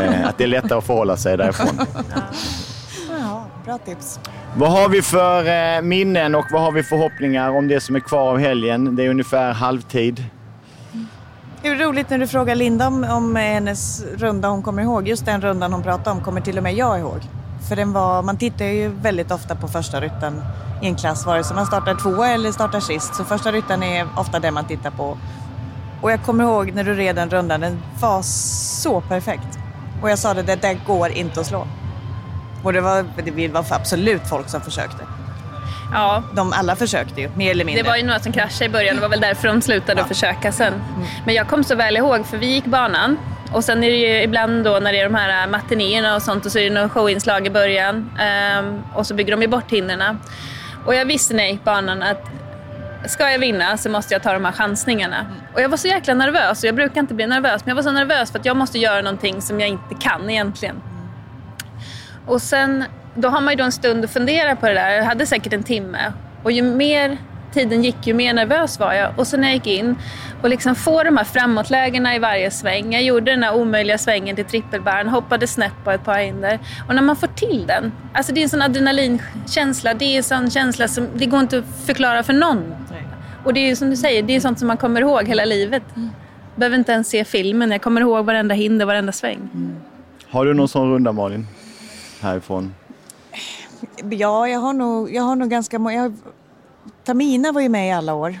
eh, 0.01 0.27
att 0.27 0.37
det 0.37 0.43
är 0.43 0.47
lättare 0.47 0.77
att 0.77 0.85
förhålla 0.85 1.17
sig 1.17 1.37
därifrån. 1.37 1.79
Ja, 3.19 3.45
bra 3.65 3.77
tips. 3.77 4.19
Vad 4.57 4.71
har 4.71 4.89
vi 4.89 5.01
för 5.01 5.75
eh, 5.75 5.81
minnen 5.81 6.35
och 6.35 6.45
vad 6.51 6.61
har 6.61 6.71
vi 6.71 6.83
förhoppningar 6.83 7.49
om 7.49 7.67
det 7.67 7.81
som 7.81 7.95
är 7.95 7.99
kvar 7.99 8.29
av 8.29 8.37
helgen? 8.37 8.95
Det 8.95 9.05
är 9.05 9.09
ungefär 9.09 9.53
halvtid. 9.53 10.23
Det 11.61 11.67
är 11.67 11.75
roligt 11.75 12.09
när 12.09 12.17
du 12.17 12.27
frågar 12.27 12.55
Linda 12.55 12.87
om, 12.87 13.03
om 13.03 13.35
hennes 13.35 14.05
runda 14.17 14.47
hon 14.47 14.61
kommer 14.61 14.81
ihåg. 14.81 15.07
Just 15.07 15.25
den 15.25 15.41
rundan 15.41 15.73
hon 15.73 15.83
pratade 15.83 16.17
om 16.17 16.23
kommer 16.23 16.41
till 16.41 16.57
och 16.57 16.63
med 16.63 16.73
jag 16.73 16.99
ihåg. 16.99 17.19
För 17.67 17.75
den 17.75 17.93
var, 17.93 18.21
man 18.21 18.37
tittar 18.37 18.65
ju 18.65 18.89
väldigt 18.89 19.31
ofta 19.31 19.55
på 19.55 19.67
första 19.67 20.01
rytten 20.01 20.41
i 20.81 20.87
en 20.87 20.95
klass, 20.95 21.25
vare 21.25 21.43
sig 21.43 21.55
man 21.55 21.65
startar 21.65 21.95
tvåa 21.95 22.27
eller 22.27 22.51
startar 22.51 22.79
sist. 22.79 23.15
Så 23.15 23.23
första 23.23 23.51
rytten 23.51 23.83
är 23.83 24.07
ofta 24.15 24.39
den 24.39 24.53
man 24.53 24.65
tittar 24.65 24.91
på. 24.91 25.17
Och 26.01 26.11
jag 26.11 26.23
kommer 26.23 26.43
ihåg 26.43 26.73
när 26.73 26.83
du 26.83 26.93
red 26.93 27.15
den 27.15 27.29
rundan, 27.29 27.61
den 27.61 27.81
var 27.99 28.21
så 28.21 29.01
perfekt. 29.01 29.59
Och 30.01 30.09
jag 30.09 30.19
sa 30.19 30.33
det, 30.33 30.43
det 30.43 30.55
där 30.55 30.79
går 30.87 31.09
inte 31.09 31.39
att 31.39 31.45
slå. 31.45 31.67
Och 32.63 32.73
det 32.73 32.81
var, 32.81 33.05
det 33.23 33.47
var 33.47 33.65
absolut 33.69 34.21
folk 34.29 34.49
som 34.49 34.61
försökte. 34.61 35.03
Ja, 35.93 36.23
De 36.33 36.53
alla 36.53 36.75
försökte 36.75 37.21
ju, 37.21 37.29
mer 37.35 37.51
eller 37.51 37.65
mindre. 37.65 37.83
Det 37.83 37.89
var 37.89 37.97
ju 37.97 38.03
några 38.03 38.19
som 38.19 38.31
kraschade 38.31 38.65
i 38.65 38.69
början, 38.69 38.95
det 38.95 39.01
var 39.01 39.09
väl 39.09 39.21
därför 39.21 39.47
de 39.47 39.61
slutade 39.61 40.01
att 40.01 40.07
försöka 40.07 40.51
sen. 40.51 40.73
Men 41.25 41.35
jag 41.35 41.47
kom 41.47 41.63
så 41.63 41.75
väl 41.75 41.97
ihåg, 41.97 42.25
för 42.25 42.37
vi 42.37 42.45
gick 42.45 42.65
banan 42.65 43.17
och 43.53 43.63
sen 43.63 43.83
är 43.83 43.89
det 43.89 43.97
ju 43.97 44.21
ibland 44.21 44.63
då 44.63 44.79
när 44.79 44.91
det 44.91 44.99
är 44.99 45.03
de 45.03 45.15
här 45.15 45.43
äh, 45.43 45.51
matinéerna 45.51 46.15
och 46.15 46.21
sånt 46.21 46.45
och 46.45 46.51
så 46.51 46.59
är 46.59 46.63
det 46.63 46.75
några 46.75 46.89
showinslag 46.89 47.47
i 47.47 47.49
början 47.49 48.11
ehm, 48.19 48.81
och 48.93 49.07
så 49.07 49.13
bygger 49.13 49.31
de 49.31 49.41
ju 49.41 49.47
bort 49.47 49.71
hindren. 49.71 50.19
Och 50.85 50.95
jag 50.95 51.05
visste 51.05 51.33
när 51.33 51.43
jag 51.43 51.51
gick 51.51 51.63
banan 51.63 52.03
att 52.03 52.29
ska 53.05 53.31
jag 53.31 53.39
vinna 53.39 53.77
så 53.77 53.89
måste 53.89 54.13
jag 54.13 54.23
ta 54.23 54.33
de 54.33 54.45
här 54.45 54.51
chansningarna. 54.51 55.25
Och 55.53 55.61
jag 55.61 55.69
var 55.69 55.77
så 55.77 55.87
jäkla 55.87 56.13
nervös 56.13 56.63
och 56.63 56.67
jag 56.67 56.75
brukar 56.75 57.01
inte 57.01 57.13
bli 57.13 57.27
nervös 57.27 57.65
men 57.65 57.71
jag 57.71 57.75
var 57.75 57.83
så 57.83 57.91
nervös 57.91 58.31
för 58.31 58.39
att 58.39 58.45
jag 58.45 58.57
måste 58.57 58.79
göra 58.79 59.01
någonting 59.01 59.41
som 59.41 59.59
jag 59.59 59.69
inte 59.69 59.95
kan 59.99 60.29
egentligen. 60.29 60.81
Och 62.25 62.41
sen, 62.41 62.83
då 63.15 63.29
har 63.29 63.41
man 63.41 63.53
ju 63.53 63.57
då 63.57 63.63
en 63.63 63.71
stund 63.71 64.05
att 64.05 64.13
fundera 64.13 64.55
på 64.55 64.67
det 64.67 64.73
där. 64.73 64.89
Jag 64.89 65.03
hade 65.03 65.25
säkert 65.25 65.53
en 65.53 65.63
timme. 65.63 66.13
Och 66.43 66.51
ju 66.51 66.61
mer 66.61 67.17
tiden 67.53 67.83
gick, 67.83 68.07
ju 68.07 68.13
mer 68.13 68.33
nervös 68.33 68.79
var 68.79 68.93
jag. 68.93 69.19
Och 69.19 69.27
så 69.27 69.37
när 69.37 69.47
jag 69.47 69.55
gick 69.55 69.67
in 69.67 69.95
och 70.41 70.49
liksom 70.49 70.75
få 70.75 71.03
de 71.03 71.17
här 71.17 71.23
framåtlägena 71.23 72.15
i 72.15 72.19
varje 72.19 72.51
sväng. 72.51 72.93
Jag 72.93 73.03
gjorde 73.03 73.31
den 73.31 73.43
här 73.43 73.55
omöjliga 73.55 73.97
svängen 73.97 74.35
till 74.35 74.45
trippelbärn, 74.45 75.07
hoppade 75.07 75.47
snett 75.47 75.73
på 75.83 75.91
ett 75.91 76.03
par 76.03 76.17
hinder. 76.17 76.59
Och 76.87 76.95
när 76.95 77.01
man 77.01 77.15
får 77.15 77.27
till 77.27 77.65
den, 77.67 77.91
alltså 78.13 78.33
det 78.33 78.39
är 78.41 78.43
en 78.43 78.49
sån 78.49 78.61
adrenalinkänsla. 78.61 79.93
Det 79.93 80.05
är 80.05 80.17
en 80.17 80.23
sån 80.23 80.51
känsla 80.51 80.87
som, 80.87 81.07
det 81.15 81.25
går 81.25 81.39
inte 81.39 81.57
att 81.57 81.85
förklara 81.85 82.23
för 82.23 82.33
någon. 82.33 82.75
Och 83.43 83.53
det 83.53 83.59
är 83.59 83.67
ju 83.67 83.75
som 83.75 83.89
du 83.89 83.95
säger, 83.95 84.23
det 84.23 84.35
är 84.35 84.39
sånt 84.39 84.59
som 84.59 84.67
man 84.67 84.77
kommer 84.77 85.01
ihåg 85.01 85.27
hela 85.27 85.45
livet. 85.45 85.83
Behöver 86.55 86.77
inte 86.77 86.91
ens 86.91 87.09
se 87.09 87.25
filmen, 87.25 87.71
jag 87.71 87.81
kommer 87.81 88.01
ihåg 88.01 88.25
varenda 88.25 88.55
hinder, 88.55 88.85
varenda 88.85 89.11
sväng. 89.11 89.49
Har 90.29 90.45
du 90.45 90.53
någon 90.53 90.67
sån 90.67 90.91
runda 90.91 91.11
Malin? 91.11 91.47
Härifrån? 92.21 92.73
Ja, 94.09 94.47
jag 94.47 94.59
har 94.59 94.73
nog, 94.73 95.13
jag 95.13 95.23
har 95.23 95.35
nog 95.35 95.49
ganska 95.49 95.79
många. 95.79 96.13
Tamina 97.03 97.51
var 97.51 97.61
ju 97.61 97.69
med 97.69 97.87
i 97.87 97.91
alla 97.91 98.13
år 98.13 98.39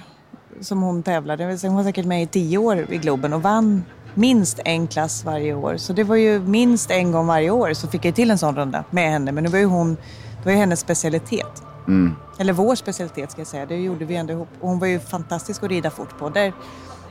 som 0.61 0.81
hon 0.81 1.03
tävlade. 1.03 1.57
Hon 1.61 1.75
var 1.75 1.83
säkert 1.83 2.05
med 2.05 2.23
i 2.23 2.27
tio 2.27 2.57
år 2.57 2.85
i 2.89 2.97
Globen 2.97 3.33
och 3.33 3.41
vann 3.41 3.83
minst 4.13 4.59
en 4.65 4.87
klass 4.87 5.25
varje 5.25 5.53
år. 5.53 5.77
Så 5.77 5.93
det 5.93 6.03
var 6.03 6.15
ju 6.15 6.39
minst 6.39 6.91
en 6.91 7.11
gång 7.11 7.27
varje 7.27 7.51
år 7.51 7.73
så 7.73 7.87
fick 7.87 8.05
jag 8.05 8.15
till 8.15 8.31
en 8.31 8.37
sån 8.37 8.55
runda 8.55 8.83
med 8.89 9.11
henne. 9.11 9.31
Men 9.31 9.43
det 9.43 9.49
var 9.49 9.59
ju 9.59 9.65
hon, 9.65 9.95
det 10.37 10.45
var 10.45 10.51
ju 10.51 10.57
hennes 10.57 10.79
specialitet. 10.79 11.63
Mm. 11.87 12.15
Eller 12.39 12.53
vår 12.53 12.75
specialitet 12.75 13.31
ska 13.31 13.41
jag 13.41 13.47
säga. 13.47 13.65
Det 13.65 13.75
gjorde 13.75 14.05
vi 14.05 14.15
ändå 14.15 14.33
ihop. 14.33 14.49
Och 14.61 14.69
hon 14.69 14.79
var 14.79 14.87
ju 14.87 14.99
fantastisk 14.99 15.63
att 15.63 15.69
rida 15.69 15.89
fort 15.89 16.19
på. 16.19 16.29
Där, 16.29 16.53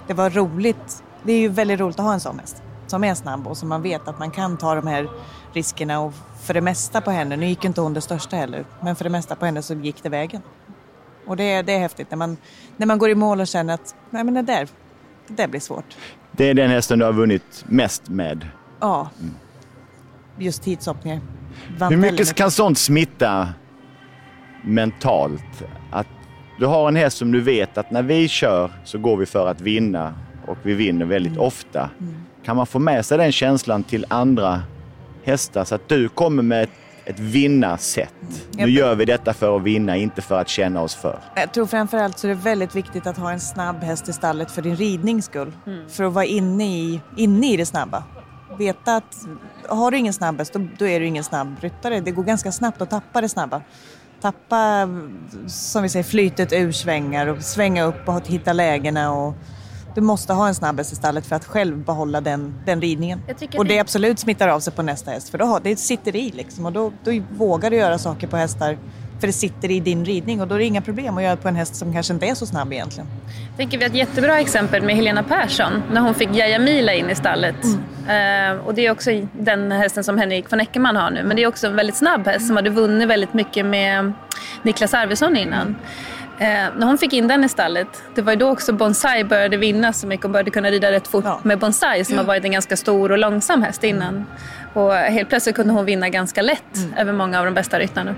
det 0.06 0.14
var 0.14 0.30
roligt. 0.30 1.02
Det 1.22 1.32
är 1.32 1.38
ju 1.38 1.48
väldigt 1.48 1.80
roligt 1.80 1.98
att 1.98 2.04
ha 2.04 2.12
en 2.12 2.20
sån 2.20 2.38
häst. 2.38 2.62
Som 2.86 3.04
är 3.04 3.14
snabb 3.14 3.46
och 3.46 3.56
som 3.56 3.68
man 3.68 3.82
vet 3.82 4.08
att 4.08 4.18
man 4.18 4.30
kan 4.30 4.56
ta 4.56 4.74
de 4.74 4.86
här 4.86 5.08
riskerna. 5.52 6.00
Och 6.00 6.12
för 6.42 6.54
det 6.54 6.60
mesta 6.60 7.00
på 7.00 7.10
henne, 7.10 7.36
nu 7.36 7.46
gick 7.46 7.64
inte 7.64 7.80
hon 7.80 7.94
det 7.94 8.00
största 8.00 8.36
heller, 8.36 8.64
men 8.80 8.96
för 8.96 9.04
det 9.04 9.10
mesta 9.10 9.36
på 9.36 9.46
henne 9.46 9.62
så 9.62 9.74
gick 9.74 10.02
det 10.02 10.08
vägen. 10.08 10.42
Och 11.26 11.36
det, 11.36 11.44
är- 11.52 11.62
det 11.62 11.72
är 11.72 11.78
häftigt 11.78 12.10
när 12.10 12.16
man, 12.18 12.36
när 12.76 12.86
man 12.86 12.98
går 12.98 13.10
i 13.10 13.14
mål 13.14 13.40
och 13.40 13.46
känner 13.46 13.74
att 13.74 13.94
nej 14.10 14.24
men 14.24 14.34
det 14.34 14.42
där, 14.42 14.68
det 15.28 15.34
där 15.34 15.48
blir 15.48 15.60
svårt. 15.60 15.96
Det 16.32 16.44
är 16.50 16.54
den 16.54 16.70
hästen 16.70 16.98
du 16.98 17.04
har 17.04 17.12
vunnit 17.12 17.64
mest 17.68 18.08
med. 18.08 18.48
Ja, 18.80 19.10
just 20.38 20.62
tidshoppningar. 20.62 21.20
Vann 21.78 21.92
Hur 21.92 22.00
väldigt 22.00 22.20
mycket 22.20 22.34
kan 22.36 22.50
sånt 22.50 22.78
smitta 22.78 23.48
mentalt? 24.64 25.62
Att 25.90 26.06
du 26.58 26.66
har 26.66 26.88
en 26.88 26.96
häst 26.96 27.16
som 27.18 27.32
du 27.32 27.40
vet 27.40 27.78
att 27.78 27.90
när 27.90 28.02
vi 28.02 28.28
kör 28.28 28.70
så 28.84 28.98
går 28.98 29.16
vi 29.16 29.26
för 29.26 29.48
att 29.48 29.60
vinna 29.60 30.14
och 30.46 30.58
vi 30.62 30.74
vinner 30.74 31.04
väldigt 31.04 31.38
ofta. 31.38 31.90
Kan 32.44 32.56
man 32.56 32.66
få 32.66 32.78
med 32.78 33.06
sig 33.06 33.18
den 33.18 33.32
känslan 33.32 33.82
till 33.82 34.06
andra 34.08 34.62
hästar 35.24 35.64
så 35.64 35.74
att 35.74 35.88
du 35.88 36.08
kommer 36.08 36.42
med 36.42 36.62
ett, 36.62 36.70
ett 37.04 37.18
vinnarsätt. 37.18 38.14
Nu 38.52 38.70
gör 38.70 38.94
vi 38.94 39.04
detta 39.04 39.34
för 39.34 39.56
att 39.56 39.62
vinna, 39.62 39.96
inte 39.96 40.22
för 40.22 40.40
att 40.40 40.48
känna 40.48 40.82
oss 40.82 40.94
för. 40.94 41.18
Jag 41.34 41.52
tror 41.52 41.66
framförallt 41.66 42.18
så 42.18 42.26
är 42.26 42.28
det 42.28 42.40
väldigt 42.40 42.74
viktigt 42.74 43.06
att 43.06 43.16
ha 43.16 43.32
en 43.32 43.40
snabb 43.40 43.76
häst 43.76 44.08
i 44.08 44.12
stallet 44.12 44.50
för 44.50 44.62
din 44.62 44.76
ridnings 44.76 45.24
skull. 45.24 45.52
Mm. 45.66 45.88
För 45.88 46.04
att 46.04 46.12
vara 46.12 46.24
inne 46.24 46.64
i, 46.64 47.00
inne 47.16 47.52
i 47.52 47.56
det 47.56 47.66
snabba. 47.66 48.04
Veta 48.58 48.96
att 48.96 49.16
har 49.68 49.90
du 49.90 49.98
ingen 49.98 50.12
snabb 50.12 50.38
häst, 50.38 50.52
då, 50.52 50.66
då 50.78 50.86
är 50.86 51.00
du 51.00 51.06
ingen 51.06 51.24
snabb 51.24 51.56
ryttare. 51.60 52.00
Det 52.00 52.10
går 52.10 52.22
ganska 52.22 52.52
snabbt 52.52 52.82
att 52.82 52.90
tappa 52.90 53.20
det 53.20 53.28
snabba. 53.28 53.62
Tappa, 54.20 54.88
som 55.46 55.82
vi 55.82 55.88
säger, 55.88 56.04
flytet 56.04 56.52
ur 56.52 56.72
svängar 56.72 57.26
och 57.26 57.42
svänga 57.42 57.84
upp 57.84 58.08
och 58.08 58.26
hitta 58.26 58.52
lägena. 58.52 59.12
Och, 59.12 59.34
du 59.94 60.00
måste 60.00 60.32
ha 60.32 60.48
en 60.48 60.54
snabb 60.54 60.78
häst 60.78 60.92
i 60.92 60.96
stallet 60.96 61.26
för 61.26 61.36
att 61.36 61.44
själv 61.44 61.76
behålla 61.84 62.20
den, 62.20 62.54
den 62.66 62.80
ridningen. 62.80 63.22
Jag 63.26 63.36
Och 63.58 63.64
det 63.64 63.74
det- 63.74 63.80
absolut 63.80 64.18
smittar 64.18 64.48
av 64.48 64.60
sig 64.60 64.72
på 64.72 64.82
nästa 64.82 65.10
häst. 65.10 65.28
För 65.28 65.38
då 65.38 65.44
har, 65.44 65.60
det 65.60 65.76
sitter 65.76 66.16
i 66.16 66.30
liksom. 66.30 66.66
Och 66.66 66.72
då, 66.72 66.92
då 67.04 67.20
vågar 67.30 67.70
du 67.70 67.76
göra 67.76 67.98
saker 67.98 68.26
på 68.26 68.36
hästar 68.36 68.78
för 69.20 69.26
det 69.26 69.32
sitter 69.32 69.70
i 69.70 69.80
din 69.80 70.04
ridning. 70.04 70.40
Och 70.40 70.48
då 70.48 70.54
är 70.54 70.58
det 70.58 70.64
inga 70.64 70.80
problem 70.80 71.16
att 71.16 71.22
göra 71.22 71.36
på 71.36 71.48
en 71.48 71.56
häst 71.56 71.74
som 71.76 71.92
kanske 71.92 72.12
inte 72.14 72.26
är 72.26 72.34
så 72.34 72.46
snabb 72.46 72.72
egentligen. 72.72 73.06
tänker 73.56 73.78
vi 73.78 73.84
har 73.84 73.90
ett 73.90 73.96
jättebra 73.96 74.40
exempel 74.40 74.82
med 74.82 74.96
Helena 74.96 75.22
Persson 75.22 75.82
när 75.92 76.00
hon 76.00 76.14
fick 76.14 76.28
Jaja 76.36 76.58
Mila 76.58 76.94
in 76.94 77.10
i 77.10 77.14
stallet. 77.14 77.56
Mm. 78.08 78.58
Eh, 78.58 78.66
och 78.66 78.74
det 78.74 78.86
är 78.86 78.90
också 78.90 79.10
den 79.32 79.72
hästen 79.72 80.04
som 80.04 80.18
Henrik 80.18 80.52
von 80.52 80.60
Eckermann 80.60 80.96
har 80.96 81.10
nu. 81.10 81.22
Men 81.24 81.36
det 81.36 81.42
är 81.42 81.46
också 81.46 81.66
en 81.66 81.76
väldigt 81.76 81.96
snabb 81.96 82.26
häst 82.26 82.46
som 82.46 82.56
hade 82.56 82.70
vunnit 82.70 83.08
väldigt 83.08 83.34
mycket 83.34 83.66
med 83.66 84.12
Niklas 84.62 84.94
Arvidsson 84.94 85.36
innan. 85.36 85.76
Eh, 86.42 86.68
när 86.76 86.86
hon 86.86 86.98
fick 86.98 87.12
in 87.12 87.28
den 87.28 87.44
i 87.44 87.48
stallet, 87.48 87.88
det 88.14 88.22
var 88.22 88.32
ju 88.32 88.38
då 88.38 88.50
också 88.50 88.72
Bonsai 88.72 89.24
började 89.24 89.56
vinna 89.56 89.92
så 89.92 90.06
mycket 90.06 90.24
och 90.24 90.30
började 90.30 90.50
kunna 90.50 90.70
rida 90.70 90.90
rätt 90.92 91.08
fort 91.08 91.24
med 91.44 91.58
Bonsai 91.58 92.04
som 92.04 92.18
har 92.18 92.24
varit 92.24 92.44
en 92.44 92.52
ganska 92.52 92.76
stor 92.76 93.12
och 93.12 93.18
långsam 93.18 93.62
häst 93.62 93.84
innan. 93.84 94.24
Och 94.74 94.92
helt 94.94 95.28
plötsligt 95.28 95.56
kunde 95.56 95.72
hon 95.72 95.84
vinna 95.84 96.08
ganska 96.08 96.42
lätt 96.42 96.76
Mm. 96.76 96.94
över 96.98 97.12
många 97.12 97.38
av 97.38 97.44
de 97.44 97.54
bästa 97.54 97.78
ryttarna. 97.78 98.14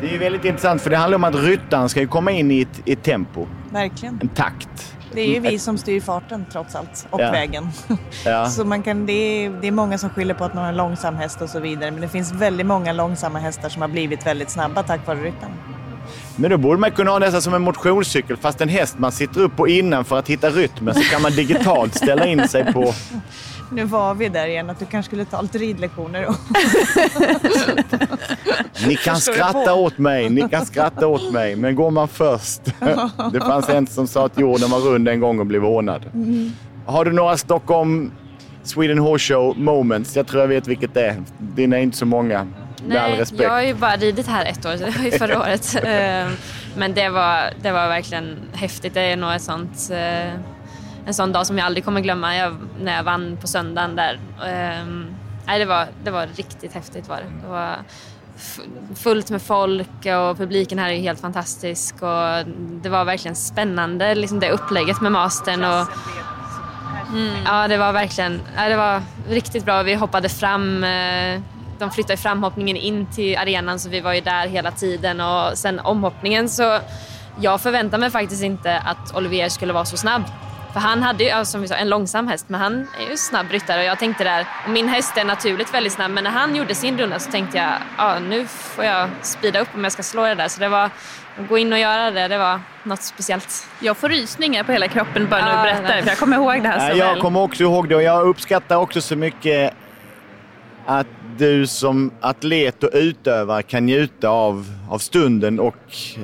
Det 0.00 0.06
är 0.08 0.12
ju 0.12 0.18
väldigt 0.18 0.44
intressant 0.44 0.82
för 0.82 0.90
det 0.90 0.96
handlar 0.96 1.16
om 1.16 1.24
att 1.24 1.34
ryttaren 1.34 1.88
ska 1.88 2.00
ju 2.00 2.06
komma 2.08 2.30
in 2.30 2.50
i 2.50 2.60
ett, 2.60 2.80
ett 2.86 3.02
tempo, 3.02 3.46
Verkligen. 3.72 4.18
en 4.22 4.28
takt. 4.28 4.96
Det 5.12 5.20
är 5.20 5.26
ju 5.34 5.40
vi 5.40 5.58
som 5.58 5.78
styr 5.78 6.00
farten 6.00 6.44
trots 6.52 6.74
allt 6.76 7.06
och 7.10 7.20
Ja. 7.20 7.30
vägen. 7.30 7.68
Ja. 8.24 8.46
Så 8.46 8.64
man 8.64 8.82
kan, 8.82 9.06
det, 9.06 9.12
är, 9.12 9.50
det 9.60 9.66
är 9.66 9.72
många 9.72 9.98
som 9.98 10.10
skyller 10.10 10.34
på 10.34 10.44
att 10.44 10.54
man 10.54 10.62
har 10.62 10.70
en 10.70 10.76
långsam 10.76 11.14
häst 11.16 11.42
och 11.42 11.50
så 11.50 11.60
vidare. 11.60 11.90
Men 11.90 12.00
det 12.00 12.08
finns 12.08 12.32
väldigt 12.32 12.66
många 12.66 12.92
långsamma 12.92 13.38
hästar 13.38 13.68
som 13.68 13.82
har 13.82 13.88
blivit 13.88 14.26
väldigt 14.26 14.50
snabba 14.50 14.82
tack 14.82 15.06
vare 15.06 15.18
ryttaren. 15.18 15.52
Men 16.36 16.50
då 16.50 16.56
borde 16.56 16.80
man 16.80 16.90
kunna 16.90 17.10
ha 17.10 17.18
nästan 17.18 17.42
som 17.42 17.54
en 17.54 17.62
motionscykel 17.62 18.36
fast 18.36 18.60
en 18.60 18.68
häst 18.68 18.98
man 18.98 19.12
sitter 19.12 19.40
upp 19.40 19.56
på 19.56 19.68
innan 19.68 20.04
för 20.04 20.18
att 20.18 20.28
hitta 20.28 20.50
rytmen 20.50 20.94
så 20.94 21.00
kan 21.00 21.22
man 21.22 21.32
digitalt 21.32 21.94
ställa 21.94 22.26
in 22.26 22.48
sig 22.48 22.72
på... 22.72 22.94
Nu 23.72 23.84
var 23.84 24.14
vi 24.14 24.28
där 24.28 24.46
igen 24.46 24.70
att 24.70 24.78
du 24.78 24.84
kanske 24.86 25.08
skulle 25.08 25.24
ta 25.24 25.40
lite 25.40 25.58
ridlektioner. 25.58 26.26
Ni 28.86 28.96
kan 28.96 29.16
skratta 29.16 29.74
åt 29.74 29.98
mig, 29.98 30.30
ni 30.30 30.48
kan 30.48 30.66
skratta 30.66 31.06
åt 31.06 31.32
mig, 31.32 31.56
men 31.56 31.74
går 31.74 31.90
man 31.90 32.08
först. 32.08 32.60
Det 33.32 33.40
fanns 33.40 33.68
en 33.68 33.86
som 33.86 34.06
sa 34.06 34.26
att 34.26 34.38
jorden 34.38 34.70
var 34.70 34.78
rund 34.78 35.08
en 35.08 35.20
gång 35.20 35.40
och 35.40 35.46
blev 35.46 35.64
ordnad. 35.64 36.10
Mm. 36.14 36.52
Har 36.86 37.04
du 37.04 37.12
några 37.12 37.36
Stockholm 37.36 38.12
Sweden 38.62 38.98
Horse 38.98 39.34
Show 39.34 39.58
moments? 39.58 40.16
Jag 40.16 40.26
tror 40.26 40.40
jag 40.40 40.48
vet 40.48 40.66
vilket 40.68 40.94
det 40.94 41.06
är. 41.06 41.22
Dina 41.38 41.78
är 41.78 41.82
inte 41.82 41.96
så 41.96 42.06
många. 42.06 42.46
Med 42.88 43.02
all 43.04 43.12
respekt. 43.12 43.42
jag 43.42 43.50
har 43.50 43.62
ju 43.62 43.74
bara 43.74 43.96
ridit 43.96 44.26
här 44.26 44.44
ett 44.44 44.66
år, 44.66 44.76
så 44.76 44.84
det 44.84 44.90
var 44.98 45.04
ju 45.04 45.10
förra 45.10 45.38
året. 45.42 45.74
Eh, 45.84 46.32
Men 46.76 46.94
det 46.94 47.08
var, 47.08 47.50
det 47.62 47.72
var 47.72 47.88
verkligen 47.88 48.38
häftigt. 48.54 48.94
Det 48.94 49.00
är 49.00 49.16
nog 49.16 49.32
ett 49.32 49.42
sånt, 49.42 49.88
eh, 49.92 50.32
en 51.06 51.14
sån 51.14 51.32
dag 51.32 51.46
som 51.46 51.58
jag 51.58 51.64
aldrig 51.66 51.84
kommer 51.84 52.00
glömma. 52.00 52.36
Jag, 52.36 52.56
när 52.80 52.96
jag 52.96 53.02
vann 53.02 53.36
på 53.40 53.46
söndagen 53.46 53.96
där. 53.96 54.18
Ehm, 54.46 55.06
Nej, 55.46 55.58
det, 55.58 55.64
var, 55.64 55.86
det 56.04 56.10
var 56.10 56.26
riktigt 56.36 56.72
häftigt. 56.74 57.08
Var 57.08 57.16
det. 57.16 57.22
det 57.42 57.48
var 57.48 57.76
fullt 58.96 59.30
med 59.30 59.42
folk 59.42 59.88
och 60.06 60.38
publiken 60.38 60.78
här 60.78 60.90
är 60.90 61.00
helt 61.00 61.20
fantastisk. 61.20 61.94
Och 62.02 62.46
det 62.82 62.88
var 62.88 63.04
verkligen 63.04 63.36
spännande, 63.36 64.14
liksom 64.14 64.40
det 64.40 64.50
upplägget 64.50 65.00
med 65.00 65.12
mastern. 65.12 65.64
Och, 65.64 65.86
Ja, 67.44 67.68
det 67.68 67.76
var 67.76 67.92
verkligen 67.92 68.40
ja, 68.56 68.68
det 68.68 68.76
var 68.76 69.02
riktigt 69.28 69.64
bra. 69.64 69.82
Vi 69.82 69.94
hoppade 69.94 70.28
fram. 70.28 70.84
eh, 70.84 71.40
De 71.78 71.90
flyttade 71.90 72.16
framhoppningen 72.16 72.76
in 72.76 73.06
till 73.14 73.36
arenan 73.38 73.78
så 73.78 73.88
vi 73.88 74.00
var 74.00 74.12
ju 74.12 74.20
där 74.20 74.46
hela 74.46 74.70
tiden. 74.70 75.20
Och 75.20 75.58
sen 75.58 75.80
omhoppningen 75.80 76.48
så 76.48 76.78
jag 77.40 77.60
förväntade 77.60 78.00
mig 78.00 78.10
faktiskt 78.10 78.42
inte 78.42 78.78
att 78.78 79.16
Olivier 79.16 79.48
skulle 79.48 79.72
vara 79.72 79.84
så 79.84 79.96
snabb. 79.96 80.22
För 80.72 80.80
han 80.80 81.02
hade 81.02 81.24
ju, 81.24 81.44
som 81.44 81.62
vi 81.62 81.68
sa, 81.68 81.74
en 81.74 81.88
långsam 81.88 82.28
häst, 82.28 82.44
men 82.48 82.60
han 82.60 82.88
är 83.06 83.10
ju 83.10 83.16
snabb 83.16 83.46
ryttare. 83.50 83.78
Och 83.80 83.84
jag 83.86 83.98
tänkte 83.98 84.24
där, 84.24 84.46
och 84.64 84.70
min 84.70 84.88
häst 84.88 85.16
är 85.16 85.24
naturligt 85.24 85.74
väldigt 85.74 85.92
snabb, 85.92 86.10
men 86.10 86.24
när 86.24 86.30
han 86.30 86.56
gjorde 86.56 86.74
sin 86.74 86.98
runda 86.98 87.18
så 87.18 87.30
tänkte 87.30 87.58
jag, 87.58 87.72
ja 87.98 88.18
nu 88.18 88.46
får 88.46 88.84
jag 88.84 89.08
speeda 89.22 89.60
upp 89.60 89.68
om 89.74 89.84
jag 89.84 89.92
ska 89.92 90.02
slå 90.02 90.22
det 90.26 90.34
där. 90.34 90.48
Så 90.48 90.60
det 90.60 90.68
var, 90.68 90.84
att 90.84 91.48
gå 91.48 91.58
in 91.58 91.72
och 91.72 91.78
göra 91.78 92.10
det, 92.10 92.28
det 92.28 92.38
var 92.38 92.60
något 92.82 93.02
speciellt. 93.02 93.68
Jag 93.80 93.96
får 93.96 94.08
rysningar 94.08 94.62
på 94.64 94.72
hela 94.72 94.88
kroppen 94.88 95.28
bara 95.30 95.40
när 95.40 95.50
du 95.50 95.56
Ja, 95.56 95.62
berättar 95.62 96.02
för 96.02 96.08
jag 96.08 96.18
kommer 96.18 96.36
ihåg 96.36 96.62
det 96.62 96.68
här 96.68 96.78
så 96.78 96.86
Nej, 96.88 96.98
jag 96.98 97.12
väl. 97.12 97.20
kommer 97.20 97.40
också 97.40 97.62
ihåg 97.62 97.88
det 97.88 97.94
och 97.96 98.02
jag 98.02 98.26
uppskattar 98.28 98.76
också 98.76 99.00
så 99.00 99.16
mycket 99.16 99.74
att 100.86 101.06
du 101.38 101.66
som 101.66 102.10
atlet 102.20 102.84
och 102.84 102.90
utövare 102.92 103.62
kan 103.62 103.86
njuta 103.86 104.28
av, 104.28 104.66
av 104.90 104.98
stunden 104.98 105.60
och 105.60 105.76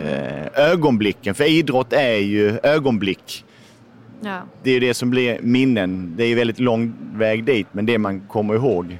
eh, 0.03 0.71
ögonblicken. 0.71 1.35
För 1.35 1.45
idrott 1.45 1.93
är 1.93 2.17
ju 2.17 2.59
ögonblick. 2.63 3.45
Ja. 4.21 4.43
Det 4.63 4.71
är 4.71 4.75
ju 4.75 4.81
det 4.81 4.95
som 4.95 5.11
blir 5.11 5.39
minnen. 5.43 6.15
Det 6.17 6.25
är 6.25 6.29
ju 6.29 6.35
väldigt 6.35 6.59
lång 6.59 6.95
väg 7.15 7.45
dit, 7.45 7.67
men 7.73 7.87
det 7.87 7.99
man 7.99 8.21
kommer 8.21 8.55
ihåg. 8.55 8.99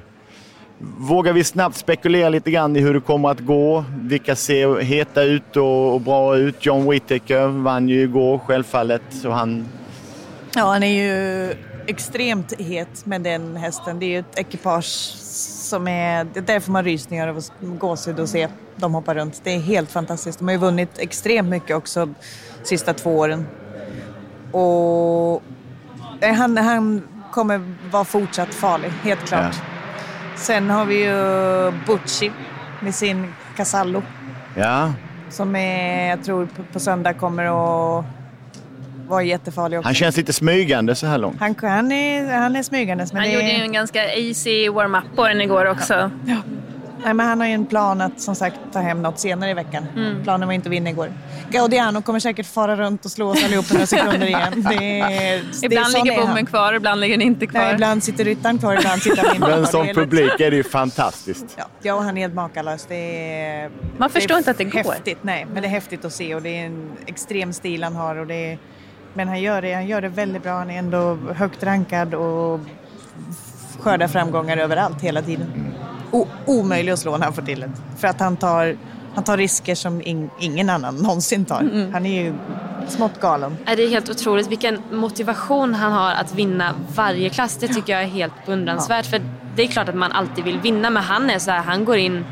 Vågar 0.97 1.33
vi 1.33 1.43
snabbt 1.43 1.77
spekulera 1.77 2.29
lite 2.29 2.51
grann 2.51 2.75
i 2.75 2.79
hur 2.79 2.93
det 2.93 2.99
kommer 2.99 3.29
att 3.29 3.39
gå? 3.39 3.85
Vilka 4.01 4.35
ser 4.35 4.79
heta 4.79 5.23
ut 5.23 5.57
och, 5.57 5.93
och 5.93 6.01
bra 6.01 6.37
ut? 6.37 6.65
John 6.65 6.89
Whittaker 6.89 7.47
vann 7.47 7.89
ju 7.89 8.01
igår 8.01 8.37
självfallet. 8.37 9.01
Så 9.09 9.29
han 9.29 9.65
Ja, 10.55 10.65
han 10.65 10.83
är 10.83 11.03
ju 11.03 11.53
extremt 11.87 12.53
het 12.59 13.05
med 13.05 13.21
den 13.21 13.55
hästen. 13.55 13.99
Det 13.99 14.05
är 14.05 14.09
ju 14.09 14.19
ett 14.19 14.39
ekipage 14.39 15.15
som 15.73 15.87
är... 15.87 16.23
Det 16.23 16.39
är 16.39 16.43
därför 16.43 16.71
man 16.71 16.83
rysningar 16.83 17.27
av 17.27 17.43
gåshud 17.59 18.19
och 18.19 18.29
se 18.29 18.47
dem 18.75 18.93
hoppa 18.93 19.15
runt. 19.15 19.41
Det 19.43 19.51
är 19.51 19.59
helt 19.59 19.91
fantastiskt. 19.91 20.39
De 20.39 20.47
har 20.47 20.51
ju 20.53 20.57
vunnit 20.57 20.97
extremt 20.97 21.49
mycket 21.49 21.75
också 21.75 22.05
de 22.05 22.15
sista 22.63 22.93
två 22.93 23.17
åren. 23.17 23.47
Och 24.51 25.43
eh, 26.21 26.33
han, 26.33 26.57
han 26.57 27.03
kommer 27.31 27.75
vara 27.91 28.05
fortsatt 28.05 28.53
farlig, 28.53 28.89
helt 28.89 29.27
klart. 29.27 29.55
Sen 30.35 30.69
har 30.69 30.85
vi 30.85 31.03
ju 31.05 31.71
Butchi 31.85 32.31
med 32.81 32.95
sin 32.95 33.33
Casallo. 33.57 34.01
Ja, 34.55 34.93
Som 35.29 35.55
är, 35.55 36.09
jag 36.09 36.23
tror 36.23 36.47
på 36.73 36.79
söndag 36.79 37.13
kommer 37.13 37.45
att 37.45 38.05
vara 39.07 39.23
jättefarlig 39.23 39.79
också. 39.79 39.87
han 39.87 39.93
känns 39.95 40.17
lite 40.17 40.33
smygande 40.33 40.95
så 40.95 41.07
här 41.07 41.17
långt. 41.17 41.39
Han, 41.39 41.55
han, 41.61 41.91
är, 41.91 42.33
han 42.37 42.55
är 42.55 42.63
smygandes. 42.63 43.13
Men 43.13 43.21
Han 43.21 43.29
det 43.29 43.35
gjorde 43.35 43.47
ju 43.51 43.59
är, 43.59 43.63
en 43.63 43.73
ganska 43.73 44.13
easy 44.15 44.69
warm-up 44.69 45.03
på 45.15 45.27
den 45.27 45.41
igår 45.41 45.65
också. 45.65 46.11
nej, 47.05 47.13
men 47.13 47.19
han 47.27 47.39
har 47.39 47.47
ju 47.47 47.53
en 47.53 47.65
plan 47.65 48.01
att 48.01 48.21
som 48.21 48.35
sagt 48.35 48.55
ta 48.73 48.79
hem 48.79 49.01
något 49.01 49.19
senare 49.19 49.49
i 49.51 49.53
veckan. 49.53 49.85
Mm. 49.95 50.23
Planen 50.23 50.47
var 50.47 50.53
inte 50.55 50.69
att 50.69 50.73
vinna 50.73 50.89
igår. 50.89 51.13
Gaudiano 51.49 52.01
kommer 52.01 52.19
säkert 52.19 52.45
fara 52.45 52.75
runt 52.75 53.05
och 53.05 53.11
slå 53.11 53.29
oss 53.29 53.43
allihop 53.45 53.71
några 53.73 53.85
sekunder 53.85 54.27
igen. 54.27 54.53
Det 54.69 54.77
det 54.79 55.65
Ibland 55.65 55.93
ligger 55.93 56.21
bommen 56.21 56.45
kvar, 56.45 56.73
ibland 56.73 57.01
ligger 57.01 57.17
den 57.17 57.27
inte 57.27 57.47
kvar. 57.47 57.61
Nej, 57.61 57.73
ibland 57.73 58.03
sitter 58.03 58.25
ryttaren 58.25 58.57
kvar, 58.57 58.75
ibland 58.77 59.01
sitter 59.01 59.17
han 59.25 59.35
inte 59.35 59.47
Men 59.47 59.57
kvar. 59.57 59.65
som 59.71 59.81
är 59.81 59.85
lite- 59.85 59.99
publik 59.99 60.39
är 60.39 60.51
det 60.51 60.57
ju 60.57 60.63
fantastiskt. 60.63 61.45
Ja, 61.57 61.63
jag 61.81 61.97
och 61.97 62.03
han 62.03 62.17
är 62.17 62.21
helt 62.21 62.33
makalös. 62.33 62.85
Det 62.89 62.95
är, 62.95 63.69
Man 63.97 64.09
förstår 64.09 64.33
är 64.35 64.37
inte 64.37 64.51
att 64.51 64.57
det 64.57 64.63
går. 64.63 64.91
Häftigt, 64.93 65.17
nej, 65.21 65.45
men 65.53 65.61
det 65.61 65.67
är 65.67 65.71
häftigt 65.71 66.05
att 66.05 66.13
se 66.13 66.35
och 66.35 66.41
det 66.41 66.49
är 66.59 66.65
en 66.65 66.91
extrem 67.05 67.53
stil 67.53 67.83
han 67.83 67.95
har. 67.95 68.15
Och 68.15 68.27
det 68.27 68.51
är, 68.51 68.57
men 69.13 69.27
han 69.27 69.41
gör, 69.41 69.61
det, 69.61 69.73
han 69.73 69.87
gör 69.87 70.01
det 70.01 70.09
väldigt 70.09 70.43
bra. 70.43 70.51
Han 70.57 70.69
är 70.69 70.79
ändå 70.79 71.17
högt 71.35 71.63
rankad 71.63 72.13
och 72.13 72.59
skördar 73.79 74.07
framgångar 74.07 74.57
överallt 74.57 75.01
hela 75.01 75.21
tiden. 75.21 75.73
O, 76.11 76.27
omöjlig 76.45 76.91
att 76.91 76.99
slå 76.99 77.17
när 77.17 77.25
han 77.25 77.33
får 77.33 77.41
till 77.41 77.59
det. 77.59 77.71
För 77.97 78.07
att 78.07 78.19
han 78.19 78.37
tar, 78.37 78.77
han 79.15 79.23
tar 79.23 79.37
risker 79.37 79.75
som 79.75 80.01
in, 80.01 80.29
ingen 80.39 80.69
annan 80.69 80.95
någonsin 80.95 81.45
tar. 81.45 81.89
Han 81.93 82.05
är 82.05 82.23
ju 82.23 82.33
smått 82.87 83.19
galen. 83.19 83.57
Det 83.65 83.83
är 83.83 83.89
helt 83.89 84.09
otroligt 84.09 84.47
vilken 84.47 84.81
motivation 84.91 85.73
han 85.73 85.91
har 85.91 86.11
att 86.11 86.35
vinna 86.35 86.75
varje 86.95 87.29
klass. 87.29 87.57
Det 87.57 87.67
tycker 87.67 87.93
jag 87.93 88.03
är 88.03 88.07
helt 88.07 88.45
beundransvärt. 88.45 89.05
För 89.05 89.21
det 89.55 89.63
är 89.63 89.67
klart 89.67 89.89
att 89.89 89.95
man 89.95 90.11
alltid 90.11 90.43
vill 90.43 90.59
vinna 90.59 90.89
men 90.89 91.03
han 91.03 91.29
är 91.29 91.39
så 91.39 91.51
här, 91.51 91.59
han 91.59 91.85
går 91.85 91.97
in, 91.97 92.25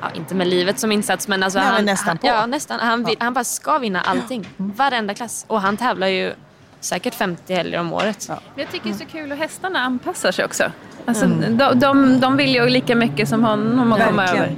ja, 0.00 0.10
inte 0.14 0.34
med 0.34 0.46
livet 0.46 0.78
som 0.78 0.92
insats 0.92 1.28
men 1.28 1.42
alltså 1.42 1.58
Nej, 1.58 1.66
men 1.66 1.74
han, 1.74 1.84
nästan 1.84 2.08
han, 2.08 2.18
på. 2.18 2.26
Ja, 2.26 2.46
nästan. 2.46 2.80
Han, 2.80 3.04
vill, 3.04 3.16
han 3.20 3.34
bara 3.34 3.44
ska 3.44 3.78
vinna 3.78 4.00
allting. 4.00 4.48
Varenda 4.56 5.14
klass. 5.14 5.44
Och 5.48 5.60
han 5.60 5.76
tävlar 5.76 6.06
ju 6.06 6.34
säkert 6.80 7.14
50 7.14 7.54
helger 7.54 7.80
om 7.80 7.92
året. 7.92 8.28
Men 8.28 8.38
jag 8.54 8.70
tycker 8.70 8.84
det 8.84 8.94
är 8.94 8.98
så 8.98 9.04
kul 9.04 9.30
hur 9.30 9.36
hästarna 9.36 9.78
anpassar 9.78 10.32
sig 10.32 10.44
också. 10.44 10.64
Alltså, 11.06 11.26
de, 11.26 11.78
de, 11.78 12.20
de 12.20 12.36
vill 12.36 12.54
ju 12.54 12.68
lika 12.68 12.96
mycket 12.96 13.28
som 13.28 13.44
honom 13.44 13.92
att 13.92 14.06
komma 14.06 14.28
över. 14.28 14.56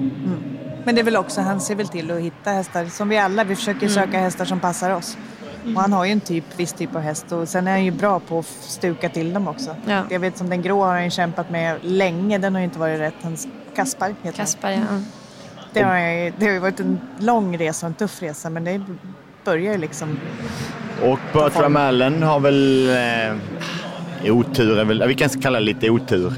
Men 0.84 0.94
det 0.94 1.00
är 1.00 1.04
väl 1.04 1.16
också, 1.16 1.40
han 1.40 1.60
ser 1.60 1.74
väl 1.74 1.88
till 1.88 2.10
att 2.10 2.20
hitta 2.20 2.50
hästar, 2.50 2.86
som 2.86 3.08
vi 3.08 3.18
alla, 3.18 3.44
vi 3.44 3.56
försöker 3.56 3.88
söka 3.88 4.18
hästar 4.18 4.44
som 4.44 4.60
passar 4.60 4.90
oss. 4.90 5.16
Och 5.64 5.80
han 5.80 5.92
har 5.92 6.04
ju 6.04 6.12
en 6.12 6.20
typ, 6.20 6.44
viss 6.56 6.72
typ 6.72 6.96
av 6.96 7.02
häst 7.02 7.32
och 7.32 7.48
sen 7.48 7.66
är 7.66 7.70
han 7.70 7.84
ju 7.84 7.90
bra 7.90 8.20
på 8.20 8.38
att 8.38 8.46
stuka 8.46 9.08
till 9.08 9.32
dem 9.32 9.48
också. 9.48 9.76
Ja. 9.86 10.02
Jag 10.10 10.20
vet 10.20 10.38
som 10.38 10.50
den 10.50 10.62
grå 10.62 10.84
har 10.84 10.92
han 10.92 11.04
ju 11.04 11.10
kämpat 11.10 11.50
med 11.50 11.78
länge, 11.82 12.38
den 12.38 12.54
har 12.54 12.60
ju 12.60 12.64
inte 12.64 12.78
varit 12.78 13.00
rätt. 13.00 13.14
Hans 13.22 13.48
Kaspar 13.76 14.14
heter 14.22 14.38
Kaspar, 14.38 14.70
ja. 14.70 14.78
Han. 15.80 15.92
Det 15.92 15.98
har, 15.98 16.32
det 16.38 16.46
har 16.46 16.52
ju 16.52 16.58
varit 16.58 16.80
en 16.80 17.00
lång 17.18 17.58
resa 17.58 17.86
och 17.86 17.90
en 17.90 17.94
tuff 17.94 18.22
resa 18.22 18.50
men 18.50 18.64
det 18.64 18.80
börjar 19.44 19.72
ju 19.72 19.78
liksom... 19.78 20.18
Och 21.02 21.18
Bertram 21.32 21.76
Allen 21.76 22.22
har 22.22 22.40
väl 22.40 22.88
eh, 22.90 24.32
otur, 24.32 24.78
är 24.78 24.84
väl, 24.84 25.08
vi 25.08 25.14
kan 25.14 25.28
kalla 25.28 25.58
det 25.58 25.64
lite 25.64 25.90
otur. 25.90 26.32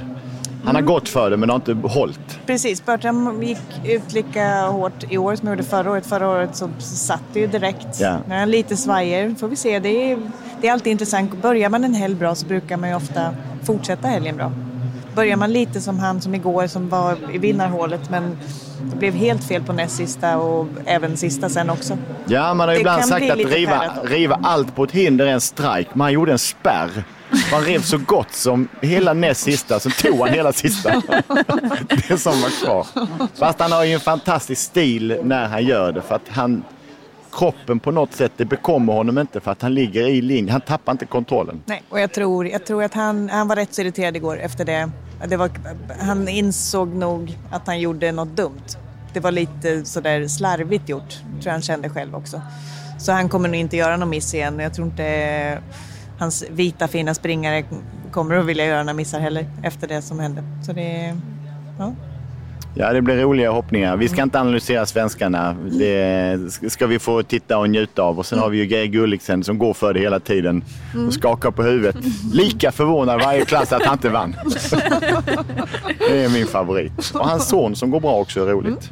Han 0.64 0.74
har 0.74 0.82
gått 0.82 1.08
för 1.08 1.30
det 1.30 1.36
men 1.36 1.50
har 1.50 1.56
inte 1.56 1.88
hållit. 1.88 2.38
Precis, 2.46 2.86
Bertram 2.86 3.42
gick 3.42 3.58
ut 3.84 4.12
lika 4.12 4.60
hårt 4.60 5.12
i 5.12 5.18
år 5.18 5.36
som 5.36 5.48
jag 5.48 5.56
gjorde 5.56 5.68
förra 5.68 5.90
året. 5.90 6.06
Förra 6.06 6.28
året 6.28 6.56
så 6.56 6.68
satt 6.78 7.22
det 7.32 7.40
ju 7.40 7.46
direkt. 7.46 8.00
Ja. 8.00 8.18
Nu 8.28 8.34
är 8.34 8.38
han 8.38 8.50
lite 8.50 8.76
svajer, 8.76 9.34
får 9.34 9.48
vi 9.48 9.56
se. 9.56 9.78
Det 9.78 10.12
är, 10.12 10.18
det 10.60 10.68
är 10.68 10.72
alltid 10.72 10.90
intressant. 10.90 11.42
Börjar 11.42 11.68
man 11.68 11.84
en 11.84 11.94
helg 11.94 12.14
bra 12.14 12.34
så 12.34 12.46
brukar 12.46 12.76
man 12.76 12.88
ju 12.88 12.96
ofta 12.96 13.34
fortsätta 13.62 14.08
helgen 14.08 14.36
bra. 14.36 14.52
Börjar 15.14 15.36
man 15.36 15.52
lite 15.52 15.80
som 15.80 15.98
han 15.98 16.20
som 16.20 16.34
igår 16.34 16.66
som 16.66 16.88
var 16.88 17.16
i 17.32 17.38
vinnarhålet 17.38 18.10
men 18.10 18.38
det 18.90 18.96
blev 18.96 19.14
helt 19.14 19.44
fel 19.44 19.62
på 19.62 19.72
näst 19.72 19.96
sista 19.96 20.38
och 20.38 20.66
även 20.84 21.16
sista 21.16 21.48
sen 21.48 21.70
också. 21.70 21.98
Ja, 22.26 22.54
man 22.54 22.68
har 22.68 22.74
Det 22.74 22.80
ibland 22.80 23.04
sagt 23.04 23.30
att 23.30 23.38
riva, 23.38 23.82
riva 24.04 24.40
allt 24.42 24.76
på 24.76 24.84
ett 24.84 24.90
hinder 24.90 25.26
är 25.26 25.32
en 25.32 25.40
strike. 25.40 25.90
Men 25.92 26.00
han 26.00 26.12
gjorde 26.12 26.32
en 26.32 26.38
spärr. 26.38 27.04
Han 27.50 27.62
rev 27.62 27.80
så 27.82 27.98
gott 27.98 28.32
som 28.32 28.68
hela 28.80 29.12
näst 29.12 29.40
sista, 29.40 29.80
så 29.80 29.90
tog 29.90 30.18
han 30.18 30.28
hela 30.28 30.52
sista. 30.52 30.90
Det 32.08 32.18
som 32.18 32.40
var 32.40 32.64
kvar. 32.64 32.86
Fast 33.38 33.60
han 33.60 33.72
har 33.72 33.84
ju 33.84 33.92
en 33.92 34.00
fantastisk 34.00 34.62
stil 34.62 35.18
när 35.22 35.48
han 35.48 35.64
gör 35.64 35.92
det. 35.92 36.02
För 36.02 36.14
att 36.14 36.28
han, 36.28 36.64
kroppen 37.34 37.80
på 37.80 37.90
något 37.90 38.12
sätt, 38.12 38.32
det 38.36 38.44
bekommer 38.44 38.92
honom 38.92 39.18
inte 39.18 39.40
för 39.40 39.50
att 39.50 39.62
han 39.62 39.74
ligger 39.74 40.06
i 40.06 40.22
linje. 40.22 40.52
Han 40.52 40.60
tappar 40.60 40.92
inte 40.92 41.06
kontrollen. 41.06 41.62
Nej, 41.66 41.82
och 41.88 42.00
jag 42.00 42.12
tror, 42.12 42.46
jag 42.46 42.66
tror 42.66 42.82
att 42.82 42.94
han, 42.94 43.28
han 43.28 43.48
var 43.48 43.56
rätt 43.56 43.74
så 43.74 43.80
irriterad 43.80 44.16
igår 44.16 44.38
efter 44.40 44.64
det. 44.64 44.90
det 45.26 45.36
var, 45.36 45.50
han 46.00 46.28
insåg 46.28 46.88
nog 46.88 47.38
att 47.50 47.66
han 47.66 47.80
gjorde 47.80 48.12
något 48.12 48.36
dumt. 48.36 48.66
Det 49.12 49.20
var 49.20 49.32
lite 49.32 49.84
sådär 49.84 50.28
slarvigt 50.28 50.88
gjort, 50.88 51.10
tror 51.10 51.44
jag 51.44 51.52
han 51.52 51.62
kände 51.62 51.90
själv 51.90 52.14
också. 52.16 52.40
Så 52.98 53.12
han 53.12 53.28
kommer 53.28 53.48
nog 53.48 53.56
inte 53.56 53.76
göra 53.76 53.96
någon 53.96 54.10
miss 54.10 54.34
igen. 54.34 54.58
Jag 54.58 54.74
tror 54.74 54.86
inte 54.86 55.58
hans 56.18 56.44
vita 56.50 56.88
fina 56.88 57.14
springare 57.14 57.64
kommer 58.14 58.36
att 58.36 58.46
vilja 58.46 58.66
göra 58.66 58.82
några 58.82 58.94
missar 58.94 59.20
heller 59.20 59.46
efter 59.62 59.88
det 59.88 60.02
som 60.02 60.18
hände. 60.18 60.42
Så 60.66 60.72
det, 60.72 61.16
ja. 61.78 61.92
Ja, 62.76 62.92
det 62.92 63.02
blir 63.02 63.16
roliga 63.16 63.50
hoppningar. 63.50 63.96
Vi 63.96 64.08
ska 64.08 64.22
inte 64.22 64.40
analysera 64.40 64.86
svenskarna. 64.86 65.56
Det 65.70 66.38
ska 66.68 66.86
vi 66.86 66.98
få 66.98 67.22
titta 67.22 67.58
och 67.58 67.70
njuta 67.70 68.02
av. 68.02 68.18
Och 68.18 68.26
sen 68.26 68.38
har 68.38 68.48
vi 68.50 68.58
ju 68.58 68.66
Geir 68.66 68.86
Gulliksen 68.86 69.44
som 69.44 69.58
går 69.58 69.74
för 69.74 69.94
det 69.94 70.00
hela 70.00 70.20
tiden 70.20 70.64
Mm. 70.94 71.06
och 71.06 71.14
skakar 71.14 71.50
på 71.50 71.62
huvudet. 71.62 71.96
Lika 72.32 72.72
förvånad 72.72 73.20
varje 73.20 73.44
klass 73.44 73.72
att 73.72 73.82
han 73.84 73.92
inte 73.94 74.08
vann. 74.08 74.36
Det 75.98 76.24
är 76.24 76.28
min 76.28 76.46
favorit. 76.46 76.92
Och 77.14 77.28
hans 77.28 77.48
son 77.48 77.76
som 77.76 77.90
går 77.90 78.00
bra 78.00 78.16
också 78.20 78.40
är 78.42 78.46
roligt. 78.46 78.90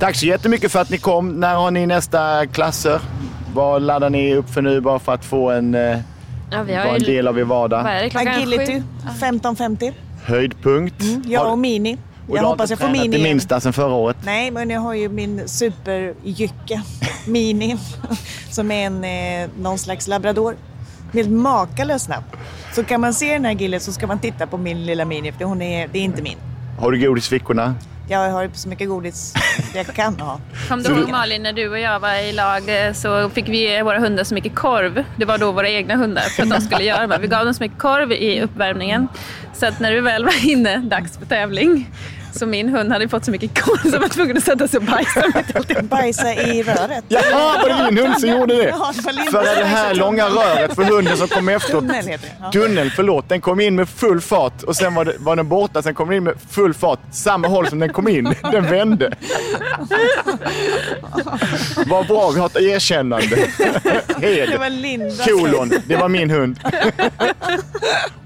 Tack 0.00 0.16
så 0.16 0.26
jättemycket 0.26 0.72
för 0.72 0.80
att 0.80 0.90
ni 0.90 0.98
kom. 0.98 1.40
När 1.40 1.54
har 1.54 1.70
ni 1.70 1.86
nästa 1.86 2.46
klasser? 2.46 3.00
Vad 3.54 3.82
laddar 3.82 4.10
ni 4.10 4.34
upp 4.34 4.50
för 4.50 4.62
nu 4.62 4.80
bara 4.80 4.98
för 4.98 5.12
att 5.14 5.24
få 5.24 5.50
en, 5.50 5.74
eh, 5.74 5.98
Ja, 6.50 6.62
vi 6.62 6.72
en 6.72 7.02
del 7.02 7.28
av 7.28 7.38
er 7.38 7.44
vardag? 7.44 7.82
Vad 7.82 7.92
är 7.92 8.02
det, 8.02 8.10
klockan 8.10 8.28
Agility, 8.34 8.72
sju? 8.72 8.82
15.50. 9.20 9.92
Höjdpunkt? 10.24 11.04
Jag 11.24 11.40
Har- 11.40 11.50
och 11.52 11.58
Mini. 11.58 11.98
Och 12.28 12.36
Jag 12.36 12.42
hoppas 12.42 12.70
jag 12.70 12.78
får 12.78 12.88
Mini 12.88 13.08
det 13.08 13.16
igen. 13.16 13.30
minsta 13.30 13.60
sedan 13.60 13.72
förra 13.72 13.94
året? 13.94 14.16
Nej, 14.24 14.50
men 14.50 14.70
jag 14.70 14.80
har 14.80 14.94
ju 14.94 15.08
min 15.08 15.48
superjycke, 15.48 16.82
Mini, 17.26 17.76
som 18.50 18.70
är 18.70 18.86
en, 18.86 19.04
eh, 19.04 19.50
någon 19.60 19.78
slags 19.78 20.08
labrador. 20.08 20.56
Helt 21.12 21.30
makalöst 21.30 22.04
snabb. 22.04 22.24
Så 22.74 22.84
kan 22.84 23.00
man 23.00 23.14
se 23.14 23.32
den 23.32 23.44
här 23.44 23.52
gillen 23.52 23.80
så 23.80 23.92
ska 23.92 24.06
man 24.06 24.18
titta 24.18 24.46
på 24.46 24.56
min 24.58 24.86
lilla 24.86 25.04
Mini, 25.04 25.32
för 25.32 25.44
hon 25.44 25.62
är, 25.62 25.88
det 25.92 25.98
är 25.98 26.02
inte 26.02 26.22
min. 26.22 26.38
Har 26.78 26.92
du 26.92 26.98
godis 27.06 27.26
i 27.26 27.30
fickorna? 27.30 27.74
Jag 28.10 28.30
har 28.30 28.50
så 28.54 28.68
mycket 28.68 28.88
godis 28.88 29.34
jag 29.74 29.86
kan 29.86 30.20
ha. 30.20 30.40
Kom 30.68 30.82
du 30.82 30.90
ihåg 30.90 31.08
Malin 31.10 31.42
när 31.42 31.52
du 31.52 31.68
och 31.68 31.78
jag 31.78 32.00
var 32.00 32.14
i 32.14 32.32
lag 32.32 32.86
eh, 32.86 32.92
så 32.92 33.30
fick 33.30 33.48
vi 33.48 33.60
ge 33.60 33.82
våra 33.82 33.98
hundar 33.98 34.24
så 34.24 34.34
mycket 34.34 34.54
korv. 34.54 35.04
Det 35.16 35.24
var 35.24 35.38
då 35.38 35.52
våra 35.52 35.68
egna 35.68 35.96
hundar 35.96 36.22
för 36.22 36.42
att 36.42 36.50
de 36.50 36.60
skulle 36.60 36.84
göra 36.84 37.06
det. 37.06 37.18
Vi 37.18 37.26
gav 37.28 37.44
dem 37.44 37.54
så 37.54 37.62
mycket 37.62 37.78
korv 37.78 38.12
i 38.12 38.40
uppvärmningen. 38.40 39.08
Så 39.54 39.66
att 39.66 39.80
när 39.80 39.92
du 39.92 40.00
väl 40.00 40.24
var 40.24 40.46
inne, 40.50 40.76
dags 40.76 41.18
för 41.18 41.26
tävling, 41.26 41.90
så 42.38 42.46
min 42.46 42.68
hund 42.68 42.92
hade 42.92 43.08
fått 43.08 43.24
så 43.24 43.30
mycket 43.30 43.64
korv 43.64 43.90
så 43.90 43.96
jag 43.96 44.00
var 44.00 44.08
tvungen 44.08 44.36
att 44.36 44.44
sätta 44.44 44.68
sig 44.68 44.78
och 44.78 44.84
bajsa 44.84 45.22
mitt. 45.34 45.80
Bajsa 45.82 46.34
i 46.34 46.62
röret. 46.62 47.04
Jaha, 47.08 47.58
var 47.62 47.68
det 47.68 47.90
din 47.90 47.98
hund 48.06 48.20
som 48.20 48.28
gjorde 48.30 48.54
det? 48.56 48.72
För 49.30 49.56
det 49.56 49.64
här 49.64 49.94
långa 49.94 50.26
röret 50.28 50.74
för 50.74 50.82
hunden 50.82 51.16
som 51.16 51.28
kom 51.28 51.48
efteråt. 51.48 51.80
Tunnel 51.80 52.06
heter 52.06 52.26
det. 52.26 52.34
Ja. 52.40 52.50
Tunnel, 52.50 52.90
förlåt. 52.90 53.28
Den 53.28 53.40
kom 53.40 53.60
in 53.60 53.74
med 53.74 53.88
full 53.88 54.20
fart 54.20 54.62
och 54.62 54.76
sen 54.76 54.94
var, 54.94 55.04
det, 55.04 55.14
var 55.18 55.36
den 55.36 55.48
borta. 55.48 55.82
Sen 55.82 55.94
kom 55.94 56.08
den 56.08 56.16
in 56.16 56.24
med 56.24 56.34
full 56.50 56.74
fart, 56.74 57.00
samma 57.12 57.48
håll 57.48 57.66
som 57.68 57.78
den 57.78 57.92
kom 57.92 58.08
in. 58.08 58.34
Den 58.52 58.70
vände. 58.70 59.12
Vad 61.86 62.06
bra, 62.06 62.30
vi 62.30 62.40
har 62.40 62.46
ett 62.46 62.56
erkännande. 62.56 63.36
Hed. 64.20 64.48
Det 64.50 64.58
var 64.58 64.70
Linda. 64.70 65.24
Kolon, 65.24 65.72
det 65.86 65.96
var 65.96 66.08
min 66.08 66.30
hund. 66.30 66.60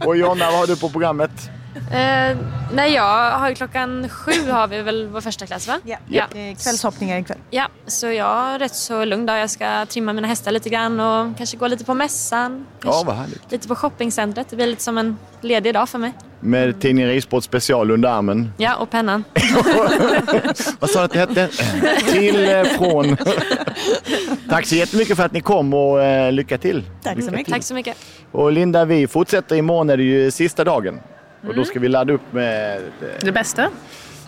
Och 0.05 0.17
Jonna, 0.17 0.51
vad 0.51 0.59
har 0.59 0.67
du 0.67 0.77
på 0.77 0.89
programmet? 0.89 1.31
Eh, 1.77 2.37
nej, 2.73 2.95
jag 2.95 3.31
har 3.39 3.49
ju 3.49 3.55
klockan 3.55 4.09
sju 4.09 4.51
har 4.51 4.69
vi 4.69 4.83
väl 4.83 5.07
vår 5.09 5.21
första 5.21 5.47
klass 5.47 5.69
va? 5.69 5.79
Ja, 5.85 5.97
Ja. 6.09 6.25
det 6.33 6.39
är 6.51 6.55
kvällshoppningar 6.55 7.19
ikväll. 7.19 7.39
Ja, 7.51 7.69
så 7.87 8.07
jag 8.07 8.25
har 8.35 8.59
rätt 8.59 8.75
så 8.75 9.05
lugn 9.05 9.27
dag. 9.27 9.39
Jag 9.41 9.51
ska 9.51 9.87
trimma 9.87 10.13
mina 10.13 10.29
hästar 10.29 10.53
lite 10.53 10.69
grann 10.71 11.01
och 11.01 11.37
kanske 11.37 11.57
gå 11.57 11.67
lite 11.67 11.85
på 11.85 11.95
mässan. 11.95 12.67
Ja, 12.85 13.03
vad 13.07 13.17
härligt. 13.17 13.53
Lite 13.53 13.69
på 13.69 13.75
shoppingcentret. 13.75 14.47
Det 14.51 14.57
blir 14.57 14.67
lite 14.67 14.83
som 14.83 14.99
en 14.99 15.17
ledig 15.41 15.75
dag 15.75 15.89
för 15.89 15.99
mig. 15.99 16.13
Med 16.41 16.81
tidningen 16.81 17.11
Ridsport 17.11 17.45
special 17.45 17.91
under 17.91 18.09
armen. 18.09 18.53
Ja, 18.57 18.77
och 18.77 18.91
pennan. 18.91 19.25
Vad 20.79 20.91
sa 20.91 20.99
du 20.99 21.05
att 21.05 21.13
det 21.13 21.19
hette? 21.19 21.49
Till, 22.13 22.49
eh, 22.51 22.63
från. 22.65 23.17
Tack 24.49 24.67
så 24.67 24.75
jättemycket 24.75 25.17
för 25.17 25.25
att 25.25 25.33
ni 25.33 25.41
kom 25.41 25.75
och 25.75 26.03
eh, 26.03 26.33
lycka 26.33 26.59
till. 26.59 26.83
Tack 27.03 27.23
så 27.25 27.31
mycket. 27.31 27.53
Tack 27.53 27.63
så 27.63 27.75
mycket. 27.75 27.97
Och 28.33 28.53
Linda, 28.53 28.85
vi 28.85 29.07
fortsätter 29.07 29.57
imorgon 29.57 29.91
är 29.91 29.97
det 29.97 30.03
ju 30.03 30.31
sista 30.31 30.65
dagen. 30.65 31.01
Och 31.47 31.55
då 31.55 31.65
ska 31.65 31.81
vi 31.81 31.89
ladda 31.89 32.13
upp 32.13 32.33
med 32.33 32.77
eh, 32.77 33.09
Det 33.21 33.33
bästa? 33.33 33.71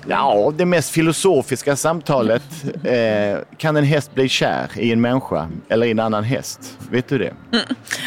ja, 0.09 0.53
det 0.57 0.65
mest 0.65 0.91
filosofiska 0.91 1.77
samtalet. 1.77 2.43
Eh, 2.85 3.39
kan 3.57 3.77
en 3.77 3.85
häst 3.85 4.15
bli 4.15 4.29
kär 4.29 4.71
i 4.77 4.93
en 4.93 5.01
människa 5.01 5.49
eller 5.69 5.87
i 5.87 5.91
en 5.91 6.01
annan 6.01 6.25
häst? 6.25 6.79
Vet 6.91 7.09
du 7.09 7.19
det? 7.19 7.33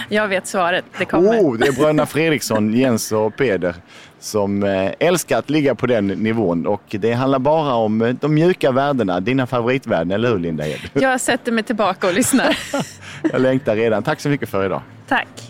Jag 0.09 0.27
vet 0.27 0.47
svaret. 0.47 0.85
Det 0.99 1.05
kommer. 1.05 1.39
Oh, 1.39 1.57
det 1.57 1.67
är 1.67 1.71
bröderna 1.71 2.05
Fredriksson, 2.05 2.73
Jens 2.77 3.11
och 3.11 3.35
Peder 3.35 3.75
som 4.19 4.63
eh, 4.63 4.91
älskar 4.99 5.39
att 5.39 5.49
ligga 5.49 5.75
på 5.75 5.87
den 5.87 6.07
nivån. 6.07 6.67
Och 6.67 6.81
det 6.89 7.13
handlar 7.13 7.39
bara 7.39 7.73
om 7.73 8.01
eh, 8.01 8.15
de 8.21 8.33
mjuka 8.33 8.71
värdena, 8.71 9.19
dina 9.19 9.47
favoritvärden, 9.47 10.11
eller 10.11 10.29
hur 10.29 10.39
Linda 10.39 10.63
Hed? 10.63 10.79
Jag 10.93 11.21
sätter 11.21 11.51
mig 11.51 11.63
tillbaka 11.63 12.07
och 12.07 12.13
lyssnar. 12.13 12.57
Jag 13.31 13.41
längtar 13.41 13.75
redan. 13.75 14.03
Tack 14.03 14.19
så 14.21 14.29
mycket 14.29 14.49
för 14.49 14.65
idag. 14.65 14.81
Tack. 15.07 15.46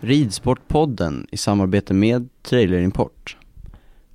Ridsportpodden 0.00 1.26
i 1.30 1.36
samarbete 1.36 1.94
med 1.94 2.28
Trailerimport. 2.42 3.36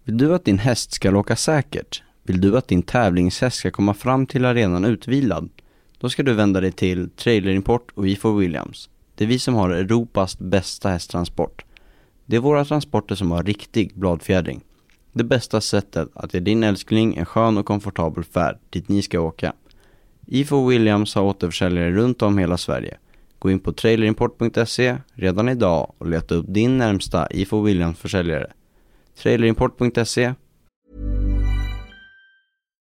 Vill 0.04 0.18
du 0.18 0.36
att 0.36 0.46
din 0.46 0.60
häst 0.60 0.92
ska 0.92 1.18
åka 1.18 1.36
säkert? 1.36 2.04
Vill 2.24 2.42
du 2.42 2.58
att 2.58 2.68
din 2.68 2.82
tävlingshäst 2.82 3.58
ska 3.58 3.72
komma 3.72 3.94
fram 3.94 4.26
till 4.26 4.46
arenan 4.46 4.86
utvilad? 4.86 5.50
Då 5.98 6.10
ska 6.10 6.24
du 6.24 6.34
vända 6.34 6.62
dig 6.62 6.72
till 6.72 7.10
Trailerimport 7.10 7.92
och 7.96 8.08
Ifo 8.08 8.38
Williams. 8.38 8.90
Det 9.16 9.24
är 9.24 9.28
vi 9.28 9.40
som 9.40 9.56
har 9.56 9.70
Europas 9.70 10.40
bästa 10.40 10.90
hästtransport. 10.90 11.66
Det 12.26 12.36
är 12.36 12.40
våra 12.40 12.66
transporter 12.66 13.16
som 13.16 13.32
har 13.32 13.44
riktig 13.44 13.92
bladfjädring. 13.96 14.62
Det 15.14 15.24
bästa 15.24 15.62
sättet 15.62 16.10
att 16.14 16.34
ge 16.34 16.40
din 16.40 16.64
älskling 16.64 17.16
en 17.16 17.26
skön 17.26 17.58
och 17.58 17.66
komfortabel 17.66 18.24
färd 18.24 18.58
dit 18.70 18.90
ni 18.90 19.02
ska 19.02 19.20
åka. 19.20 19.54
Ifo 20.28 20.68
Williams 20.68 21.16
har 21.16 21.24
återförsäljare 21.24 21.92
runt 21.92 22.22
om 22.22 22.38
hela 22.38 22.58
Sverige. 22.58 22.98
Gå 23.44 23.52
in 23.52 23.60
på 23.60 23.72
trailerimport.se 23.72 24.98
redan 25.14 25.50
idag 25.50 25.94
och 25.98 26.08
leta 26.08 26.36
upp 26.36 26.46
din 26.48 26.78
närmsta 26.78 27.28
IFO 27.32 27.62
Williams 27.62 28.00
försäljare. 28.00 28.52
Trailerimport.se 29.22 30.34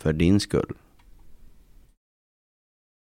För 0.00 0.12
din 0.12 0.40
skull. 0.40 0.74